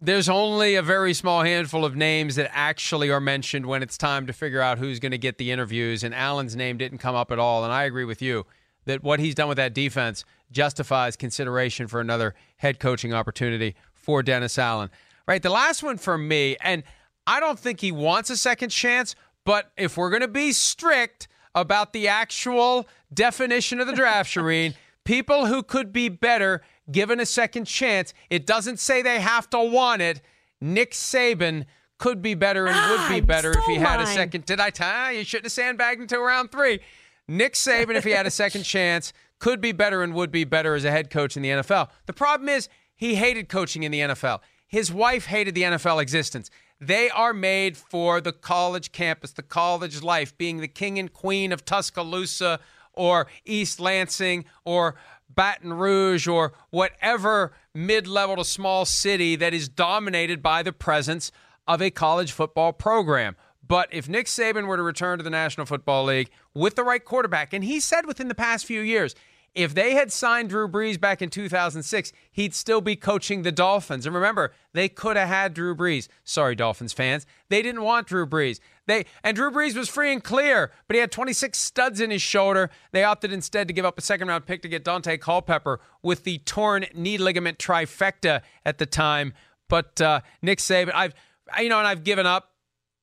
there's 0.00 0.28
only 0.28 0.74
a 0.74 0.82
very 0.82 1.14
small 1.14 1.42
handful 1.42 1.84
of 1.84 1.94
names 1.94 2.34
that 2.34 2.50
actually 2.52 3.08
are 3.10 3.20
mentioned 3.20 3.66
when 3.66 3.84
it's 3.84 3.96
time 3.96 4.26
to 4.26 4.32
figure 4.32 4.60
out 4.60 4.78
who's 4.78 4.98
going 4.98 5.12
to 5.12 5.18
get 5.18 5.38
the 5.38 5.52
interviews. 5.52 6.02
And 6.02 6.12
Allen's 6.12 6.56
name 6.56 6.76
didn't 6.76 6.98
come 6.98 7.14
up 7.14 7.30
at 7.30 7.38
all. 7.38 7.62
And 7.62 7.72
I 7.72 7.84
agree 7.84 8.04
with 8.04 8.20
you 8.20 8.44
that 8.84 9.04
what 9.04 9.20
he's 9.20 9.36
done 9.36 9.46
with 9.46 9.58
that 9.58 9.74
defense 9.74 10.24
justifies 10.50 11.14
consideration 11.16 11.86
for 11.86 12.00
another 12.00 12.34
head 12.56 12.80
coaching 12.80 13.14
opportunity 13.14 13.76
for 14.02 14.22
Dennis 14.22 14.58
Allen. 14.58 14.90
Right. 15.26 15.42
The 15.42 15.50
last 15.50 15.82
one 15.82 15.96
for 15.96 16.18
me, 16.18 16.56
and 16.60 16.82
I 17.26 17.40
don't 17.40 17.58
think 17.58 17.80
he 17.80 17.92
wants 17.92 18.28
a 18.28 18.36
second 18.36 18.70
chance, 18.70 19.14
but 19.44 19.70
if 19.76 19.96
we're 19.96 20.10
going 20.10 20.22
to 20.22 20.28
be 20.28 20.52
strict 20.52 21.28
about 21.54 21.92
the 21.92 22.08
actual 22.08 22.88
definition 23.14 23.80
of 23.80 23.86
the 23.86 23.92
draft, 23.94 24.30
Charean, 24.34 24.74
people 25.04 25.46
who 25.46 25.62
could 25.62 25.92
be 25.92 26.08
better 26.08 26.62
given 26.90 27.20
a 27.20 27.26
second 27.26 27.66
chance. 27.66 28.12
It 28.30 28.46
doesn't 28.46 28.78
say 28.78 29.02
they 29.02 29.20
have 29.20 29.48
to 29.50 29.60
want 29.62 30.02
it. 30.02 30.20
Nick 30.60 30.92
Saban 30.92 31.66
could 31.98 32.20
be 32.20 32.34
better 32.34 32.66
and 32.66 32.90
would 32.90 33.08
be 33.08 33.22
ah, 33.22 33.24
better 33.24 33.50
if 33.56 33.64
he 33.64 33.76
had 33.76 34.00
a 34.00 34.06
second. 34.06 34.44
Did 34.44 34.58
I 34.60 34.70
tell 34.70 35.12
you? 35.12 35.18
You 35.18 35.24
shouldn't 35.24 35.46
have 35.46 35.52
sandbagged 35.52 36.00
until 36.00 36.22
round 36.22 36.50
three. 36.50 36.80
Nick 37.28 37.54
Saban, 37.54 37.94
if 37.94 38.04
he 38.04 38.10
had 38.10 38.26
a 38.26 38.30
second 38.30 38.62
chance, 38.64 39.12
could 39.38 39.60
be 39.60 39.72
better 39.72 40.02
and 40.02 40.12
would 40.14 40.32
be 40.32 40.44
better 40.44 40.74
as 40.74 40.84
a 40.84 40.90
head 40.90 41.10
coach 41.10 41.36
in 41.36 41.42
the 41.42 41.50
NFL. 41.50 41.88
The 42.06 42.12
problem 42.12 42.48
is 42.48 42.68
he 42.96 43.16
hated 43.16 43.48
coaching 43.48 43.82
in 43.82 43.92
the 43.92 44.00
NFL. 44.00 44.40
His 44.66 44.92
wife 44.92 45.26
hated 45.26 45.54
the 45.54 45.62
NFL 45.62 46.00
existence. 46.00 46.50
They 46.80 47.10
are 47.10 47.32
made 47.32 47.76
for 47.76 48.20
the 48.20 48.32
college 48.32 48.90
campus, 48.90 49.32
the 49.32 49.42
college 49.42 50.02
life, 50.02 50.36
being 50.36 50.58
the 50.58 50.68
king 50.68 50.98
and 50.98 51.12
queen 51.12 51.52
of 51.52 51.64
Tuscaloosa 51.64 52.58
or 52.92 53.28
East 53.44 53.78
Lansing 53.78 54.44
or 54.64 54.96
Baton 55.28 55.74
Rouge 55.74 56.26
or 56.26 56.52
whatever 56.70 57.52
mid 57.74 58.06
level 58.06 58.36
to 58.36 58.44
small 58.44 58.84
city 58.84 59.36
that 59.36 59.54
is 59.54 59.68
dominated 59.68 60.42
by 60.42 60.62
the 60.62 60.72
presence 60.72 61.32
of 61.66 61.80
a 61.80 61.90
college 61.90 62.32
football 62.32 62.72
program. 62.72 63.36
But 63.66 63.88
if 63.92 64.08
Nick 64.08 64.26
Saban 64.26 64.66
were 64.66 64.76
to 64.76 64.82
return 64.82 65.18
to 65.18 65.24
the 65.24 65.30
National 65.30 65.66
Football 65.66 66.04
League 66.04 66.30
with 66.52 66.74
the 66.74 66.84
right 66.84 67.04
quarterback, 67.04 67.52
and 67.52 67.64
he 67.64 67.80
said 67.80 68.06
within 68.06 68.28
the 68.28 68.34
past 68.34 68.66
few 68.66 68.80
years, 68.80 69.14
if 69.54 69.74
they 69.74 69.92
had 69.92 70.10
signed 70.10 70.48
Drew 70.48 70.66
Brees 70.66 70.98
back 70.98 71.20
in 71.20 71.28
2006, 71.28 72.12
he'd 72.30 72.54
still 72.54 72.80
be 72.80 72.96
coaching 72.96 73.42
the 73.42 73.52
Dolphins. 73.52 74.06
And 74.06 74.14
remember, 74.14 74.52
they 74.72 74.88
could 74.88 75.16
have 75.16 75.28
had 75.28 75.54
Drew 75.54 75.74
Brees. 75.74 76.08
Sorry, 76.24 76.54
Dolphins 76.54 76.92
fans. 76.92 77.26
They 77.50 77.60
didn't 77.60 77.82
want 77.82 78.06
Drew 78.06 78.26
Brees. 78.26 78.60
They 78.86 79.04
and 79.22 79.36
Drew 79.36 79.50
Brees 79.50 79.76
was 79.76 79.88
free 79.88 80.12
and 80.12 80.24
clear, 80.24 80.72
but 80.88 80.94
he 80.94 81.00
had 81.00 81.12
26 81.12 81.58
studs 81.58 82.00
in 82.00 82.10
his 82.10 82.22
shoulder. 82.22 82.70
They 82.92 83.04
opted 83.04 83.32
instead 83.32 83.68
to 83.68 83.74
give 83.74 83.84
up 83.84 83.98
a 83.98 84.02
second 84.02 84.28
round 84.28 84.46
pick 84.46 84.62
to 84.62 84.68
get 84.68 84.84
Daunte 84.84 85.20
Culpepper 85.20 85.80
with 86.02 86.24
the 86.24 86.38
torn 86.38 86.86
knee 86.94 87.18
ligament 87.18 87.58
trifecta 87.58 88.40
at 88.64 88.78
the 88.78 88.86
time. 88.86 89.34
But 89.68 90.00
uh, 90.00 90.20
Nick 90.40 90.58
Saban, 90.58 90.92
I've 90.94 91.14
you 91.58 91.68
know, 91.68 91.78
and 91.78 91.86
I've 91.86 92.04
given 92.04 92.26
up 92.26 92.52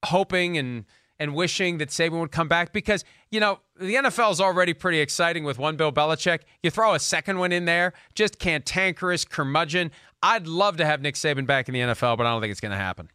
hoping 0.05 0.57
and 0.57 0.85
and 1.19 1.35
wishing 1.35 1.77
that 1.79 1.89
Saban 1.89 2.19
would 2.19 2.31
come 2.31 2.47
back 2.47 2.71
because, 2.71 3.03
you 3.29 3.39
know, 3.39 3.59
the 3.77 3.95
NFL 3.95 4.31
is 4.31 4.41
already 4.41 4.73
pretty 4.73 4.99
exciting 4.99 5.43
with 5.43 5.59
one 5.59 5.75
Bill 5.75 5.91
Belichick. 5.91 6.41
You 6.63 6.71
throw 6.71 6.93
a 6.93 6.99
second 6.99 7.39
one 7.39 7.51
in 7.51 7.65
there, 7.65 7.93
just 8.15 8.39
cantankerous 8.39 9.25
curmudgeon. 9.25 9.91
I'd 10.23 10.47
love 10.47 10.77
to 10.77 10.85
have 10.85 11.01
Nick 11.01 11.15
Saban 11.15 11.45
back 11.45 11.67
in 11.67 11.73
the 11.73 11.81
NFL, 11.81 12.17
but 12.17 12.25
I 12.25 12.31
don't 12.31 12.41
think 12.41 12.51
it's 12.51 12.61
going 12.61 12.71
to 12.71 12.77
happen. 12.77 13.09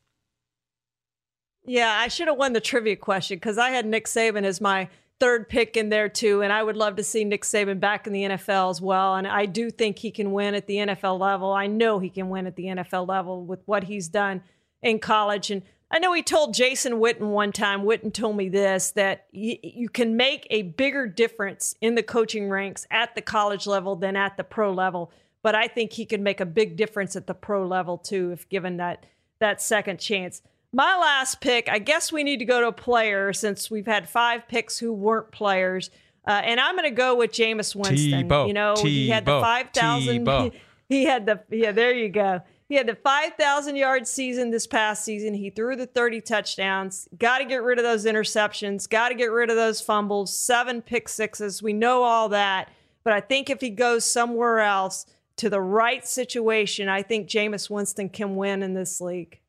Yeah, 1.66 1.90
I 1.90 2.08
should 2.08 2.28
have 2.28 2.36
won 2.36 2.52
the 2.52 2.60
trivia 2.60 2.96
question 2.96 3.36
because 3.36 3.56
I 3.56 3.70
had 3.70 3.86
Nick 3.86 4.06
Saban 4.06 4.44
as 4.44 4.60
my 4.60 4.88
third 5.18 5.48
pick 5.48 5.76
in 5.76 5.88
there 5.88 6.08
too, 6.08 6.42
and 6.42 6.52
I 6.52 6.62
would 6.62 6.76
love 6.76 6.96
to 6.96 7.04
see 7.04 7.24
Nick 7.24 7.42
Saban 7.42 7.80
back 7.80 8.06
in 8.06 8.12
the 8.12 8.24
NFL 8.24 8.70
as 8.70 8.80
well. 8.80 9.14
And 9.14 9.26
I 9.26 9.46
do 9.46 9.70
think 9.70 9.98
he 9.98 10.10
can 10.10 10.32
win 10.32 10.54
at 10.54 10.66
the 10.66 10.76
NFL 10.76 11.18
level. 11.18 11.52
I 11.52 11.66
know 11.66 11.98
he 11.98 12.10
can 12.10 12.28
win 12.28 12.46
at 12.46 12.56
the 12.56 12.64
NFL 12.64 13.08
level 13.08 13.44
with 13.44 13.60
what 13.64 13.84
he's 13.84 14.08
done 14.08 14.42
in 14.82 14.98
college. 14.98 15.50
And 15.50 15.62
I 15.94 16.00
know 16.00 16.12
he 16.12 16.24
told 16.24 16.54
Jason 16.54 16.94
Witten 16.94 17.28
one 17.30 17.52
time, 17.52 17.82
Witten 17.82 18.12
told 18.12 18.36
me 18.36 18.48
this, 18.48 18.90
that 18.92 19.26
y- 19.32 19.60
you 19.62 19.88
can 19.88 20.16
make 20.16 20.44
a 20.50 20.62
bigger 20.62 21.06
difference 21.06 21.76
in 21.80 21.94
the 21.94 22.02
coaching 22.02 22.50
ranks 22.50 22.84
at 22.90 23.14
the 23.14 23.22
college 23.22 23.64
level 23.68 23.94
than 23.94 24.16
at 24.16 24.36
the 24.36 24.42
pro 24.42 24.72
level. 24.72 25.12
But 25.42 25.54
I 25.54 25.68
think 25.68 25.92
he 25.92 26.04
can 26.04 26.24
make 26.24 26.40
a 26.40 26.46
big 26.46 26.76
difference 26.76 27.14
at 27.14 27.28
the 27.28 27.34
pro 27.34 27.64
level 27.64 27.96
too, 27.96 28.32
if 28.32 28.48
given 28.48 28.78
that 28.78 29.06
that 29.38 29.62
second 29.62 30.00
chance. 30.00 30.42
My 30.72 30.96
last 30.96 31.40
pick, 31.40 31.68
I 31.68 31.78
guess 31.78 32.10
we 32.10 32.24
need 32.24 32.38
to 32.38 32.44
go 32.44 32.60
to 32.60 32.66
a 32.68 32.72
player 32.72 33.32
since 33.32 33.70
we've 33.70 33.86
had 33.86 34.08
five 34.08 34.48
picks 34.48 34.78
who 34.78 34.92
weren't 34.92 35.30
players. 35.30 35.90
Uh, 36.26 36.40
and 36.42 36.58
I'm 36.58 36.74
going 36.74 36.88
to 36.88 36.94
go 36.94 37.14
with 37.14 37.30
Jameis 37.30 37.76
Winston. 37.76 38.28
You 38.48 38.54
know, 38.54 38.74
he 38.88 39.08
had 39.10 39.26
the 39.26 39.32
5,000. 39.40 40.24
He 40.88 41.04
had 41.04 41.24
the, 41.24 41.40
yeah, 41.50 41.72
there 41.72 41.94
you 41.94 42.10
go. 42.10 42.42
He 42.68 42.76
had 42.76 42.86
the 42.86 42.94
5,000 42.94 43.76
yard 43.76 44.06
season 44.06 44.50
this 44.50 44.66
past 44.66 45.04
season. 45.04 45.34
He 45.34 45.50
threw 45.50 45.76
the 45.76 45.86
30 45.86 46.22
touchdowns. 46.22 47.08
Got 47.18 47.38
to 47.38 47.44
get 47.44 47.62
rid 47.62 47.78
of 47.78 47.84
those 47.84 48.06
interceptions. 48.06 48.88
Got 48.88 49.10
to 49.10 49.14
get 49.14 49.30
rid 49.30 49.50
of 49.50 49.56
those 49.56 49.80
fumbles. 49.80 50.34
Seven 50.34 50.80
pick 50.80 51.08
sixes. 51.08 51.62
We 51.62 51.72
know 51.74 52.02
all 52.02 52.30
that. 52.30 52.70
But 53.04 53.12
I 53.12 53.20
think 53.20 53.50
if 53.50 53.60
he 53.60 53.68
goes 53.68 54.04
somewhere 54.04 54.60
else 54.60 55.04
to 55.36 55.50
the 55.50 55.60
right 55.60 56.06
situation, 56.06 56.88
I 56.88 57.02
think 57.02 57.28
Jameis 57.28 57.68
Winston 57.68 58.08
can 58.08 58.36
win 58.36 58.62
in 58.62 58.72
this 58.72 59.00
league. 59.00 59.40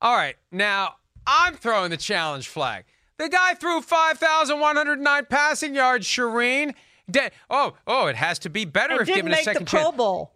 All 0.00 0.14
right. 0.14 0.36
Now, 0.52 0.96
I'm 1.26 1.54
throwing 1.54 1.90
the 1.90 1.96
challenge 1.96 2.48
flag. 2.48 2.84
The 3.18 3.28
guy 3.28 3.54
threw 3.54 3.80
5,109 3.82 5.26
passing 5.28 5.74
yards, 5.74 6.06
Charean. 6.06 6.74
De- 7.10 7.30
oh, 7.50 7.74
oh, 7.86 8.06
it 8.06 8.16
has 8.16 8.38
to 8.40 8.48
be 8.48 8.64
better 8.64 9.02
if 9.02 9.08
given 9.08 9.32
a 9.32 9.36
second 9.36 9.66
chance. 9.66 9.82
Pro 9.82 9.92
Bowl. 9.92 10.32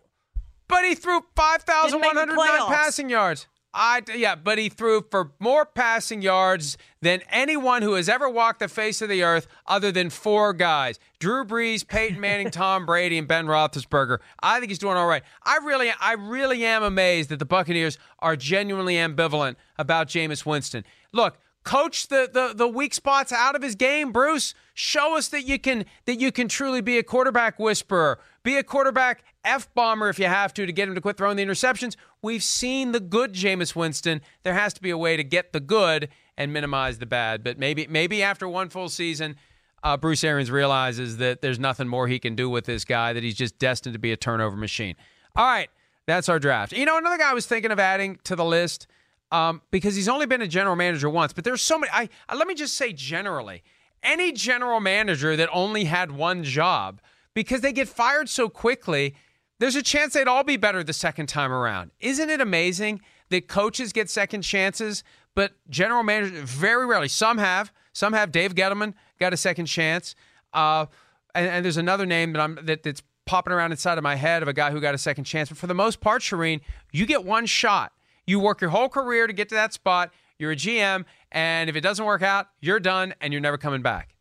But 0.69 0.85
he 0.85 0.95
threw 0.95 1.21
5,109 1.37 2.37
passing 2.69 3.09
yards. 3.09 3.47
I 3.75 4.03
yeah, 4.15 4.37
but 4.37 4.57
he 4.59 4.69
threw 4.69 5.05
for 5.11 5.33
more 5.41 5.67
passing 5.67 6.23
yards 6.23 6.79
than 7.03 7.23
anyone 7.29 7.83
who 7.83 7.95
has 7.95 8.09
ever 8.09 8.31
walked 8.31 8.61
the 8.61 8.69
face 8.69 9.03
of 9.03 9.09
the 9.09 9.25
earth, 9.25 9.49
other 9.67 9.91
than 9.91 10.11
four 10.11 10.53
guys: 10.53 11.01
Drew 11.19 11.45
Brees, 11.45 11.87
Peyton 11.87 12.21
Manning, 12.21 12.51
Tom 12.53 12.87
Brady, 12.87 13.19
and 13.19 13.27
Ben 13.27 13.47
Roethlisberger. 13.47 14.19
I 14.41 14.61
think 14.61 14.71
he's 14.71 14.79
doing 14.79 14.97
all 14.97 15.09
right. 15.09 15.25
I 15.43 15.59
really, 15.65 15.93
I 16.01 16.13
really 16.13 16.65
am 16.65 16.85
amazed 16.85 17.31
that 17.31 17.41
the 17.41 17.45
Buccaneers 17.45 17.99
are 18.21 18.37
genuinely 18.37 18.95
ambivalent 18.95 19.57
about 19.77 20.07
Jameis 20.07 20.47
Winston. 20.47 20.85
Look, 21.13 21.39
coach 21.65 22.09
the, 22.09 22.29
the 22.33 22.53
the 22.55 22.69
weak 22.69 22.95
spots 22.95 23.33
out 23.33 23.57
of 23.57 23.63
his 23.63 23.75
game, 23.75 24.13
Bruce. 24.13 24.55
Show 24.75 25.17
us 25.17 25.29
that 25.29 25.43
you 25.43 25.59
can 25.59 25.85
that 26.05 26.21
you 26.21 26.31
can 26.31 26.49
truly 26.49 26.81
be 26.81 26.99
a 26.99 27.03
quarterback 27.03 27.59
whisperer. 27.59 28.19
Be 28.43 28.57
a 28.57 28.63
quarterback 28.63 29.25
F 29.45 29.73
bomber 29.75 30.09
if 30.09 30.19
you 30.19 30.27
have 30.27 30.55
to 30.55 30.67
to 30.67 30.73
get 30.73 30.89
him 30.89 30.95
to 30.95 31.01
quit 31.01 31.17
throwing 31.17 31.37
the 31.37 31.45
interceptions. 31.45 31.97
We've 32.23 32.43
seen 32.43 32.93
the 32.93 33.01
good 33.01 33.33
Jameis 33.33 33.75
Winston. 33.75 34.21
There 34.43 34.55
has 34.55 34.73
to 34.75 34.83
be 34.83 34.91
a 34.91 34.99
way 34.99 35.17
to 35.17 35.25
get 35.25 35.53
the 35.53 35.61
good 35.61 36.09
and 36.37 36.53
minimize 36.53 36.99
the 36.99 37.07
bad. 37.07 37.43
But 37.43 37.59
maybe 37.59 37.87
maybe 37.89 38.23
after 38.23 38.49
one 38.49 38.69
full 38.69 38.89
season, 38.89 39.37
uh, 39.83 39.97
Bruce 39.97 40.25
Arians 40.25 40.51
realizes 40.51 41.19
that 41.19 41.41
there's 41.41 41.59
nothing 41.59 41.89
more 41.89 42.09
he 42.09 42.19
can 42.19 42.35
do 42.35 42.51
with 42.51 42.65
this 42.65 42.85
guy, 42.85 43.13
that 43.13 43.23
he's 43.23 43.37
just 43.37 43.59
destined 43.59 43.93
to 43.95 43.99
be 43.99 44.13
a 44.13 44.17
turnover 44.17 44.57
machine. 44.57 44.97
All 45.37 45.47
right, 45.47 45.69
that's 46.07 46.29
our 46.29 46.39
draft. 46.39 46.73
You 46.73 46.85
know, 46.85 46.99
another 46.99 47.19
guy 47.19 47.31
I 47.31 47.35
was 47.35 47.47
thinking 47.47 47.71
of 47.71 47.79
adding 47.79 48.19
to 48.25 48.37
the 48.37 48.45
list 48.45 48.87
um, 49.33 49.63
because 49.71 49.97
he's 49.97 50.09
only 50.09 50.27
been 50.27 50.43
a 50.43 50.49
general 50.49 50.77
manager 50.77 51.11
once, 51.11 51.33
but 51.33 51.45
there's 51.45 51.63
so 51.63 51.79
many. 51.79 51.91
I, 51.93 52.09
I 52.29 52.35
let 52.35 52.47
me 52.47 52.55
just 52.55 52.77
say 52.77 52.93
generally, 52.93 53.63
any 54.03 54.33
general 54.33 54.81
manager 54.81 55.37
that 55.37 55.49
only 55.53 55.85
had 55.85 56.13
one 56.13 56.45
job– 56.45 57.01
because 57.35 57.61
they 57.61 57.73
get 57.73 57.89
fired 57.89 58.29
so 58.29 58.49
quickly, 58.49 59.15
there's 59.59 59.77
a 59.77 59.83
chance 59.83 60.15
they'd 60.15 60.29
all 60.29 60.45
be 60.45 60.57
better 60.57 60.83
the 60.83 60.93
second 60.93 61.27
time 61.27 61.53
around. 61.53 61.91
Isn't 62.01 62.31
it 62.31 62.41
amazing 62.41 63.01
that 63.29 63.49
coaches 63.49 63.93
get 63.93 64.09
second 64.09 64.43
chances, 64.43 65.05
but 65.35 65.53
general 65.69 66.03
managers 66.03 66.49
very 66.49 66.87
rarely? 66.87 67.09
Some 67.09 67.39
have. 67.39 67.73
Some 67.93 68.13
have. 68.13 68.33
Dave 68.33 68.55
Gettleman 68.55 68.95
got 69.19 69.33
a 69.33 69.37
second 69.37 69.67
chance. 69.67 70.15
Uh, 70.53 70.87
and, 71.35 71.49
and, 71.49 71.65
there's 71.65 71.77
another 71.77 72.07
name 72.07 72.33
that 72.33 72.41
I'm 72.41 72.59
that, 72.63 72.85
that's 72.85 73.03
popping 73.27 73.53
around 73.53 73.73
inside 73.73 73.99
of 73.99 74.05
my 74.05 74.15
head 74.15 74.43
of 74.43 74.49
a 74.49 74.53
guy 74.53 74.71
who 74.71 74.81
got 74.81 74.95
a 74.95 74.99
second 74.99 75.25
chance. 75.25 75.49
But 75.49 75.59
for 75.59 75.67
the 75.67 75.75
most 75.75 76.01
part, 76.01 76.23
Charean, 76.23 76.61
you 76.93 77.07
get 77.07 77.25
one 77.25 77.47
shot. 77.47 77.93
You 78.27 78.41
work 78.41 78.61
your 78.61 78.71
whole 78.71 78.89
career 78.89 79.27
to 79.27 79.33
get 79.33 79.49
to 79.51 79.55
that 79.55 79.73
spot. 79.73 80.13
You're 80.39 80.53
a 80.53 80.57
GM, 80.57 81.05
and 81.31 81.71
if 81.71 81.77
it 81.77 81.81
doesn't 81.81 82.05
work 82.05 82.23
out, 82.23 82.49
you're 82.61 82.81
done, 82.81 83.15
and 83.21 83.33
you're 83.33 83.43
never 83.43 83.59
coming 83.59 83.83
back. 83.83 84.15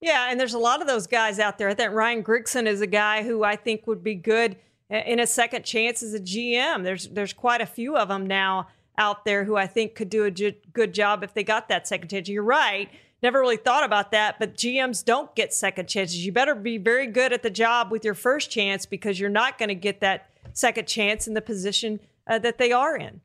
Yeah, 0.00 0.30
and 0.30 0.40
there's 0.40 0.54
a 0.54 0.58
lot 0.58 0.80
of 0.80 0.88
those 0.88 1.06
guys 1.06 1.38
out 1.38 1.58
there. 1.58 1.68
I 1.68 1.74
think 1.74 1.92
Ryan 1.92 2.24
Grigson 2.24 2.66
is 2.66 2.80
a 2.80 2.88
guy 2.88 3.22
who 3.22 3.44
I 3.44 3.54
think 3.54 3.86
would 3.86 4.02
be 4.02 4.16
good 4.16 4.56
in 4.90 5.20
a 5.20 5.26
second 5.26 5.64
chance 5.64 6.02
as 6.02 6.12
a 6.12 6.20
GM. 6.20 6.82
There's 6.82 7.08
there's 7.08 7.32
quite 7.32 7.60
a 7.60 7.66
few 7.66 7.96
of 7.96 8.08
them 8.08 8.26
now 8.26 8.68
out 8.98 9.24
there 9.24 9.44
who 9.44 9.56
I 9.56 9.66
think 9.66 9.94
could 9.94 10.10
do 10.10 10.24
a 10.24 10.30
good 10.30 10.92
job 10.92 11.22
if 11.22 11.34
they 11.34 11.44
got 11.44 11.68
that 11.68 11.86
second 11.86 12.08
chance. 12.08 12.28
You're 12.28 12.42
right. 12.42 12.90
Never 13.22 13.40
really 13.40 13.56
thought 13.56 13.84
about 13.84 14.10
that, 14.10 14.40
but 14.40 14.54
GMs 14.54 15.04
don't 15.04 15.32
get 15.36 15.54
second 15.54 15.86
chances. 15.86 16.26
You 16.26 16.32
better 16.32 16.56
be 16.56 16.76
very 16.76 17.06
good 17.06 17.32
at 17.32 17.44
the 17.44 17.50
job 17.50 17.92
with 17.92 18.04
your 18.04 18.14
first 18.14 18.50
chance 18.50 18.84
because 18.84 19.20
you're 19.20 19.30
not 19.30 19.58
going 19.58 19.68
to 19.68 19.76
get 19.76 20.00
that 20.00 20.28
second 20.52 20.88
chance 20.88 21.28
in 21.28 21.34
the 21.34 21.40
position 21.40 22.00
uh, 22.26 22.38
that 22.38 22.58
they 22.58 22.72
are 22.72 22.96
in. 22.96 23.20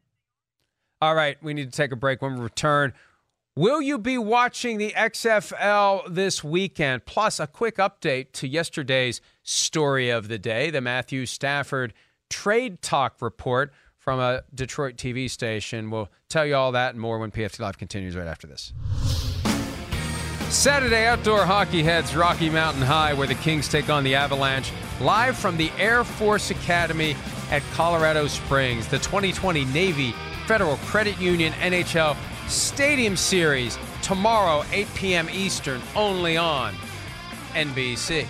All 1.01 1.15
right, 1.15 1.37
we 1.43 1.53
need 1.53 1.71
to 1.71 1.77
take 1.77 1.91
a 1.91 1.95
break. 1.95 2.21
When 2.21 2.35
we 2.35 2.41
return, 2.41 2.93
Will 3.57 3.81
you 3.81 3.97
be 3.97 4.19
watching 4.19 4.77
the 4.77 4.91
XFL 4.91 6.13
this 6.13 6.43
weekend? 6.43 7.07
Plus, 7.07 7.39
a 7.39 7.47
quick 7.47 7.77
update 7.77 8.31
to 8.33 8.47
yesterday's 8.47 9.19
story 9.41 10.11
of 10.11 10.27
the 10.27 10.37
day 10.37 10.69
the 10.69 10.79
Matthew 10.79 11.25
Stafford 11.25 11.95
trade 12.29 12.83
talk 12.83 13.19
report 13.19 13.73
from 13.97 14.19
a 14.19 14.43
Detroit 14.53 14.95
TV 14.95 15.27
station. 15.27 15.89
We'll 15.89 16.09
tell 16.29 16.45
you 16.45 16.53
all 16.53 16.71
that 16.73 16.91
and 16.93 17.01
more 17.01 17.17
when 17.17 17.31
PFT 17.31 17.59
Live 17.59 17.79
continues 17.79 18.15
right 18.15 18.27
after 18.27 18.45
this. 18.45 18.73
Saturday 20.49 21.05
outdoor 21.05 21.45
hockey 21.45 21.83
heads 21.83 22.15
Rocky 22.15 22.49
Mountain 22.49 22.81
High, 22.81 23.13
where 23.13 23.27
the 23.27 23.35
Kings 23.35 23.67
take 23.67 23.89
on 23.89 24.05
the 24.05 24.15
Avalanche, 24.15 24.71
live 25.01 25.37
from 25.37 25.57
the 25.57 25.69
Air 25.77 26.05
Force 26.05 26.51
Academy 26.51 27.17
at 27.51 27.61
Colorado 27.73 28.27
Springs. 28.27 28.87
The 28.87 28.97
2020 28.99 29.65
Navy 29.65 30.13
Federal 30.47 30.77
Credit 30.77 31.19
Union 31.19 31.51
NHL 31.53 32.15
Stadium 32.47 33.17
Series 33.17 33.77
tomorrow, 34.01 34.63
8 34.71 34.87
p.m. 34.95 35.29
Eastern, 35.29 35.81
only 35.97 36.37
on 36.37 36.73
NBC. 37.53 38.25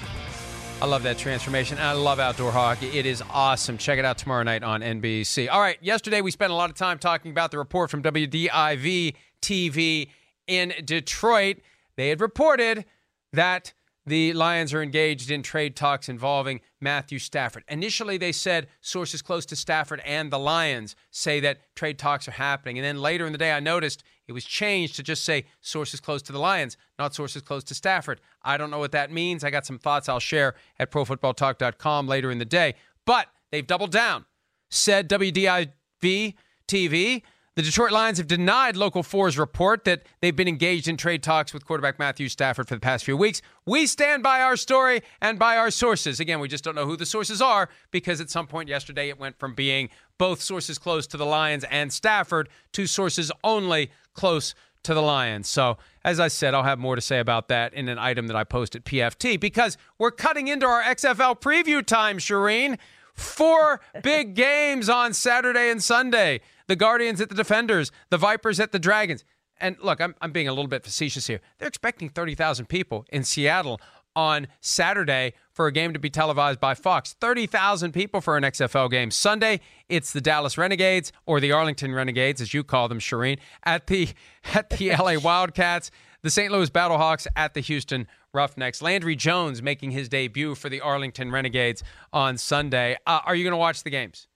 I 0.82 0.86
love 0.88 1.04
that 1.04 1.20
transformation. 1.20 1.78
I 1.78 1.92
love 1.92 2.20
outdoor 2.20 2.52
hockey. 2.52 2.88
It 2.98 3.06
is 3.06 3.22
awesome. 3.30 3.78
Check 3.78 4.00
it 4.00 4.06
out 4.06 4.18
tomorrow 4.18 4.42
night 4.42 4.64
on 4.64 4.82
NBC. 4.82 5.50
All 5.52 5.62
right, 5.62 5.78
yesterday 5.82 6.22
we 6.22 6.32
spent 6.32 6.52
a 6.52 6.56
lot 6.56 6.72
of 6.72 6.76
time 6.76 6.98
talking 6.98 7.30
about 7.30 7.52
the 7.52 7.60
report 7.60 7.92
from 7.92 8.02
WDIV 8.02 9.14
TV 9.40 10.10
in 10.48 10.74
Detroit. 10.84 11.58
They 11.98 12.10
had 12.10 12.22
reported 12.22 12.86
that 13.34 13.74
the 14.08 14.32
Lions 14.32 14.74
are 14.74 14.82
engaged 14.82 15.30
in 15.30 15.44
trade 15.44 15.76
talks 15.76 16.08
involving 16.08 16.62
Matthew 16.80 17.20
Stafford. 17.20 17.66
Initially, 17.68 18.18
they 18.18 18.32
said 18.32 18.68
sources 18.80 19.22
close 19.22 19.46
to 19.48 19.56
Stafford 19.58 20.02
and 20.06 20.32
the 20.32 20.40
Lions 20.40 20.96
say 21.12 21.42
that 21.42 21.60
trade 21.76 22.00
talks 22.00 22.26
are 22.26 22.32
happening. 22.32 22.78
And 22.78 22.86
then 22.86 23.02
later 23.02 23.26
in 23.26 23.34
the 23.34 23.38
day, 23.38 23.52
I 23.52 23.60
noticed 23.60 24.04
it 24.26 24.32
was 24.32 24.46
changed 24.46 24.96
to 24.96 25.04
just 25.04 25.26
say 25.26 25.46
sources 25.60 26.00
close 26.00 26.22
to 26.22 26.32
the 26.32 26.40
Lions, 26.40 26.78
not 26.98 27.14
sources 27.14 27.42
close 27.42 27.66
to 27.66 27.76
Stafford. 27.76 28.22
I 28.44 28.56
don't 28.56 28.72
know 28.72 28.80
what 28.80 28.94
that 28.94 29.12
means. 29.12 29.44
I 29.44 29.50
got 29.50 29.66
some 29.66 29.78
thoughts 29.78 30.08
I'll 30.08 30.22
share 30.22 30.56
at 30.80 30.90
profootballtalk.com 30.90 32.08
later 32.08 32.32
in 32.32 32.38
the 32.38 32.46
day. 32.46 32.76
But 33.06 33.28
they've 33.52 33.68
doubled 33.68 33.92
down. 33.92 34.26
Said 34.70 35.10
WDIV 35.10 36.36
TV 36.66 37.24
the 37.58 37.64
Detroit 37.64 37.92
Lions 37.92 38.20
have 38.20 38.28
denied 38.28 38.78
Local 38.78 39.02
4's 39.02 39.36
report 39.36 39.84
that 39.86 40.04
they've 40.22 40.36
been 40.36 40.48
engaged 40.48 40.88
in 40.88 40.96
trade 40.96 41.24
talks 41.24 41.56
with 41.56 41.66
quarterback 41.66 41.98
Matthew 41.98 42.30
Stafford 42.30 42.68
for 42.68 42.76
the 42.76 42.80
past 42.80 43.04
few 43.04 43.18
weeks. 43.18 43.42
We 43.66 43.88
stand 43.88 44.22
by 44.22 44.42
our 44.42 44.56
story 44.56 45.02
and 45.24 45.40
by 45.40 45.58
our 45.58 45.72
sources. 45.72 46.20
Again, 46.20 46.40
we 46.40 46.50
just 46.50 46.64
don't 46.64 46.76
know 46.76 46.86
who 46.86 46.96
the 46.96 47.04
sources 47.08 47.42
are 47.42 47.68
because 47.90 48.22
at 48.22 48.30
some 48.30 48.46
point 48.46 48.70
yesterday 48.70 49.10
it 49.10 49.20
went 49.20 49.40
from 49.40 49.56
being 49.56 49.90
both 50.20 50.40
sources 50.40 50.78
close 50.78 51.08
to 51.08 51.18
the 51.18 51.26
Lions 51.26 51.66
and 51.72 51.92
Stafford 51.92 52.48
to 52.74 52.86
sources 52.86 53.32
only 53.44 53.90
close 54.14 54.54
to 54.84 54.94
the 54.94 55.02
Lions. 55.02 55.50
So, 55.50 55.80
as 56.04 56.20
I 56.20 56.28
said, 56.28 56.54
I'll 56.54 56.62
have 56.62 56.78
more 56.78 56.96
to 56.96 57.02
say 57.02 57.18
about 57.18 57.48
that 57.48 57.74
in 57.74 57.90
an 57.90 57.98
item 57.98 58.28
that 58.28 58.36
I 58.36 58.44
post 58.44 58.76
at 58.76 58.86
PFT 58.86 59.40
because 59.40 59.80
we're 59.98 60.12
cutting 60.12 60.48
into 60.48 60.68
our 60.68 60.84
XFL 60.84 61.42
preview 61.42 61.84
time, 61.84 62.20
Charean. 62.20 62.78
Four 63.18 63.82
big 64.04 64.36
games 64.36 64.88
on 64.88 65.14
Saturday 65.14 65.70
and 65.70 65.84
Sunday 65.84 66.42
the 66.68 66.76
Guardians 66.76 67.20
at 67.22 67.30
the 67.30 67.36
Defenders, 67.36 67.92
the 68.10 68.18
Vipers 68.18 68.60
at 68.60 68.72
the 68.72 68.80
Dragons. 68.80 69.24
And 69.60 69.76
look, 69.82 70.00
I'm, 70.00 70.16
I'm 70.22 70.32
being 70.32 70.48
a 70.48 70.52
little 70.52 70.68
bit 70.68 70.84
facetious 70.84 71.28
here. 71.28 71.40
They're 71.58 71.68
expecting 71.68 72.10
30,000 72.10 72.68
people 72.68 73.06
in 73.10 73.24
Seattle 73.24 73.82
on 74.16 74.48
Saturday 74.62 75.34
for 75.52 75.68
a 75.68 75.72
game 75.72 75.94
to 75.94 76.00
be 76.00 76.10
televised 76.10 76.60
by 76.60 76.74
Fox. 76.74 77.16
30,000 77.22 77.92
people 77.92 78.20
for 78.20 78.36
an 78.36 78.44
XFL 78.44 78.90
game. 78.90 79.12
Sunday, 79.12 79.60
it's 79.90 80.12
the 80.12 80.22
Dallas 80.22 80.58
Renegades 80.58 81.12
or 81.26 81.40
the 81.40 81.52
Arlington 81.52 81.94
Renegades, 81.94 82.42
as 82.42 82.54
you 82.54 82.64
call 82.64 82.88
them, 82.88 83.00
Charean, 83.00 83.40
at 83.64 83.88
the 83.88 84.10
at 84.54 84.70
the 84.72 84.90
LA 84.90 85.18
Wildcats, 85.24 85.92
the 86.24 86.30
St. 86.30 86.52
Louis 86.52 86.70
Battlehawks 86.70 87.28
at 87.36 87.54
the 87.54 87.62
Houston 87.62 88.08
Roughnecks. 88.34 88.82
Landry 88.82 89.16
Jones 89.16 89.62
making 89.62 89.92
his 89.92 90.10
debut 90.10 90.56
for 90.56 90.70
the 90.70 90.82
Arlington 90.82 91.32
Renegades 91.32 91.84
on 92.14 92.38
Sunday. 92.38 92.98
Uh, 93.06 93.22
are 93.26 93.36
you 93.36 93.44
going 93.44 93.52
to 93.52 93.58
watch 93.58 93.84
the 93.84 93.90
games? 93.90 94.28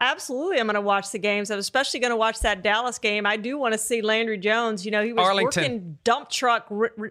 Absolutely, 0.00 0.58
I'm 0.58 0.66
going 0.66 0.74
to 0.74 0.80
watch 0.80 1.12
the 1.12 1.18
games. 1.18 1.50
I'm 1.50 1.58
especially 1.58 2.00
going 2.00 2.10
to 2.10 2.16
watch 2.16 2.40
that 2.40 2.62
Dallas 2.62 2.98
game. 2.98 3.26
I 3.26 3.36
do 3.36 3.56
want 3.56 3.72
to 3.74 3.78
see 3.78 4.02
Landry 4.02 4.38
Jones. 4.38 4.84
You 4.84 4.90
know, 4.90 5.04
he 5.04 5.12
was 5.12 5.24
Arlington. 5.24 5.62
working 5.62 5.98
dump 6.02 6.30
truck. 6.30 6.66
Re- 6.68 6.90
re- 6.96 7.10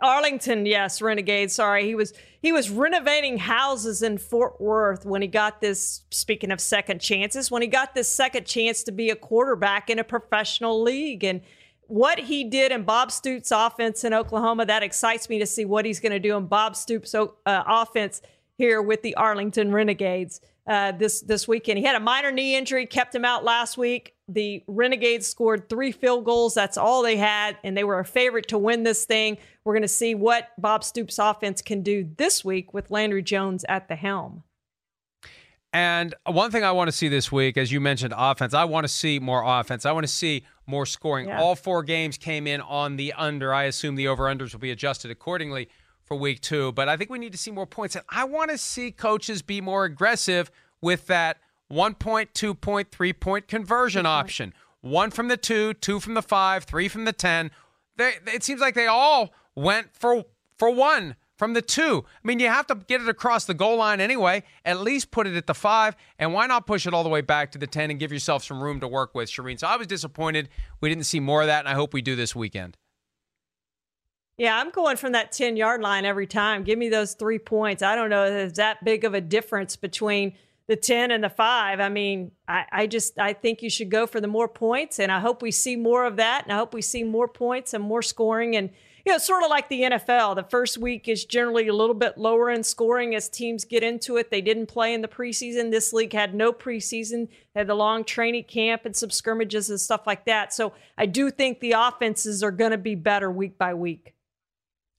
Arlington, 0.00 0.64
yes, 0.64 1.02
Renegade. 1.02 1.50
Sorry, 1.50 1.84
he 1.84 1.94
was 1.94 2.12
he 2.40 2.52
was 2.52 2.70
renovating 2.70 3.36
houses 3.36 4.02
in 4.02 4.18
Fort 4.18 4.60
Worth 4.60 5.04
when 5.04 5.22
he 5.22 5.28
got 5.28 5.60
this. 5.60 6.02
Speaking 6.10 6.52
of 6.52 6.60
second 6.60 7.00
chances, 7.00 7.50
when 7.50 7.62
he 7.62 7.68
got 7.68 7.94
this 7.94 8.08
second 8.08 8.46
chance 8.46 8.84
to 8.84 8.92
be 8.92 9.10
a 9.10 9.16
quarterback 9.16 9.90
in 9.90 9.98
a 9.98 10.04
professional 10.04 10.80
league, 10.82 11.24
and 11.24 11.40
what 11.88 12.18
he 12.18 12.44
did 12.44 12.72
in 12.72 12.82
Bob 12.84 13.10
Stoops' 13.10 13.50
offense 13.50 14.04
in 14.04 14.14
Oklahoma, 14.14 14.66
that 14.66 14.82
excites 14.82 15.28
me 15.28 15.38
to 15.38 15.46
see 15.46 15.64
what 15.64 15.84
he's 15.84 16.00
going 16.00 16.12
to 16.12 16.18
do 16.18 16.36
in 16.36 16.46
Bob 16.46 16.76
Stoops' 16.76 17.14
uh, 17.14 17.26
offense 17.46 18.22
here 18.56 18.80
with 18.80 19.02
the 19.02 19.14
Arlington 19.16 19.72
Renegades 19.72 20.40
uh, 20.66 20.92
this 20.92 21.20
this 21.20 21.46
weekend. 21.46 21.78
He 21.78 21.84
had 21.84 21.96
a 21.96 22.00
minor 22.00 22.32
knee 22.32 22.56
injury, 22.56 22.86
kept 22.86 23.14
him 23.14 23.24
out 23.24 23.44
last 23.44 23.76
week. 23.76 24.14
The 24.28 24.62
Renegades 24.66 25.26
scored 25.26 25.68
three 25.68 25.92
field 25.92 26.24
goals. 26.24 26.54
That's 26.54 26.78
all 26.78 27.02
they 27.02 27.16
had, 27.16 27.58
and 27.62 27.76
they 27.76 27.84
were 27.84 27.98
a 27.98 28.04
favorite 28.04 28.48
to 28.48 28.58
win 28.58 28.82
this 28.82 29.04
thing. 29.04 29.36
We're 29.64 29.74
going 29.74 29.82
to 29.82 29.88
see 29.88 30.14
what 30.14 30.50
Bob 30.58 30.84
Stoops' 30.84 31.18
offense 31.18 31.60
can 31.60 31.82
do 31.82 32.08
this 32.16 32.44
week 32.44 32.72
with 32.72 32.90
Landry 32.90 33.22
Jones 33.22 33.64
at 33.68 33.88
the 33.88 33.96
helm. 33.96 34.44
And 35.74 36.14
one 36.24 36.52
thing 36.52 36.62
I 36.62 36.70
want 36.70 36.86
to 36.86 36.92
see 36.92 37.08
this 37.08 37.32
week, 37.32 37.56
as 37.56 37.72
you 37.72 37.80
mentioned, 37.80 38.14
offense. 38.16 38.54
I 38.54 38.62
want 38.62 38.84
to 38.84 38.88
see 38.88 39.18
more 39.18 39.42
offense. 39.44 39.84
I 39.84 39.90
want 39.90 40.06
to 40.06 40.12
see 40.12 40.44
more 40.68 40.86
scoring. 40.86 41.26
Yeah. 41.26 41.40
All 41.40 41.56
four 41.56 41.82
games 41.82 42.16
came 42.16 42.46
in 42.46 42.60
on 42.60 42.94
the 42.94 43.12
under. 43.14 43.52
I 43.52 43.64
assume 43.64 43.96
the 43.96 44.06
over 44.06 44.26
unders 44.26 44.52
will 44.52 44.60
be 44.60 44.70
adjusted 44.70 45.10
accordingly 45.10 45.68
for 46.04 46.16
week 46.16 46.40
two. 46.40 46.70
But 46.70 46.88
I 46.88 46.96
think 46.96 47.10
we 47.10 47.18
need 47.18 47.32
to 47.32 47.38
see 47.38 47.50
more 47.50 47.66
points. 47.66 47.96
And 47.96 48.04
I 48.08 48.22
want 48.22 48.52
to 48.52 48.58
see 48.58 48.92
coaches 48.92 49.42
be 49.42 49.60
more 49.60 49.84
aggressive 49.84 50.48
with 50.80 51.08
that 51.08 51.38
one 51.66 51.96
point, 51.96 52.32
two 52.34 52.54
point, 52.54 52.92
three 52.92 53.12
point 53.12 53.48
conversion 53.48 54.06
option. 54.06 54.54
One 54.80 55.10
from 55.10 55.26
the 55.26 55.36
two, 55.36 55.74
two 55.74 55.98
from 55.98 56.14
the 56.14 56.22
five, 56.22 56.62
three 56.62 56.86
from 56.86 57.04
the 57.04 57.12
10. 57.12 57.50
They, 57.96 58.12
it 58.32 58.44
seems 58.44 58.60
like 58.60 58.76
they 58.76 58.86
all 58.86 59.34
went 59.56 59.92
for, 59.92 60.24
for 60.56 60.70
one 60.70 61.16
from 61.36 61.52
the 61.54 61.62
two. 61.62 62.04
I 62.06 62.26
mean, 62.26 62.38
you 62.38 62.48
have 62.48 62.66
to 62.68 62.74
get 62.74 63.00
it 63.00 63.08
across 63.08 63.44
the 63.44 63.54
goal 63.54 63.76
line 63.78 64.00
anyway. 64.00 64.44
At 64.64 64.80
least 64.80 65.10
put 65.10 65.26
it 65.26 65.36
at 65.36 65.46
the 65.46 65.54
five. 65.54 65.96
And 66.18 66.32
why 66.32 66.46
not 66.46 66.66
push 66.66 66.86
it 66.86 66.94
all 66.94 67.02
the 67.02 67.08
way 67.08 67.20
back 67.20 67.52
to 67.52 67.58
the 67.58 67.66
10 67.66 67.90
and 67.90 67.98
give 67.98 68.12
yourself 68.12 68.44
some 68.44 68.62
room 68.62 68.80
to 68.80 68.88
work 68.88 69.14
with, 69.14 69.28
Charean? 69.28 69.58
So 69.58 69.66
I 69.66 69.76
was 69.76 69.86
disappointed 69.86 70.48
we 70.80 70.88
didn't 70.88 71.04
see 71.04 71.20
more 71.20 71.40
of 71.40 71.46
that, 71.46 71.60
and 71.60 71.68
I 71.68 71.74
hope 71.74 71.94
we 71.94 72.02
do 72.02 72.16
this 72.16 72.34
weekend. 72.36 72.76
Yeah, 74.36 74.58
I'm 74.58 74.70
going 74.70 74.96
from 74.96 75.12
that 75.12 75.30
10 75.32 75.56
yard 75.56 75.80
line 75.80 76.04
every 76.04 76.26
time. 76.26 76.64
Give 76.64 76.78
me 76.78 76.88
those 76.88 77.14
three 77.14 77.38
points. 77.38 77.82
I 77.82 77.94
don't 77.94 78.10
know 78.10 78.24
if 78.24 78.30
there's 78.30 78.52
that 78.54 78.84
big 78.84 79.04
of 79.04 79.14
a 79.14 79.20
difference 79.20 79.76
between 79.76 80.34
the 80.66 80.76
10 80.76 81.10
and 81.10 81.22
the 81.22 81.28
five. 81.28 81.78
I 81.78 81.88
mean, 81.88 82.32
I, 82.48 82.64
I 82.72 82.86
just 82.86 83.18
I 83.18 83.32
think 83.32 83.62
you 83.62 83.70
should 83.70 83.90
go 83.90 84.06
for 84.06 84.20
the 84.20 84.26
more 84.26 84.48
points, 84.48 84.98
and 84.98 85.12
I 85.12 85.20
hope 85.20 85.40
we 85.40 85.50
see 85.50 85.76
more 85.76 86.04
of 86.04 86.16
that. 86.16 86.44
And 86.44 86.52
I 86.52 86.56
hope 86.56 86.74
we 86.74 86.82
see 86.82 87.04
more 87.04 87.28
points 87.28 87.74
and 87.74 87.84
more 87.84 88.02
scoring. 88.02 88.56
And 88.56 88.70
you 89.04 89.12
know, 89.12 89.18
sort 89.18 89.42
of 89.42 89.50
like 89.50 89.68
the 89.68 89.82
NFL, 89.82 90.34
the 90.34 90.44
first 90.44 90.78
week 90.78 91.08
is 91.08 91.26
generally 91.26 91.68
a 91.68 91.74
little 91.74 91.94
bit 91.94 92.16
lower 92.16 92.50
in 92.50 92.62
scoring 92.62 93.14
as 93.14 93.28
teams 93.28 93.64
get 93.64 93.82
into 93.82 94.16
it. 94.16 94.30
They 94.30 94.40
didn't 94.40 94.66
play 94.66 94.94
in 94.94 95.02
the 95.02 95.08
preseason. 95.08 95.70
This 95.70 95.92
league 95.92 96.14
had 96.14 96.34
no 96.34 96.52
preseason, 96.52 97.28
they 97.52 97.60
had 97.60 97.66
the 97.66 97.74
long 97.74 98.04
training 98.04 98.44
camp 98.44 98.86
and 98.86 98.96
some 98.96 99.10
scrimmages 99.10 99.68
and 99.68 99.78
stuff 99.78 100.06
like 100.06 100.24
that. 100.24 100.54
So 100.54 100.72
I 100.96 101.04
do 101.04 101.30
think 101.30 101.60
the 101.60 101.72
offenses 101.72 102.42
are 102.42 102.50
going 102.50 102.70
to 102.70 102.78
be 102.78 102.94
better 102.94 103.30
week 103.30 103.58
by 103.58 103.74
week. 103.74 104.14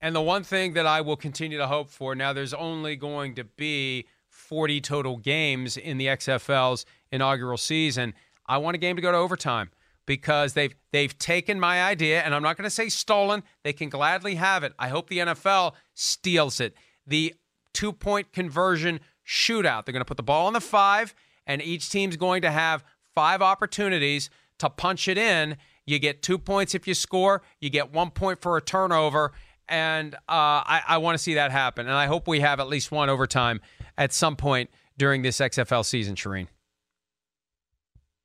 And 0.00 0.14
the 0.14 0.22
one 0.22 0.44
thing 0.44 0.74
that 0.74 0.86
I 0.86 1.00
will 1.00 1.16
continue 1.16 1.58
to 1.58 1.66
hope 1.66 1.90
for 1.90 2.14
now, 2.14 2.32
there's 2.32 2.54
only 2.54 2.94
going 2.94 3.34
to 3.36 3.44
be 3.44 4.06
40 4.28 4.80
total 4.82 5.16
games 5.16 5.76
in 5.76 5.98
the 5.98 6.06
XFL's 6.06 6.86
inaugural 7.10 7.56
season. 7.56 8.14
I 8.46 8.58
want 8.58 8.76
a 8.76 8.78
game 8.78 8.94
to 8.94 9.02
go 9.02 9.10
to 9.10 9.18
overtime 9.18 9.70
because 10.06 10.54
they've 10.54 10.74
they've 10.92 11.16
taken 11.18 11.60
my 11.60 11.82
idea, 11.82 12.22
and 12.22 12.34
I'm 12.34 12.42
not 12.42 12.56
going 12.56 12.64
to 12.64 12.70
say 12.70 12.88
stolen. 12.88 13.42
They 13.64 13.72
can 13.72 13.88
gladly 13.88 14.36
have 14.36 14.62
it. 14.64 14.72
I 14.78 14.88
hope 14.88 15.08
the 15.08 15.18
NFL 15.18 15.72
steals 15.94 16.60
it. 16.60 16.74
The 17.06 17.34
two 17.74 17.92
point 17.92 18.32
conversion 18.32 19.00
shootout. 19.26 19.84
They're 19.84 19.92
going 19.92 20.00
to 20.00 20.06
put 20.06 20.16
the 20.16 20.22
ball 20.22 20.46
on 20.46 20.52
the 20.52 20.60
five, 20.60 21.14
and 21.46 21.60
each 21.60 21.90
team's 21.90 22.16
going 22.16 22.42
to 22.42 22.50
have 22.50 22.84
five 23.14 23.42
opportunities 23.42 24.30
to 24.58 24.70
punch 24.70 25.08
it 25.08 25.18
in. 25.18 25.56
You 25.84 25.98
get 25.98 26.22
two 26.22 26.38
points 26.38 26.74
if 26.74 26.86
you 26.88 26.94
score. 26.94 27.42
You 27.60 27.70
get 27.70 27.92
one 27.92 28.10
point 28.10 28.40
for 28.40 28.56
a 28.56 28.60
turnover, 28.62 29.32
and 29.68 30.14
uh, 30.14 30.18
I, 30.28 30.82
I 30.88 30.98
want 30.98 31.16
to 31.16 31.22
see 31.22 31.34
that 31.34 31.50
happen. 31.50 31.86
And 31.86 31.94
I 31.94 32.06
hope 32.06 32.26
we 32.26 32.40
have 32.40 32.60
at 32.60 32.68
least 32.68 32.90
one 32.90 33.08
overtime 33.08 33.60
at 33.98 34.12
some 34.12 34.36
point 34.36 34.70
during 34.96 35.22
this 35.22 35.38
XFL 35.38 35.84
season, 35.84 36.14
Charean. 36.14 36.48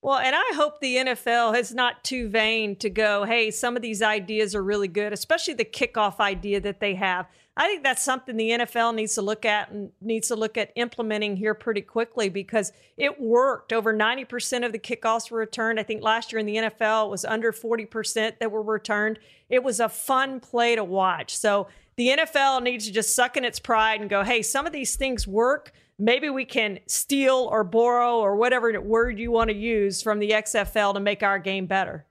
Well, 0.04 0.18
and 0.18 0.36
I 0.36 0.52
hope 0.56 0.80
the 0.80 0.96
NFL 0.96 1.60
is 1.60 1.76
not 1.76 2.04
too 2.04 2.28
vain 2.28 2.76
to 2.78 2.90
go, 2.90 3.24
hey, 3.24 3.52
some 3.52 3.76
of 3.76 3.84
these 3.84 4.02
ideas 4.02 4.56
are 4.56 4.64
really 4.64 4.88
good, 4.88 5.14
especially 5.14 5.54
the 5.54 5.66
kickoff 5.66 6.20
idea 6.20 6.60
that 6.60 6.80
they 6.80 6.96
have. 6.96 7.28
I 7.56 7.68
think 7.68 7.84
that's 7.84 8.02
something 8.02 8.36
the 8.36 8.50
NFL 8.50 8.96
needs 8.96 9.14
to 9.16 9.22
look 9.22 9.46
at 9.46 9.70
and 9.70 9.92
needs 10.02 10.30
to 10.30 10.36
look 10.36 10.58
at 10.58 10.72
implementing 10.76 11.36
here 11.36 11.54
pretty 11.54 11.82
quickly 11.82 12.30
because 12.30 12.72
it 12.98 13.20
worked. 13.22 13.74
Over 13.74 13.94
90% 13.94 14.66
of 14.66 14.72
the 14.72 14.80
kickoffs 14.80 15.30
were 15.30 15.40
returned. 15.40 15.80
I 15.80 15.84
think 15.84 16.02
last 16.02 16.32
year 16.32 16.40
in 16.40 16.46
the 16.48 16.56
NFL 16.56 17.08
it 17.08 17.12
was 17.12 17.26
under 17.26 17.52
40% 17.52 18.40
that 18.40 18.52
were 18.52 18.64
returned. 18.64 19.20
It 19.50 19.64
was 19.64 19.80
a 19.80 19.90
fun 19.90 20.40
play 20.40 20.76
to 20.76 20.84
watch. 20.84 21.36
So 21.36 21.68
the 21.98 22.08
NFL 22.08 22.64
needs 22.64 22.88
to 22.88 22.92
just 22.92 23.14
suck 23.14 23.38
in 23.38 23.46
its 23.46 23.60
pride 23.60 24.02
and 24.02 24.10
go, 24.10 24.24
hey, 24.24 24.42
some 24.42 24.66
of 24.66 24.72
these 24.72 24.96
things 24.96 25.28
work 25.28 25.74
maybe 26.02 26.30
we 26.30 26.44
can 26.44 26.80
steal 26.88 27.48
or 27.52 27.64
borrow 27.64 28.18
or 28.18 28.36
whatever 28.36 28.82
word 28.82 29.20
you 29.20 29.32
want 29.32 29.52
to 29.52 29.56
use 29.56 30.02
from 30.02 30.20
the 30.20 30.32
XFL 30.32 30.96
to 30.96 31.00
make 31.00 31.22
our 31.22 31.38
game 31.38 31.68
better. 31.68 32.06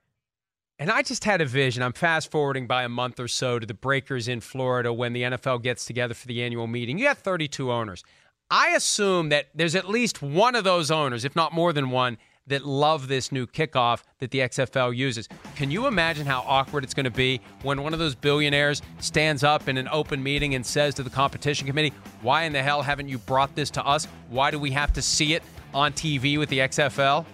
And 0.79 0.89
I 0.89 1.03
just 1.03 1.25
had 1.25 1.41
a 1.41 1.45
vision. 1.45 1.83
I'm 1.83 1.93
fast 1.93 2.31
forwarding 2.31 2.65
by 2.65 2.83
a 2.83 2.89
month 2.89 3.19
or 3.19 3.27
so 3.27 3.59
to 3.59 3.67
the 3.67 3.73
Breakers 3.73 4.27
in 4.27 4.39
Florida 4.39 4.91
when 4.91 5.13
the 5.13 5.23
NFL 5.23 5.61
gets 5.61 5.85
together 5.85 6.13
for 6.13 6.25
the 6.25 6.41
annual 6.41 6.65
meeting. 6.65 6.97
You 6.97 7.05
got 7.05 7.17
32 7.17 7.71
owners. 7.71 8.03
I 8.49 8.69
assume 8.69 9.29
that 9.29 9.49
there's 9.53 9.75
at 9.75 9.87
least 9.87 10.21
one 10.21 10.55
of 10.55 10.63
those 10.63 10.89
owners, 10.89 11.23
if 11.23 11.35
not 11.35 11.53
more 11.53 11.71
than 11.71 11.91
one, 11.91 12.17
that 12.47 12.65
love 12.65 13.07
this 13.07 13.31
new 13.31 13.45
kickoff 13.45 14.03
that 14.19 14.31
the 14.31 14.39
XFL 14.39 14.95
uses. 14.95 15.27
Can 15.55 15.71
you 15.71 15.87
imagine 15.87 16.25
how 16.25 16.43
awkward 16.47 16.83
it's 16.83 16.93
going 16.93 17.05
to 17.05 17.11
be 17.11 17.39
when 17.63 17.83
one 17.83 17.93
of 17.93 17.99
those 17.99 18.15
billionaires 18.15 18.81
stands 18.99 19.43
up 19.43 19.67
in 19.67 19.77
an 19.77 19.87
open 19.91 20.21
meeting 20.21 20.55
and 20.55 20.65
says 20.65 20.95
to 20.95 21.03
the 21.03 21.09
competition 21.09 21.67
committee, 21.67 21.93
Why 22.21 22.43
in 22.43 22.53
the 22.53 22.63
hell 22.63 22.81
haven't 22.81 23.09
you 23.09 23.17
brought 23.19 23.55
this 23.55 23.69
to 23.71 23.85
us? 23.85 24.07
Why 24.29 24.51
do 24.51 24.59
we 24.59 24.71
have 24.71 24.93
to 24.93 25.01
see 25.01 25.33
it 25.33 25.43
on 25.73 25.93
TV 25.93 26.37
with 26.37 26.49
the 26.49 26.59
XFL? 26.59 27.25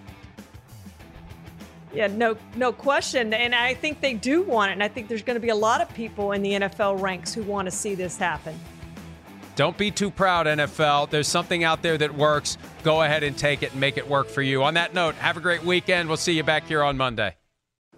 Yeah, 1.92 2.06
no, 2.08 2.36
no 2.54 2.72
question. 2.72 3.32
And 3.32 3.54
I 3.54 3.74
think 3.74 4.00
they 4.00 4.12
do 4.14 4.42
want 4.42 4.70
it. 4.70 4.74
And 4.74 4.82
I 4.82 4.88
think 4.88 5.08
there's 5.08 5.22
going 5.22 5.36
to 5.36 5.40
be 5.40 5.48
a 5.48 5.56
lot 5.56 5.80
of 5.80 5.92
people 5.94 6.32
in 6.32 6.42
the 6.42 6.52
NFL 6.52 7.00
ranks 7.00 7.32
who 7.32 7.42
want 7.42 7.66
to 7.66 7.72
see 7.72 7.94
this 7.94 8.16
happen. 8.16 8.58
Don't 9.58 9.76
be 9.76 9.90
too 9.90 10.12
proud, 10.12 10.46
NFL. 10.46 11.10
There's 11.10 11.26
something 11.26 11.64
out 11.64 11.82
there 11.82 11.98
that 11.98 12.14
works. 12.14 12.56
Go 12.84 13.02
ahead 13.02 13.24
and 13.24 13.36
take 13.36 13.64
it 13.64 13.72
and 13.72 13.80
make 13.80 13.96
it 13.96 14.08
work 14.08 14.28
for 14.28 14.40
you. 14.40 14.62
On 14.62 14.74
that 14.74 14.94
note, 14.94 15.16
have 15.16 15.36
a 15.36 15.40
great 15.40 15.64
weekend. 15.64 16.06
We'll 16.06 16.16
see 16.16 16.34
you 16.34 16.44
back 16.44 16.68
here 16.68 16.80
on 16.80 16.96
Monday. 16.96 17.34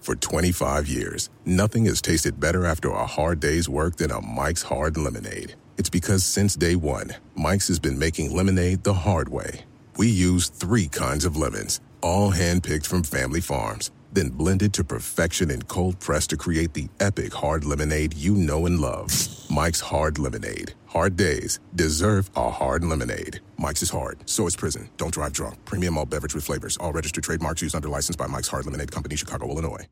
For 0.01 0.15
25 0.17 0.89
years, 0.89 1.29
nothing 1.45 1.85
has 1.85 2.01
tasted 2.01 2.41
better 2.41 2.65
after 2.65 2.89
a 2.89 3.05
hard 3.05 3.41
day's 3.41 3.69
work 3.69 3.97
than 3.97 4.11
a 4.11 4.23
Mike's 4.23 4.63
Hard 4.63 4.97
Lemonade. 4.97 5.55
It's 5.77 5.91
because 5.91 6.25
since 6.25 6.57
day 6.57 6.77
one, 6.77 7.11
Mike's 7.35 7.69
has 7.69 7.79
been 7.79 7.99
making 7.99 8.35
lemonade 8.35 8.83
the 8.83 8.95
hard 8.95 9.29
way. 9.29 9.67
We 9.99 10.09
use 10.09 10.49
three 10.49 10.89
kinds 10.89 11.27
of 11.27 11.37
lemons, 11.37 11.83
all 12.01 12.33
handpicked 12.33 12.87
from 12.87 13.03
family 13.03 13.43
farms 13.43 13.91
then 14.13 14.31
blended 14.31 14.73
to 14.75 14.85
perfection 14.85 15.51
and 15.51 15.67
cold 15.69 15.99
pressed 16.01 16.31
to 16.31 16.37
create 16.37 16.75
the 16.75 16.89
epic 17.01 17.33
hard 17.33 17.65
lemonade 17.65 18.15
you 18.15 18.35
know 18.35 18.67
and 18.67 18.81
love. 18.81 19.11
Mike's 19.51 19.81
Hard 19.81 20.19
Lemonade. 20.19 20.75
Hard 20.87 21.17
days 21.17 21.59
deserve 21.75 22.31
a 22.37 22.51
hard 22.51 22.85
lemonade. 22.85 23.41
Mike's 23.59 23.83
is 23.83 23.91
hard, 23.91 24.19
so 24.29 24.47
is 24.47 24.57
prison. 24.57 24.89
Don't 24.97 25.13
drive 25.13 25.33
drunk. 25.33 25.65
Premium 25.65 25.99
all 25.99 26.07
beverage 26.07 26.35
with 26.35 26.45
flavors. 26.45 26.77
All 26.77 26.93
registered 26.93 27.25
trademarks 27.25 27.63
used 27.63 27.75
under 27.75 27.89
license 27.89 28.17
by 28.17 28.27
Mike's 28.27 28.49
Hard 28.49 28.65
Lemonade 28.65 28.93
Company, 28.93 29.17
Chicago, 29.17 29.49
Illinois. 29.49 29.87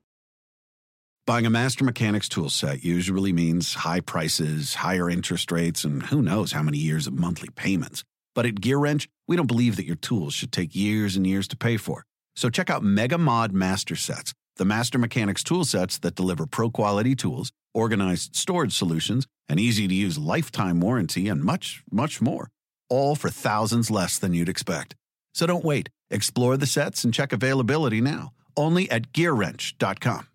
Buying 1.26 1.44
a 1.44 1.50
Master 1.50 1.84
Mechanics 1.84 2.26
tool 2.26 2.48
set 2.48 2.82
usually 2.82 3.34
means 3.34 3.74
high 3.74 4.00
prices, 4.00 4.74
higher 4.76 5.10
interest 5.10 5.52
rates, 5.52 5.84
and 5.84 6.04
who 6.04 6.22
knows 6.22 6.52
how 6.52 6.62
many 6.62 6.78
years 6.78 7.06
of 7.06 7.12
monthly 7.12 7.50
payments. 7.50 8.02
But 8.34 8.46
at 8.46 8.54
GearWrench, 8.54 9.08
we 9.26 9.36
don't 9.36 9.46
believe 9.46 9.76
that 9.76 9.84
your 9.84 9.96
tools 9.96 10.32
should 10.32 10.52
take 10.52 10.74
years 10.74 11.16
and 11.16 11.26
years 11.26 11.46
to 11.48 11.56
pay 11.56 11.76
for. 11.76 12.04
So 12.38 12.48
check 12.48 12.70
out 12.70 12.84
Mega 12.84 13.18
Mod 13.18 13.52
Master 13.52 13.96
Sets, 13.96 14.32
the 14.58 14.64
Master 14.64 14.96
Mechanics 14.96 15.42
tool 15.42 15.64
sets 15.64 15.98
that 15.98 16.14
deliver 16.14 16.46
pro 16.46 16.70
quality 16.70 17.16
tools, 17.16 17.50
organized 17.74 18.36
storage 18.36 18.72
solutions, 18.72 19.26
an 19.48 19.58
easy 19.58 19.88
to 19.88 19.94
use 19.94 20.18
lifetime 20.18 20.78
warranty, 20.78 21.26
and 21.26 21.42
much, 21.42 21.82
much 21.90 22.20
more. 22.20 22.48
All 22.88 23.16
for 23.16 23.28
thousands 23.28 23.90
less 23.90 24.20
than 24.20 24.34
you'd 24.34 24.48
expect. 24.48 24.94
So 25.34 25.46
don't 25.46 25.64
wait. 25.64 25.88
Explore 26.12 26.56
the 26.56 26.66
sets 26.66 27.02
and 27.02 27.12
check 27.12 27.32
availability 27.32 28.00
now. 28.00 28.30
Only 28.56 28.88
at 28.88 29.10
GearWrench.com. 29.10 30.28